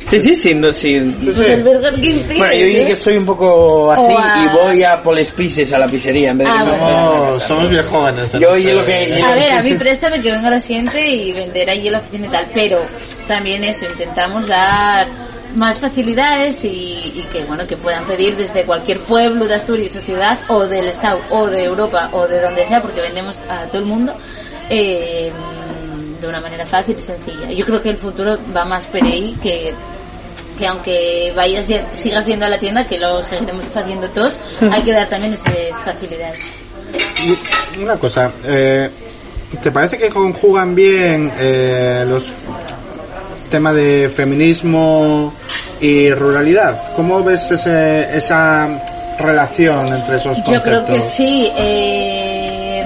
Sí, 0.07 0.20
sí, 0.20 0.35
sí. 0.35 0.55
no, 0.55 0.70
sí. 0.72 1.01
pues 1.24 1.39
el 1.39 1.62
Burger 1.62 1.95
King 1.95 2.18
pides, 2.24 2.39
Bueno, 2.39 2.53
yo 2.55 2.61
¿eh? 2.61 2.66
digo 2.66 2.87
que 2.89 2.97
soy 2.97 3.16
un 3.16 3.24
poco 3.24 3.91
así 3.93 4.12
a- 4.12 4.43
y 4.43 4.49
voy 4.55 4.82
a 4.82 5.03
Poles 5.03 5.30
Pises 5.30 5.72
a 5.72 5.78
la 5.78 5.87
pizzería 5.87 6.30
en 6.30 6.39
vez 6.39 6.47
de 6.49 6.53
Ah, 6.53 6.61
a 6.61 6.64
No, 6.64 7.32
casa. 7.32 7.47
somos 7.49 7.70
viejones. 7.70 8.32
Yo 8.32 8.51
oí 8.51 8.64
lo 8.72 8.85
que- 8.85 9.22
A 9.22 9.35
ver, 9.35 9.53
a 9.53 9.62
mí 9.62 9.74
préstame 9.76 10.20
que 10.20 10.30
venga 10.32 10.51
la 10.51 10.61
siguiente 10.61 11.01
y 11.09 11.32
vender 11.32 11.70
allí 11.70 11.87
en 11.87 11.93
la 11.93 11.99
oficina 12.01 12.26
y 12.26 12.30
tal, 12.30 12.51
pero 12.53 12.80
también 13.27 13.64
eso, 13.64 13.87
intentamos 13.87 14.49
dar 14.49 15.07
más 15.55 15.79
facilidades 15.79 16.64
y, 16.64 17.12
y 17.14 17.27
que 17.33 17.45
bueno 17.45 17.66
que 17.66 17.77
puedan 17.77 18.05
pedir 18.05 18.37
desde 18.37 18.64
cualquier 18.64 18.99
pueblo 19.01 19.47
de 19.47 19.55
Asturias 19.55 19.95
o 19.97 20.01
ciudad 20.01 20.39
o 20.49 20.66
del 20.66 20.89
estado 20.89 21.20
o 21.31 21.47
de 21.47 21.64
Europa 21.64 22.09
o 22.12 22.27
de 22.27 22.41
donde 22.41 22.66
sea 22.66 22.83
porque 22.83 23.01
vendemos 23.01 23.37
a 23.49 23.64
todo 23.66 23.79
el 23.79 23.85
mundo 23.87 24.14
eh, 24.68 25.31
de 26.20 26.27
una 26.27 26.41
manera 26.41 26.64
fácil 26.64 26.97
y 26.99 27.03
sencilla. 27.03 27.51
Yo 27.53 27.64
creo 27.66 27.83
que 27.83 27.91
el 27.91 27.99
futuro 27.99 28.37
va 28.55 28.64
más 28.64 28.85
por 28.87 29.03
ahí 29.03 29.37
que 29.43 29.72
que 30.59 30.66
aunque 30.66 31.33
vayas 31.35 31.66
sigas 31.97 32.27
yendo 32.27 32.47
a 32.47 32.49
la 32.49 32.59
tienda 32.59 32.87
que 32.87 32.99
lo 32.99 33.22
seguiremos 33.22 33.64
haciendo 33.75 34.09
todos 34.11 34.35
hay 34.61 34.85
que 34.85 34.93
dar 34.93 35.09
también 35.09 35.33
esas 35.33 35.83
facilidades. 35.85 36.41
Y 37.75 37.81
Una 37.81 37.97
cosa, 37.97 38.31
eh, 38.45 38.89
¿te 39.61 39.72
parece 39.72 39.99
que 39.99 40.09
conjugan 40.11 40.75
bien 40.75 41.33
eh, 41.39 42.05
los 42.07 42.31
temas 43.55 43.76
de 43.76 44.09
feminismo 44.09 45.32
y 45.80 46.11
ruralidad? 46.11 46.76
¿Cómo 46.96 47.22
ves 47.22 47.48
ese, 47.52 48.16
esa 48.16 48.68
relación 49.20 49.86
entre 49.94 50.16
esos 50.16 50.36
Yo 50.38 50.42
conceptos? 50.44 50.62
creo 50.62 50.84
que 50.86 51.00
sí. 51.00 51.52
eh, 51.57 52.84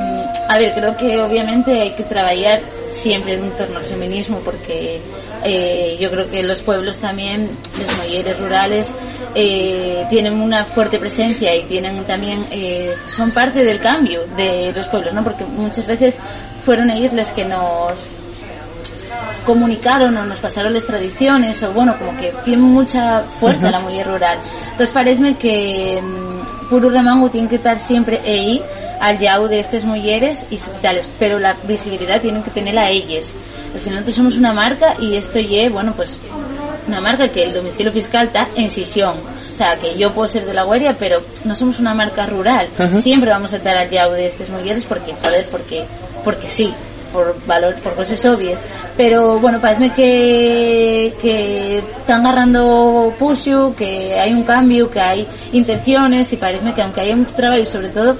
A 0.50 0.58
ver, 0.58 0.74
creo 0.74 0.94
que 0.94 1.16
obviamente 1.22 1.72
hay 1.80 1.92
que 1.92 2.02
trabajar 2.02 2.60
siempre 2.90 3.32
en 3.34 3.50
torno 3.52 3.78
al 3.78 3.84
feminismo 3.84 4.40
porque 4.44 5.00
eh, 5.42 5.96
yo 5.98 6.10
creo 6.10 6.30
que 6.30 6.42
los 6.42 6.58
pueblos 6.58 6.98
también, 6.98 7.48
los 7.80 7.96
mujeres 7.96 8.38
rurales, 8.38 8.92
eh, 9.34 10.04
tienen 10.10 10.34
una 10.38 10.66
fuerte 10.66 10.98
presencia 10.98 11.54
y 11.56 11.62
tienen 11.64 12.04
también, 12.04 12.44
eh, 12.50 12.92
son 13.08 13.30
parte 13.30 13.64
del 13.64 13.78
cambio 13.78 14.20
de 14.36 14.70
los 14.74 14.86
pueblos, 14.88 15.14
¿no? 15.14 15.24
Porque 15.24 15.44
muchas 15.46 15.86
veces 15.86 16.14
fueron 16.64 16.90
ellos 16.90 17.14
los 17.14 17.28
que 17.28 17.44
nos 17.46 17.92
comunicaron 19.48 20.14
o 20.14 20.26
nos 20.26 20.38
pasaron 20.40 20.74
las 20.74 20.84
tradiciones 20.84 21.62
o 21.62 21.72
bueno, 21.72 21.96
como 21.98 22.14
que 22.20 22.34
tiene 22.44 22.60
mucha 22.60 23.22
fuerza 23.40 23.70
la 23.70 23.80
mujer 23.80 24.06
rural. 24.06 24.38
Entonces 24.72 24.90
parece 24.90 25.34
que 25.36 26.02
mm, 26.02 26.68
Puro 26.68 26.90
Remango 26.90 27.30
tiene 27.30 27.48
que 27.48 27.56
estar 27.56 27.78
siempre 27.78 28.20
ahí 28.26 28.62
al 29.00 29.18
yao 29.18 29.48
de 29.48 29.58
estas 29.60 29.84
mujeres 29.84 30.44
y 30.50 30.56
hospitales, 30.56 31.08
pero 31.18 31.38
la 31.38 31.56
visibilidad 31.66 32.20
tienen 32.20 32.42
que 32.42 32.50
tenerla 32.50 32.82
a 32.82 32.90
ellas. 32.90 33.30
Al 33.72 33.80
final 33.80 34.00
nosotros 34.00 34.16
somos 34.16 34.34
una 34.34 34.52
marca 34.52 34.94
y 35.00 35.16
esto 35.16 35.38
es, 35.38 35.72
bueno, 35.72 35.94
pues 35.96 36.18
una 36.86 37.00
marca 37.00 37.30
que 37.30 37.44
el 37.44 37.54
domicilio 37.54 37.90
fiscal 37.90 38.26
está 38.26 38.48
en 38.54 38.70
Sisión. 38.70 39.14
O 39.50 39.56
sea, 39.56 39.76
que 39.76 39.96
yo 39.96 40.12
puedo 40.12 40.28
ser 40.28 40.44
de 40.44 40.52
la 40.52 40.64
Guardia, 40.64 40.94
pero 40.98 41.22
no 41.46 41.54
somos 41.54 41.80
una 41.80 41.94
marca 41.94 42.26
rural. 42.26 42.68
Siempre 43.00 43.30
vamos 43.30 43.54
a 43.54 43.56
estar 43.56 43.74
al 43.74 43.88
yao 43.88 44.12
de 44.12 44.26
estas 44.26 44.50
mujeres 44.50 44.84
porque, 44.84 45.14
joder, 45.14 45.46
porque, 45.50 45.84
porque 46.22 46.46
sí 46.46 46.74
por 47.12 47.36
valor, 47.46 47.74
por 47.76 47.94
cosas 47.94 48.24
obvias. 48.24 48.60
Pero 48.96 49.38
bueno, 49.38 49.60
parece 49.60 49.90
que, 49.90 51.12
que 51.20 51.78
están 51.78 52.26
agarrando 52.26 53.14
pushu, 53.18 53.74
que 53.76 54.18
hay 54.18 54.32
un 54.32 54.44
cambio, 54.44 54.90
que 54.90 55.00
hay 55.00 55.26
intenciones 55.52 56.32
y 56.32 56.36
parece 56.36 56.72
que 56.72 56.82
aunque 56.82 57.00
haya 57.00 57.16
mucho 57.16 57.34
trabajo, 57.34 57.64
sobre 57.64 57.88
todo 57.90 58.16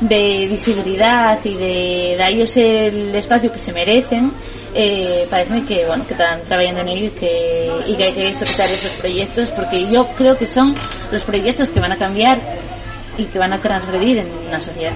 de 0.00 0.46
visibilidad 0.48 1.38
y 1.44 1.54
de 1.54 2.16
darles 2.18 2.56
el 2.56 3.14
espacio 3.14 3.52
que 3.52 3.58
se 3.58 3.72
merecen, 3.72 4.32
eh, 4.74 5.26
parece 5.28 5.62
que 5.66 5.86
bueno 5.86 6.04
que 6.06 6.14
están 6.14 6.40
trabajando 6.44 6.80
en 6.80 6.88
ello 6.88 7.06
y 7.06 7.10
que, 7.10 7.70
y 7.88 7.94
que 7.94 8.04
hay 8.04 8.12
que 8.14 8.34
soltar 8.34 8.70
esos 8.70 8.92
proyectos 8.92 9.50
porque 9.50 9.86
yo 9.90 10.06
creo 10.16 10.36
que 10.36 10.46
son 10.46 10.74
los 11.10 11.22
proyectos 11.24 11.68
que 11.68 11.78
van 11.78 11.92
a 11.92 11.96
cambiar 11.96 12.40
y 13.18 13.24
que 13.24 13.38
van 13.38 13.52
a 13.52 13.58
transgredir 13.58 14.18
en 14.18 14.50
la 14.50 14.60
sociedad. 14.60 14.94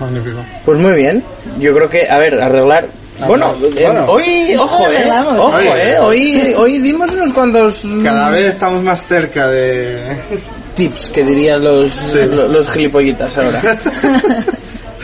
Magnífico. 0.00 0.38
Pues 0.64 0.78
muy 0.78 0.92
bien. 0.94 1.22
Yo 1.58 1.74
creo 1.74 1.88
que, 1.88 2.08
a 2.08 2.18
ver, 2.18 2.40
arreglar. 2.40 2.88
Bueno, 3.26 3.54
eh, 3.76 3.84
bueno. 3.84 4.06
hoy, 4.06 4.54
ojo, 4.58 4.86
eh, 4.90 5.10
ojo, 5.36 5.56
Oye. 5.56 5.92
eh, 5.92 5.98
hoy, 5.98 6.54
hoy 6.56 6.78
dimos 6.78 7.12
unos 7.12 7.32
cuantos 7.34 7.84
mm, 7.84 8.02
Cada 8.02 8.30
vez 8.30 8.46
estamos 8.46 8.82
más 8.82 9.06
cerca 9.06 9.46
de... 9.48 10.16
tips 10.74 11.10
que 11.10 11.22
dirían 11.22 11.62
los, 11.62 12.14
lo- 12.14 12.48
los, 12.48 12.66
gilipollitas 12.70 13.36
ahora. 13.36 13.60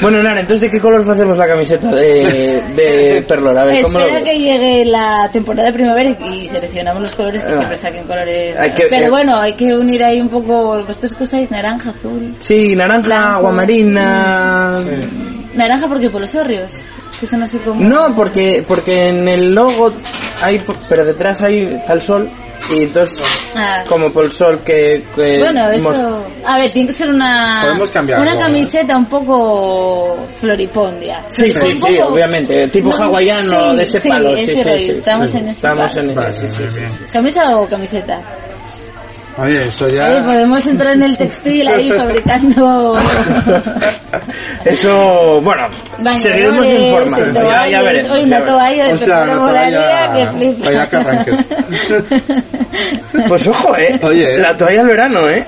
bueno, 0.01 0.23
Nara, 0.23 0.41
entonces 0.41 0.61
¿de 0.63 0.71
qué 0.71 0.81
color 0.81 1.01
hacemos 1.11 1.37
la 1.37 1.47
camiseta 1.47 1.91
de, 1.95 2.63
de 2.77 3.25
Perlor? 3.27 3.57
A 3.59 3.65
ver, 3.65 3.83
¿cómo 3.83 3.99
lo 3.99 4.05
Espera 4.07 4.23
ves? 4.25 4.33
que 4.33 4.39
llegue 4.39 4.85
la 4.85 5.29
temporada 5.33 5.69
de 5.69 5.73
primavera 5.73 6.11
y 6.11 6.49
seleccionamos 6.49 7.03
los 7.03 7.15
colores 7.15 7.43
que 7.43 7.53
Ah. 7.53 7.57
siempre 7.57 7.77
saquen 7.79 8.05
colores. 8.05 8.59
Hay 8.59 8.73
que- 8.75 8.87
Pero 8.91 9.07
eh, 9.07 9.11
bueno, 9.11 9.41
hay 9.41 9.55
que 9.55 9.75
unir 9.75 10.05
ahí 10.05 10.21
un 10.21 10.29
poco. 10.29 10.83
Vosotros 10.87 11.15
que 11.15 11.25
usáis 11.25 11.51
naranja, 11.51 11.91
azul. 11.91 12.35
Sí, 12.39 12.77
naranja, 12.77 13.07
Blanco. 13.07 13.33
aguamarina... 13.39 14.81
Naranja 15.55 15.89
porque 15.89 16.11
por 16.11 16.21
los 16.21 16.35
hórreos. 16.35 16.71
Que 17.19 17.25
eso 17.25 17.37
no 17.39 17.47
sé 17.47 17.59
cómo. 17.65 17.81
No, 17.83 18.15
porque 18.15 18.63
porque 18.69 19.09
en 19.09 19.27
el 19.27 19.55
logo 19.55 19.91
hay, 20.43 20.61
pero 20.89 21.05
detrás 21.05 21.41
hay 21.41 21.83
tal 21.87 22.03
sol 22.03 22.29
y 22.71 22.83
entonces 22.83 23.25
Ah. 23.55 23.85
como 23.89 24.13
por 24.13 24.25
el 24.25 24.33
sol 24.33 24.61
que, 24.65 25.05
que 25.15 25.39
Bueno, 25.39 25.69
eso. 25.71 25.91
mos- 25.91 26.23
A 26.45 26.59
ver, 26.59 26.73
tiene 26.73 26.89
que 26.89 26.93
ser 26.95 27.11
una. 27.11 27.61
Podemos 27.65 27.91
cambiar 27.91 28.21
Una 28.21 28.31
algo, 28.33 28.43
camiseta 28.43 28.97
un 28.97 29.07
poco 29.07 30.17
floripondia. 30.41 31.23
Sí, 31.29 31.53
sí, 31.53 31.73
sí, 31.75 31.81
poco- 31.81 32.13
obviamente, 32.13 32.69
tipo 32.69 32.89
No, 32.91 32.97
hawaiano 33.05 33.71
sí, 33.73 33.77
de 33.77 33.83
ese 33.83 34.01
sí, 34.01 34.09
palo, 34.09 34.37
sí, 34.37 34.47
sí, 34.47 34.55
sí, 34.63 34.91
Estamos 34.93 35.31
sí, 35.31 35.39
en 35.39 35.43
ese 35.49 35.51
estamos 35.57 35.93
palo. 35.93 36.11
en 36.13 36.19
ese, 36.19 36.33
sí, 36.33 36.47
sí, 36.51 36.63
sí. 36.75 37.05
¿Camisa 37.13 37.57
o 37.57 37.67
camiseta? 37.67 38.21
Oye, 39.39 39.67
eso 39.67 39.87
ya... 39.89 40.07
Oye, 40.07 40.23
podemos 40.23 40.67
entrar 40.67 40.95
en 40.95 41.03
el 41.03 41.17
textil 41.17 41.69
ahí 41.69 41.91
fabricando. 41.93 42.99
Eso, 44.65 45.41
bueno, 45.43 45.69
Bañadores, 45.99 46.23
seguiremos 46.23 46.67
informando. 46.67 47.33
Ya, 47.35 47.41
toallas. 47.43 47.71
ya 47.71 47.83
veremos. 47.83 48.11
Hoy 48.11 48.19
ya 48.21 48.25
una 48.27 48.39
veremos. 48.41 48.59
toalla 48.59 48.85
de 48.87 48.99
Pepero 48.99 49.23
una 49.23 49.53
toalla- 49.53 50.13
que 50.13 50.27
flipa. 50.39 50.65
toalla 50.65 50.89
que 50.89 50.97
arranques. 50.97 51.39
Pues 53.29 53.49
ojo, 53.49 53.75
eh. 53.79 53.99
Oye, 54.03 54.35
eh. 54.35 54.39
La 54.39 54.55
toalla 54.57 54.81
al 54.83 54.87
verano, 54.89 55.29
eh. 55.31 55.45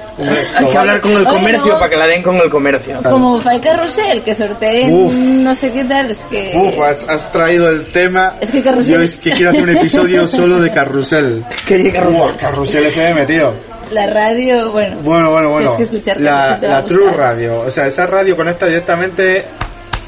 Hay 0.56 0.66
que 0.66 0.78
hablar 0.78 1.00
con 1.00 1.10
el 1.12 1.18
Oye, 1.26 1.36
comercio 1.36 1.72
no. 1.72 1.78
para 1.78 1.90
que 1.90 1.96
la 1.96 2.06
den 2.06 2.22
con 2.22 2.36
el 2.36 2.48
comercio. 2.48 3.00
Como 3.02 3.38
Fai 3.40 3.60
Carrusel, 3.60 4.22
que 4.22 4.34
sorteen 4.34 4.92
Uf. 4.94 5.12
no 5.14 5.54
sé 5.54 5.70
qué 5.70 5.84
tal, 5.84 6.10
es 6.10 6.18
que... 6.30 6.52
Uf, 6.54 6.80
has, 6.80 7.06
has 7.08 7.30
traído 7.30 7.68
el 7.68 7.84
tema. 7.86 8.34
Es 8.40 8.50
que 8.50 8.64
Carrusel- 8.64 8.84
Yo 8.94 9.00
es 9.02 9.16
que 9.18 9.32
quiero 9.32 9.50
hacer 9.50 9.62
un 9.64 9.76
episodio 9.76 10.26
solo 10.26 10.58
de 10.60 10.70
Carrusel. 10.70 11.44
Que 11.66 11.78
llega 11.78 12.00
Buah, 12.02 12.32
Carrusel 12.36 12.86
FM, 12.86 13.26
tío. 13.26 13.52
La 13.90 14.06
radio, 14.06 14.70
bueno... 14.72 14.96
Bueno, 15.02 15.30
bueno, 15.30 15.50
bueno. 15.50 15.76
Que 15.76 16.14
la 16.20 16.58
la 16.60 16.84
True 16.84 17.04
gustar. 17.06 17.18
Radio. 17.18 17.60
O 17.60 17.70
sea, 17.70 17.86
esa 17.86 18.06
radio 18.06 18.36
conecta 18.36 18.66
directamente 18.66 19.44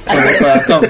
con 0.07 0.19
el 0.19 0.39
corazón. 0.39 0.87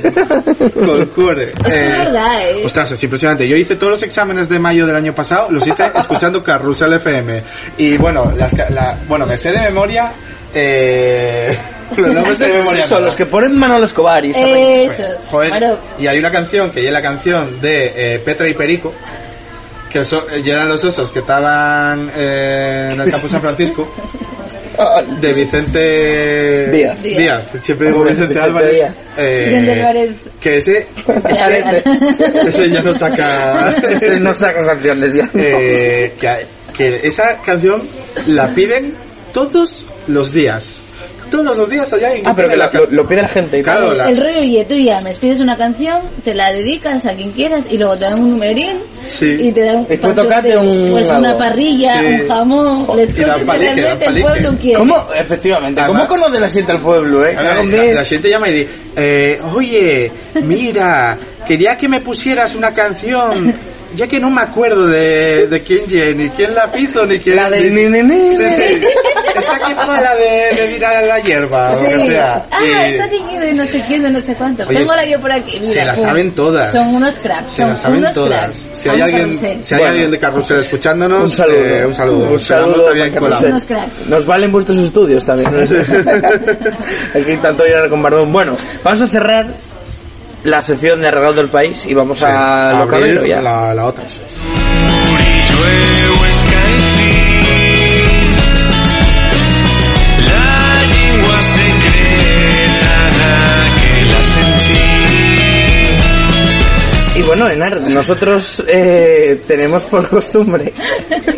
con 0.75 1.01
el 1.01 1.09
cuore. 1.09 1.53
Es 1.67 1.73
es 1.73 1.91
verdad, 1.91 2.43
eh. 2.43 2.63
Ostras, 2.65 2.91
es 2.93 3.03
impresionante. 3.05 3.47
Yo 3.49 3.57
hice 3.57 3.77
todos 3.77 3.93
los 3.93 4.03
exámenes 4.03 4.49
de 4.49 4.59
mayo 4.59 4.87
del 4.87 4.97
año 4.97 5.15
pasado, 5.15 5.49
los 5.51 5.67
hice 5.67 5.91
escuchando 5.95 6.43
Carrusel 6.43 6.93
FM. 6.95 7.43
Y 7.79 7.97
bueno, 7.97 8.33
las, 8.37 8.55
ca- 8.55 8.71
la, 8.71 8.99
bueno, 9.09 9.27
me 9.27 9.37
sé 9.37 9.51
de 9.53 9.61
memoria. 9.61 10.13
Eh, 10.55 11.57
sé 12.35 12.47
de 12.49 12.59
memoria. 12.59 12.89
Son 12.89 13.05
los 13.05 13.15
que 13.15 13.27
ponen 13.27 13.59
Manolo 13.59 13.85
Escobar 13.87 14.25
y 14.25 14.31
esta 14.31 14.41
vaina. 14.41 14.83
Eso. 14.95 15.03
Joder, 15.31 15.51
Bueno, 15.51 15.77
y 15.99 16.07
hay 16.07 16.19
una 16.19 16.31
canción 16.31 16.71
que 16.71 16.87
es 16.87 16.93
la 16.93 17.03
canción 17.03 17.61
de 17.61 18.15
eh, 18.15 18.19
Petra 18.21 18.49
y 18.49 18.55
Perico, 18.55 18.93
que 19.91 20.05
so- 20.05 20.27
eh, 20.31 20.41
y 20.45 20.51
eran 20.51 20.69
los 20.69 20.83
osos 20.85 21.11
que 21.11 21.19
estaban 21.21 22.11
eh, 22.15 22.91
en 22.95 23.01
el 23.01 23.11
campus 23.11 23.31
San 23.31 23.41
Francisco, 23.41 23.93
de 25.21 25.33
Vicente 25.35 26.71
Díaz. 26.71 27.03
Díaz, 27.03 27.45
siempre 27.61 27.89
digo 27.89 28.03
Vicente, 28.05 28.23
Vicente 28.29 28.41
Álvarez. 28.41 28.73
Díaz. 28.73 28.95
eh. 29.19 30.17
Que 30.41 30.57
ese, 30.59 30.87
Ya, 31.35 31.49
ese 32.47 32.71
ya 32.71 32.83
no 32.83 32.95
saca... 32.95 33.71
Ese 33.91 34.21
no 34.21 34.35
sacan 34.35 34.65
canciones 34.67 35.15
ya. 35.15 35.29
eh, 35.35 36.15
que, 36.19 36.47
que 36.77 37.07
esa 37.07 37.37
canción 37.39 37.83
la 38.29 38.49
piden 38.55 38.95
todos 39.35 39.85
los 40.07 40.33
días. 40.33 40.81
Todos 41.31 41.57
los 41.57 41.69
días 41.71 41.93
allá 41.93 42.15
en 42.15 42.27
Ah, 42.27 42.33
pero 42.35 42.49
que 42.49 42.57
la- 42.57 42.71
lo, 42.73 42.87
lo 42.87 43.07
pide 43.07 43.23
la 43.23 43.29
gente 43.29 43.59
y 43.59 43.63
tal. 43.63 43.79
Claro, 43.79 43.95
la- 43.95 44.09
El 44.09 44.17
rollo 44.17 44.43
y 44.43 44.65
tú 44.65 44.75
llames, 44.75 45.19
pides 45.19 45.41
una 45.41 45.57
canción, 45.57 46.03
te 46.25 46.35
la 46.35 46.53
dedicas 46.53 47.07
a 47.07 47.15
quien 47.15 47.31
quieras 47.33 47.63
y 47.71 47.79
luego 47.79 47.97
te 47.97 48.05
dan 48.05 48.21
un 48.21 48.31
numerín 48.33 48.79
Sí. 49.09 49.37
y 49.41 49.53
te 49.53 49.63
dan 49.65 49.85
pasos 49.85 50.15
tocate 50.15 50.57
un 50.57 50.89
pues 50.93 51.09
una 51.09 51.37
parrilla, 51.37 51.93
Sí. 51.93 52.07
un 52.23 52.29
jamón, 52.29 52.85
Jo, 52.85 52.97
les 52.97 53.15
cosas 53.15 53.39
que 53.43 53.45
realmente 53.59 54.05
el 54.07 54.23
pueblo 54.23 54.55
quiere. 54.61 54.79
¿Cómo? 54.79 54.97
Efectivamente. 55.19 55.81
Además- 55.81 56.07
¿Cómo 56.07 56.21
conoce 56.23 56.41
la 56.41 56.51
gente 56.51 56.73
al 56.73 56.81
pueblo, 56.81 57.27
eh? 57.27 57.35
Ver, 57.37 57.95
la, 57.95 58.05
gente 58.05 58.29
llama 58.31 58.49
y 58.49 58.53
dice, 58.53 58.71
eh, 58.97 59.41
oye, 59.55 60.11
mira, 60.43 61.17
quería 61.47 61.77
que 61.77 61.89
me 61.89 62.01
pusieras 62.01 62.55
una 62.55 62.73
canción, 62.75 63.53
ya 63.97 64.07
que 64.07 64.21
no 64.21 64.31
me 64.31 64.43
acuerdo 64.43 64.87
de, 64.87 65.47
de 65.49 65.63
quién 65.63 65.87
ye- 65.87 66.15
ni 66.15 66.29
quién 66.31 66.55
la 66.55 66.71
hizo, 66.79 67.05
ni 67.07 67.19
quién... 67.19 67.37
La 67.37 67.51
de 67.51 67.71
ni, 67.71 67.87
ni, 67.87 68.03
ni, 68.03 68.31
Sí, 68.37 68.45
sí. 68.57 68.63
Esta 69.35 69.59
que 69.59 69.75
fue 69.75 70.01
la 70.01 70.15
de, 70.17 70.57
de 70.57 70.69
tirar 70.75 70.97
a 70.97 71.03
la 71.03 71.19
hierba, 71.21 71.71
o 71.77 71.83
lo 71.83 71.89
que 71.89 71.99
Sí. 72.01 72.07
sea. 72.09 72.47
Ah, 72.51 72.59
Y- 72.65 72.91
está 72.93 73.09
teñido 73.09 73.41
de 73.41 73.53
no 73.53 73.67
sé 73.67 73.85
quién, 73.87 74.03
de 74.03 74.11
no 74.11 74.21
sé 74.21 74.35
cuánto. 74.35 74.65
Oye, 74.69 74.79
Tengo 74.79 74.95
la 74.95 75.05
yo 75.07 75.21
por 75.21 75.33
aquí. 75.33 75.59
Mira, 75.61 75.73
se 75.73 75.85
la 75.85 75.97
saben 75.97 76.35
todas. 76.35 76.73
Son 76.73 76.87
unos 76.95 77.15
cracks. 77.19 77.51
se 77.53 77.57
son 77.63 77.69
la 77.71 77.77
saben 77.77 78.05
todas. 78.15 78.41
cracks. 78.41 78.67
Si 78.73 78.89
hay 78.89 79.01
alguien, 79.01 79.23
Carrusel. 79.29 79.65
si 79.65 79.75
hay 79.75 79.79
Bueno. 79.81 79.93
alguien 79.93 80.11
de 80.11 80.19
Carrusel 80.19 80.61
escuchándonos, 80.61 81.23
Un 81.25 81.33
saludo. 81.33 81.57
eh, 81.59 81.87
un 81.87 81.95
saludo. 81.95 82.31
Un 82.33 82.41
saludo 82.41 82.77
está 82.77 82.91
bien 82.93 83.09
para 83.09 83.21
colado. 83.21 83.43
Carrusel. 83.43 83.51
Unos 83.51 83.65
cracks. 83.65 84.07
Nos 84.09 84.27
valen 84.27 84.53
vuestros 84.53 84.79
estudios 84.79 85.25
también. 85.25 85.49
Aquí 85.55 87.37
tanto 87.43 87.67
ir 87.67 87.89
con 87.89 88.03
Bardón. 88.03 88.33
Bueno, 88.33 88.57
vamos 88.85 89.01
a 89.03 89.09
cerrar 89.09 89.47
la 90.45 90.63
sección 90.63 91.01
de 91.03 91.09
arreglando 91.09 91.41
el 91.43 91.49
país 91.49 91.85
y 91.87 91.95
vamos 91.95 92.23
a 92.23 92.73
lo 92.79 92.89
cabello 92.89 93.25
ya. 93.27 93.41
la, 93.43 93.75
la 93.75 93.87
otra. 93.87 94.05
Que 103.81 103.91
la 104.07 104.25
sentí. 104.25 104.81
Y 107.21 107.23
bueno, 107.23 107.49
Enar, 107.49 107.81
nosotros 107.83 108.63
eh, 108.67 109.43
tenemos 109.47 109.83
por 109.85 110.09
costumbre. 110.09 110.73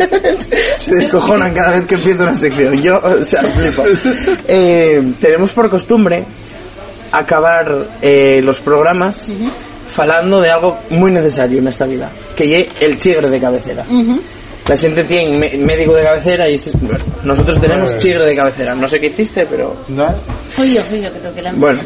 Se 0.76 0.94
descojonan 0.94 1.52
cada 1.54 1.76
vez 1.76 1.86
que 1.86 1.94
empiezo 1.96 2.22
una 2.22 2.34
sección. 2.34 2.80
Yo, 2.82 3.00
o 3.00 3.24
sea, 3.24 3.42
flipo. 3.42 3.84
Eh, 4.46 5.12
tenemos 5.20 5.50
por 5.52 5.68
costumbre 5.70 6.24
acabar 7.10 7.88
eh, 8.00 8.40
los 8.42 8.60
programas 8.60 9.30
falando 9.92 10.40
de 10.40 10.50
algo 10.50 10.78
muy 10.90 11.10
necesario 11.10 11.58
en 11.58 11.68
esta 11.68 11.86
vida, 11.86 12.10
que 12.34 12.60
es 12.60 12.68
el 12.80 12.98
chigre 12.98 13.28
de 13.28 13.40
cabecera. 13.40 13.84
La 14.68 14.76
gente 14.76 15.04
tiene 15.04 15.56
médico 15.58 15.94
de 15.94 16.02
cabecera 16.04 16.48
y 16.48 16.54
este 16.54 16.70
nosotros 17.24 17.60
tenemos 17.60 17.98
chigre 17.98 18.24
de 18.24 18.36
cabecera. 18.36 18.74
No 18.74 18.88
sé 18.88 19.00
qué 19.00 19.08
hiciste, 19.08 19.46
pero 19.46 19.76
¿No? 19.88 20.08
Fui 20.54 20.74
yo, 20.74 20.82
fui 20.82 21.00
yo 21.00 21.12
que 21.12 21.18
toqué 21.18 21.42
la 21.42 21.52
bueno. 21.52 21.80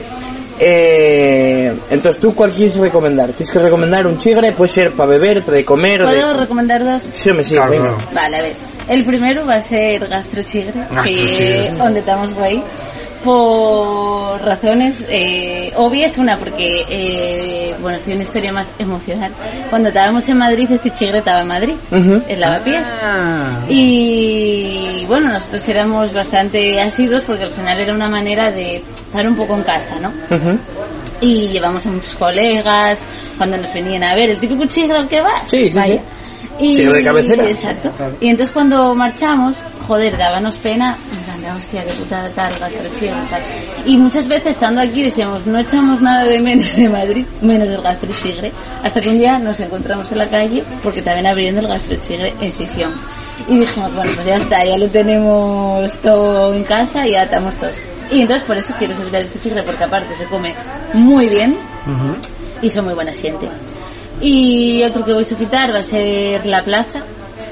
Eh, 0.58 1.74
entonces, 1.90 2.20
¿tú 2.20 2.34
cuál 2.34 2.52
quieres 2.52 2.76
recomendar? 2.76 3.28
¿Tienes 3.32 3.50
que 3.50 3.58
recomendar 3.58 4.06
un 4.06 4.16
chigre? 4.18 4.52
Puede 4.52 4.72
ser 4.72 4.92
para 4.92 5.10
beber, 5.10 5.44
de 5.44 5.64
comer. 5.64 6.02
¿Puedo 6.02 6.28
de... 6.28 6.34
recomendar 6.34 6.82
dos? 6.84 7.02
Sí, 7.12 7.30
me 7.32 7.44
sí, 7.44 7.54
Claro, 7.54 7.70
venga. 7.70 7.94
Vale, 8.14 8.36
a 8.38 8.42
ver. 8.42 8.54
El 8.88 9.04
primero 9.04 9.44
va 9.44 9.56
a 9.56 9.62
ser 9.62 10.06
Gastrochigre, 10.08 10.72
que 10.72 10.94
Gastrochigre. 10.94 11.70
donde 11.72 12.00
estamos 12.00 12.34
guay. 12.34 12.62
Por 13.26 14.40
razones 14.40 15.04
eh, 15.08 15.72
obvias, 15.74 16.16
una 16.16 16.38
porque, 16.38 16.84
eh, 16.88 17.74
bueno, 17.82 17.98
es 17.98 18.06
una 18.06 18.22
historia 18.22 18.52
más 18.52 18.66
emocional. 18.78 19.32
Cuando 19.68 19.88
estábamos 19.88 20.28
en 20.28 20.38
Madrid, 20.38 20.70
este 20.70 20.92
chigre 20.92 21.18
estaba 21.18 21.40
en 21.40 21.48
Madrid, 21.48 21.74
en 21.90 22.40
Lavapiés. 22.40 22.84
Ah. 23.02 23.64
Y 23.68 25.04
bueno, 25.08 25.32
nosotros 25.32 25.68
éramos 25.68 26.14
bastante 26.14 26.80
asiduos 26.80 27.22
porque 27.22 27.42
al 27.42 27.50
final 27.50 27.80
era 27.80 27.92
una 27.92 28.08
manera 28.08 28.52
de 28.52 28.76
estar 28.76 29.26
un 29.26 29.34
poco 29.34 29.56
en 29.56 29.62
casa, 29.64 29.98
¿no? 30.00 30.12
Y 31.20 31.48
llevamos 31.48 31.84
a 31.84 31.90
muchos 31.90 32.14
colegas 32.14 33.00
cuando 33.36 33.56
nos 33.56 33.74
venían 33.74 34.04
a 34.04 34.14
ver 34.14 34.30
el 34.30 34.38
típico 34.38 34.66
chigre 34.66 34.98
al 34.98 35.08
que 35.08 35.20
va 35.20 35.32
Sí, 35.48 35.68
sí, 35.68 35.80
sí. 35.80 36.00
Y 36.58 36.76
de 36.76 37.04
cabecera. 37.04 37.48
exacto. 37.48 37.90
Y 38.20 38.28
entonces 38.28 38.52
cuando 38.52 38.94
marchamos 38.94 39.56
joder 39.86 40.16
dábamos 40.16 40.56
pena 40.56 40.96
de, 41.40 41.50
hostia 41.52 41.84
qué 41.84 41.92
putada 41.92 42.28
tal 42.30 42.58
gastrochigre 42.58 43.14
tal 43.30 43.42
y 43.84 43.96
muchas 43.98 44.26
veces 44.26 44.54
estando 44.54 44.80
aquí 44.80 45.02
decíamos 45.02 45.46
no 45.46 45.58
echamos 45.58 46.02
nada 46.02 46.24
de 46.24 46.40
menos 46.40 46.74
de 46.74 46.88
Madrid 46.88 47.24
menos 47.40 47.68
del 47.68 47.80
gastrochigre 47.82 48.50
hasta 48.82 49.00
que 49.00 49.10
un 49.10 49.18
día 49.18 49.38
nos 49.38 49.60
encontramos 49.60 50.10
en 50.10 50.18
la 50.18 50.28
calle 50.28 50.64
porque 50.82 51.02
también 51.02 51.26
abriendo 51.26 51.60
el 51.60 51.68
gastrochigre 51.68 52.34
en 52.40 52.50
Sisión 52.52 52.92
y 53.46 53.58
dijimos 53.60 53.94
bueno 53.94 54.10
pues 54.14 54.26
ya 54.26 54.34
está 54.34 54.64
ya 54.64 54.76
lo 54.76 54.88
tenemos 54.88 55.92
todo 55.98 56.52
en 56.52 56.64
casa 56.64 57.06
y 57.06 57.12
ya 57.12 57.22
estamos 57.22 57.54
todos 57.56 57.76
y 58.10 58.22
entonces 58.22 58.44
por 58.46 58.56
eso 58.56 58.74
quiero 58.78 58.96
subir 58.96 59.14
el 59.14 59.40
chigre 59.40 59.62
porque 59.62 59.84
aparte 59.84 60.14
se 60.14 60.24
come 60.24 60.52
muy 60.94 61.28
bien 61.28 61.56
y 62.62 62.70
son 62.70 62.84
muy 62.84 62.94
buena 62.94 63.12
gente. 63.12 63.48
Y 64.20 64.82
otro 64.82 65.04
que 65.04 65.12
voy 65.12 65.22
a 65.22 65.26
sofitar 65.26 65.74
va 65.74 65.80
a 65.80 65.82
ser 65.82 66.46
la 66.46 66.62
plaza. 66.62 67.00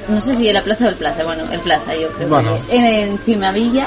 No 0.09 0.21
sé 0.21 0.37
si 0.37 0.53
la 0.53 0.62
plaza 0.62 0.87
o 0.87 0.89
el 0.91 0.97
plaza, 0.97 1.25
bueno, 1.25 1.45
el 1.51 1.61
plaza 1.61 1.95
yo 1.95 2.09
creo. 2.09 2.29
Bueno. 2.29 2.59
que 2.69 2.77
En, 2.77 2.85
en 2.85 3.19
Cimavilla, 3.19 3.87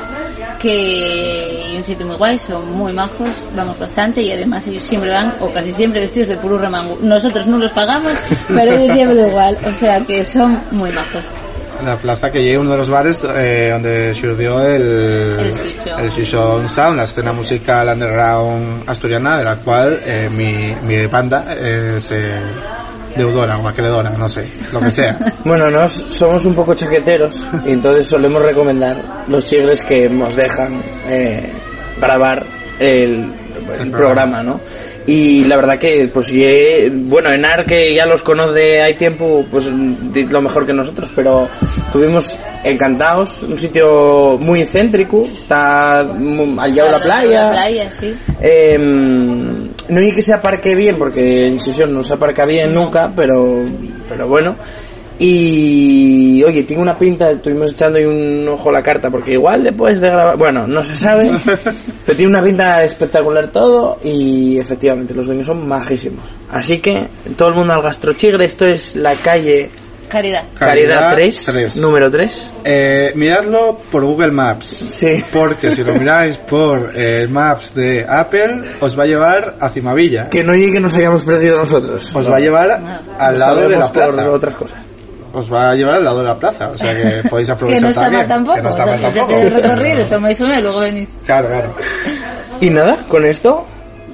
que 0.60 1.64
hay 1.68 1.78
un 1.78 1.84
sitio 1.84 2.08
muy 2.08 2.16
guay, 2.16 2.40
son 2.40 2.76
muy 2.76 2.92
majos, 2.92 3.30
vamos 3.56 3.78
bastante 3.78 4.22
y 4.24 4.32
además 4.32 4.66
ellos 4.68 4.82
siempre 4.82 5.12
van, 5.12 5.36
o 5.40 5.50
casi 5.52 5.72
siempre 5.72 6.02
vestidos 6.02 6.30
de 6.30 6.38
puro 6.38 6.58
remango. 6.58 6.98
Nosotros 7.02 7.46
no 7.46 7.58
los 7.58 7.72
pagamos, 7.72 8.14
pero 8.48 8.72
ellos 8.74 8.94
siempre 8.94 9.28
igual, 9.28 9.58
o 9.64 9.72
sea 9.74 10.02
que 10.02 10.26
son 10.26 10.60
muy 10.72 10.92
majos. 10.92 11.26
La 11.86 11.96
plaza 11.96 12.32
que 12.32 12.44
llega 12.44 12.60
uno 12.60 12.72
de 12.72 12.78
los 12.78 12.90
bares 12.90 13.22
eh, 13.36 13.70
donde 13.72 14.14
surgió 14.16 14.60
el 14.62 14.82
El 14.82 15.54
Shisho. 15.54 15.98
el 16.00 16.10
Shisho 16.10 16.68
Sound, 16.68 16.98
la 16.98 17.04
escena 17.04 17.32
musical 17.34 17.88
underground 17.90 18.84
asturiana, 18.90 19.38
de 19.38 19.44
la 19.44 19.56
cual 19.58 20.00
eh, 20.04 20.30
mi, 20.36 20.76
mi 20.84 21.06
banda 21.06 21.54
es 21.54 22.12
eh, 22.12 22.40
deudora 23.16 23.58
o 23.60 23.68
acreedora, 23.68 24.10
no 24.12 24.28
sé, 24.28 24.52
lo 24.72 24.80
que 24.80 24.92
sea. 24.92 25.18
Bueno, 25.46 25.70
nos 25.72 25.92
somos 25.92 26.46
un 26.46 26.56
poco 26.56 26.74
chaqueteros 26.74 27.42
y 27.66 27.72
entonces 27.72 28.08
solemos 28.08 28.42
recomendar 28.42 28.98
los 29.28 29.46
chigres 29.46 29.82
que 29.82 30.10
nos 30.10 30.36
dejan 30.36 30.82
eh, 31.08 31.52
grabar 32.02 32.44
el, 32.80 33.32
el 33.80 33.92
programa, 33.92 34.44
¿no? 34.44 34.60
Y 35.08 35.46
la 35.46 35.56
verdad 35.56 35.80
que, 35.80 36.10
pues, 36.14 36.28
he- 36.34 36.92
bueno, 36.94 37.32
Enar 37.32 37.66
que 37.66 37.94
ya 37.96 38.06
los 38.06 38.22
conoce 38.22 38.82
hay 38.82 38.96
tiempo, 38.96 39.46
pues 39.50 39.66
lo 39.68 40.42
mejor 40.42 40.66
que 40.66 40.74
nosotros, 40.74 41.12
pero 41.16 41.48
estuvimos 41.86 42.38
encantados, 42.66 43.42
un 43.44 43.58
sitio 43.58 44.38
muy 44.38 44.66
céntrico, 44.66 45.24
está 45.24 46.02
al 46.02 46.10
lado 46.76 46.86
de 46.86 46.92
la 46.92 47.00
playa. 47.00 47.44
La 47.46 47.52
playa, 47.52 47.90
sí. 47.90 48.14
Eh, 48.42 48.78
no 48.78 50.00
hay 50.02 50.12
que 50.12 50.22
se 50.22 50.34
aparque 50.34 50.76
bien, 50.76 50.98
porque 50.98 51.48
en 51.48 51.60
sesión 51.62 51.94
no 51.94 52.04
se 52.04 52.14
aparca 52.14 52.46
bien 52.46 52.74
nunca, 52.74 53.10
pero, 53.16 53.64
pero 54.10 54.28
bueno. 54.28 54.56
Y 55.20 56.44
oye, 56.44 56.64
tiene 56.64 56.82
una 56.82 56.98
pinta, 56.98 57.32
estuvimos 57.32 57.72
echando 57.72 57.98
ahí 57.98 58.06
un 58.06 58.48
ojo 58.48 58.70
a 58.70 58.74
la 58.74 58.84
carta, 58.84 59.10
porque 59.10 59.34
igual 59.34 59.64
después 59.64 60.00
de 60.00 60.10
grabar, 60.10 60.38
bueno, 60.38 60.68
no 60.68 60.84
se 60.84 60.96
sabe, 60.96 61.32
pero 62.06 62.18
tiene 62.18 62.30
una 62.32 62.44
pinta 62.44 62.84
espectacular 62.84 63.52
todo 63.52 63.98
y 64.04 64.60
efectivamente 64.60 65.14
los 65.14 65.26
dueños 65.26 65.48
son 65.48 65.68
majísimos. 65.68 66.26
Así 66.52 66.80
que 66.80 67.08
todo 67.36 67.50
el 67.50 67.56
mundo 67.56 67.74
al 67.74 67.82
gastrochigre, 67.82 68.46
esto 68.46 68.66
es 68.66 68.96
la 68.96 69.16
calle 69.16 69.72
Caridad. 70.08 70.46
Caridad, 70.58 71.00
Caridad 71.00 71.16
3, 71.16 71.46
tres. 71.46 71.78
número 71.78 72.10
3. 72.10 72.52
Eh, 72.64 73.12
miradlo 73.16 73.78
por 73.92 74.06
Google 74.06 74.32
Maps. 74.32 74.66
Sí. 74.94 75.24
Porque 75.34 75.72
si 75.72 75.84
lo 75.84 75.94
miráis 76.00 76.38
por 76.38 76.92
eh, 76.96 77.28
Maps 77.30 77.76
de 77.76 78.06
Apple, 78.08 78.78
os 78.80 78.98
va 78.98 79.04
a 79.04 79.08
llevar 79.08 79.56
a 79.60 79.70
Cimavilla. 79.70 80.30
Que 80.30 80.44
no 80.44 80.54
llegue 80.54 80.74
que 80.74 80.80
nos 80.80 80.96
hayamos 80.96 81.24
perdido 81.24 81.58
nosotros. 81.58 82.10
Os 82.16 82.30
va 82.30 82.38
a 82.38 82.40
llevar 82.40 83.02
al 83.20 83.40
lado 83.40 83.68
de 83.68 83.78
la 83.78 83.92
plaza. 83.92 84.24
por 84.24 84.28
otras 84.28 84.56
cosas. 84.56 84.87
Os 85.38 85.54
va 85.54 85.72
a 85.72 85.76
llevar 85.76 85.96
al 85.96 86.04
lado 86.04 86.18
de 86.20 86.24
la 86.26 86.40
plaza. 86.40 86.70
O 86.70 86.78
sea 86.78 86.96
que 86.96 87.28
podéis 87.30 87.48
Que 87.48 87.54
aprovechar 87.54 87.82
no 87.84 87.90
está 87.90 88.02
también. 88.02 88.20
mal 88.22 88.28
tampoco, 88.28 88.56
Que 88.58 88.62
no 88.64 88.70
está 88.70 88.82
o 88.84 88.86
sea, 88.86 88.96
mal 88.98 89.14
que 89.14 89.20
tampoco. 89.20 89.50
recorrido, 89.50 90.06
tomáis 90.06 90.40
uno 90.42 90.58
y 90.58 90.62
luego 90.62 90.80
venís. 90.80 91.10
Claro, 91.26 91.48
claro. 91.48 91.74
Y 92.62 92.70
nada, 92.70 92.98
con 93.08 93.26
esto 93.26 93.66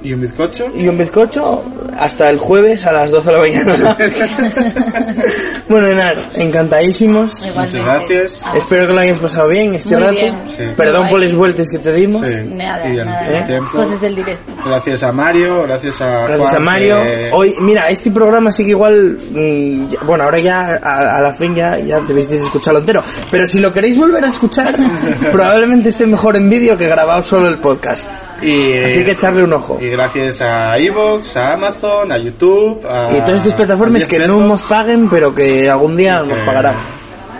¿Y 0.04 0.12
un 0.12 0.20
bizcocho? 0.20 0.70
y 0.76 0.86
un 0.86 0.96
bizcocho 0.98 1.64
hasta 1.98 2.28
el 2.30 2.38
jueves 2.38 2.84
a 2.86 2.92
las 2.92 3.10
12 3.10 3.26
de 3.26 3.32
la 3.32 3.38
mañana. 3.38 3.96
bueno, 5.68 5.88
Enar, 5.88 6.16
encantadísimos. 6.34 7.44
Igualmente. 7.46 7.78
Muchas 7.78 7.84
gracias. 8.08 8.42
Espero 8.54 8.86
que 8.86 8.92
lo 8.92 9.00
hayas 9.00 9.18
pasado 9.18 9.48
bien 9.48 9.74
este 9.74 9.94
Muy 9.96 10.04
rato. 10.04 10.14
bien. 10.16 10.34
Sí. 10.46 10.62
Perdón 10.76 11.08
por 11.08 11.22
las 11.22 11.34
vueltas 11.36 11.70
que 11.70 11.78
te 11.78 11.92
dimos. 11.94 12.26
Sí. 12.26 12.34
Nada, 12.50 12.86
Y 12.86 12.98
en 12.98 13.06
nada, 13.06 13.26
el 13.26 13.32
nada. 13.32 13.46
tiempo. 13.46 13.70
Cosas 13.72 14.00
del 14.00 14.14
directo. 14.16 14.52
Gracias 14.64 15.02
a 15.02 15.12
Mario, 15.12 15.62
gracias 15.62 16.00
a 16.00 16.10
Gracias 16.26 16.38
Juan, 16.38 16.54
a 16.56 16.60
Mario. 16.60 17.02
que- 17.02 17.30
Hoy, 17.32 17.54
mira, 17.60 17.88
este 17.88 18.10
programa 18.10 18.52
sí 18.52 18.64
que 18.64 18.70
igual, 18.70 19.18
mm, 19.30 19.88
ya- 19.88 20.00
bueno, 20.04 20.24
ahora 20.24 20.38
ya 20.38 20.80
a, 20.82 21.16
a 21.16 21.20
la 21.22 21.32
fin 21.34 21.54
ya, 21.54 21.78
ya 21.78 22.00
debéis 22.00 22.28
de 22.28 22.36
escucharlo 22.36 22.80
entero. 22.80 23.02
Pero 23.30 23.46
si 23.46 23.58
lo 23.58 23.72
queréis 23.72 23.96
volver 23.96 24.24
a 24.24 24.28
escuchar, 24.28 24.74
probablemente 25.32 25.88
esté 25.88 26.06
mejor 26.06 26.36
en 26.36 26.50
vídeo 26.50 26.76
que 26.76 26.88
grabado 26.88 27.22
solo 27.22 27.48
el 27.48 27.56
podcast. 27.58 28.04
Y, 28.42 28.78
Así 28.78 29.04
que 29.04 29.12
echarle 29.12 29.44
un 29.44 29.52
ojo. 29.52 29.78
y 29.80 29.88
gracias 29.90 30.40
a 30.42 30.76
Evox, 30.76 31.36
a 31.36 31.54
Amazon, 31.54 32.10
a 32.12 32.18
YouTube, 32.18 32.84
a... 32.86 33.10
Y 33.16 33.20
todas 33.20 33.36
estas 33.36 33.52
plataformas 33.54 34.04
que 34.06 34.18
no 34.18 34.40
nos 34.40 34.62
paguen, 34.62 35.08
pero 35.08 35.34
que 35.34 35.68
algún 35.70 35.96
día 35.96 36.20
nos 36.22 36.36
Que- 36.38 36.44
pagarán. 36.44 36.74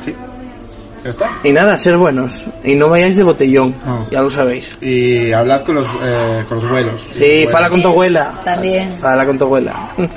Sí. 0.04 0.14
Ya 1.04 1.10
está. 1.10 1.30
Y 1.42 1.52
nada, 1.52 1.76
ser 1.76 1.96
buenos. 1.96 2.44
Y 2.62 2.74
no 2.76 2.88
vayáis 2.88 3.16
de 3.16 3.22
botellón, 3.24 3.76
No. 3.84 4.08
ya 4.10 4.22
lo 4.22 4.30
sabéis. 4.30 4.68
Y 4.80 5.32
hablad 5.32 5.62
con 5.64 5.74
los, 5.74 5.86
eh, 6.02 6.44
con 6.48 6.60
los 6.60 6.70
vuelos. 6.70 7.06
Sí, 7.12 7.46
fala 7.50 7.68
con 7.68 7.82
tu 7.82 7.88
abuela. 7.88 8.32
También. 8.44 8.94
Fala 8.96 9.26
con 9.26 9.36
tu 9.36 9.44
abuela. 9.44 9.88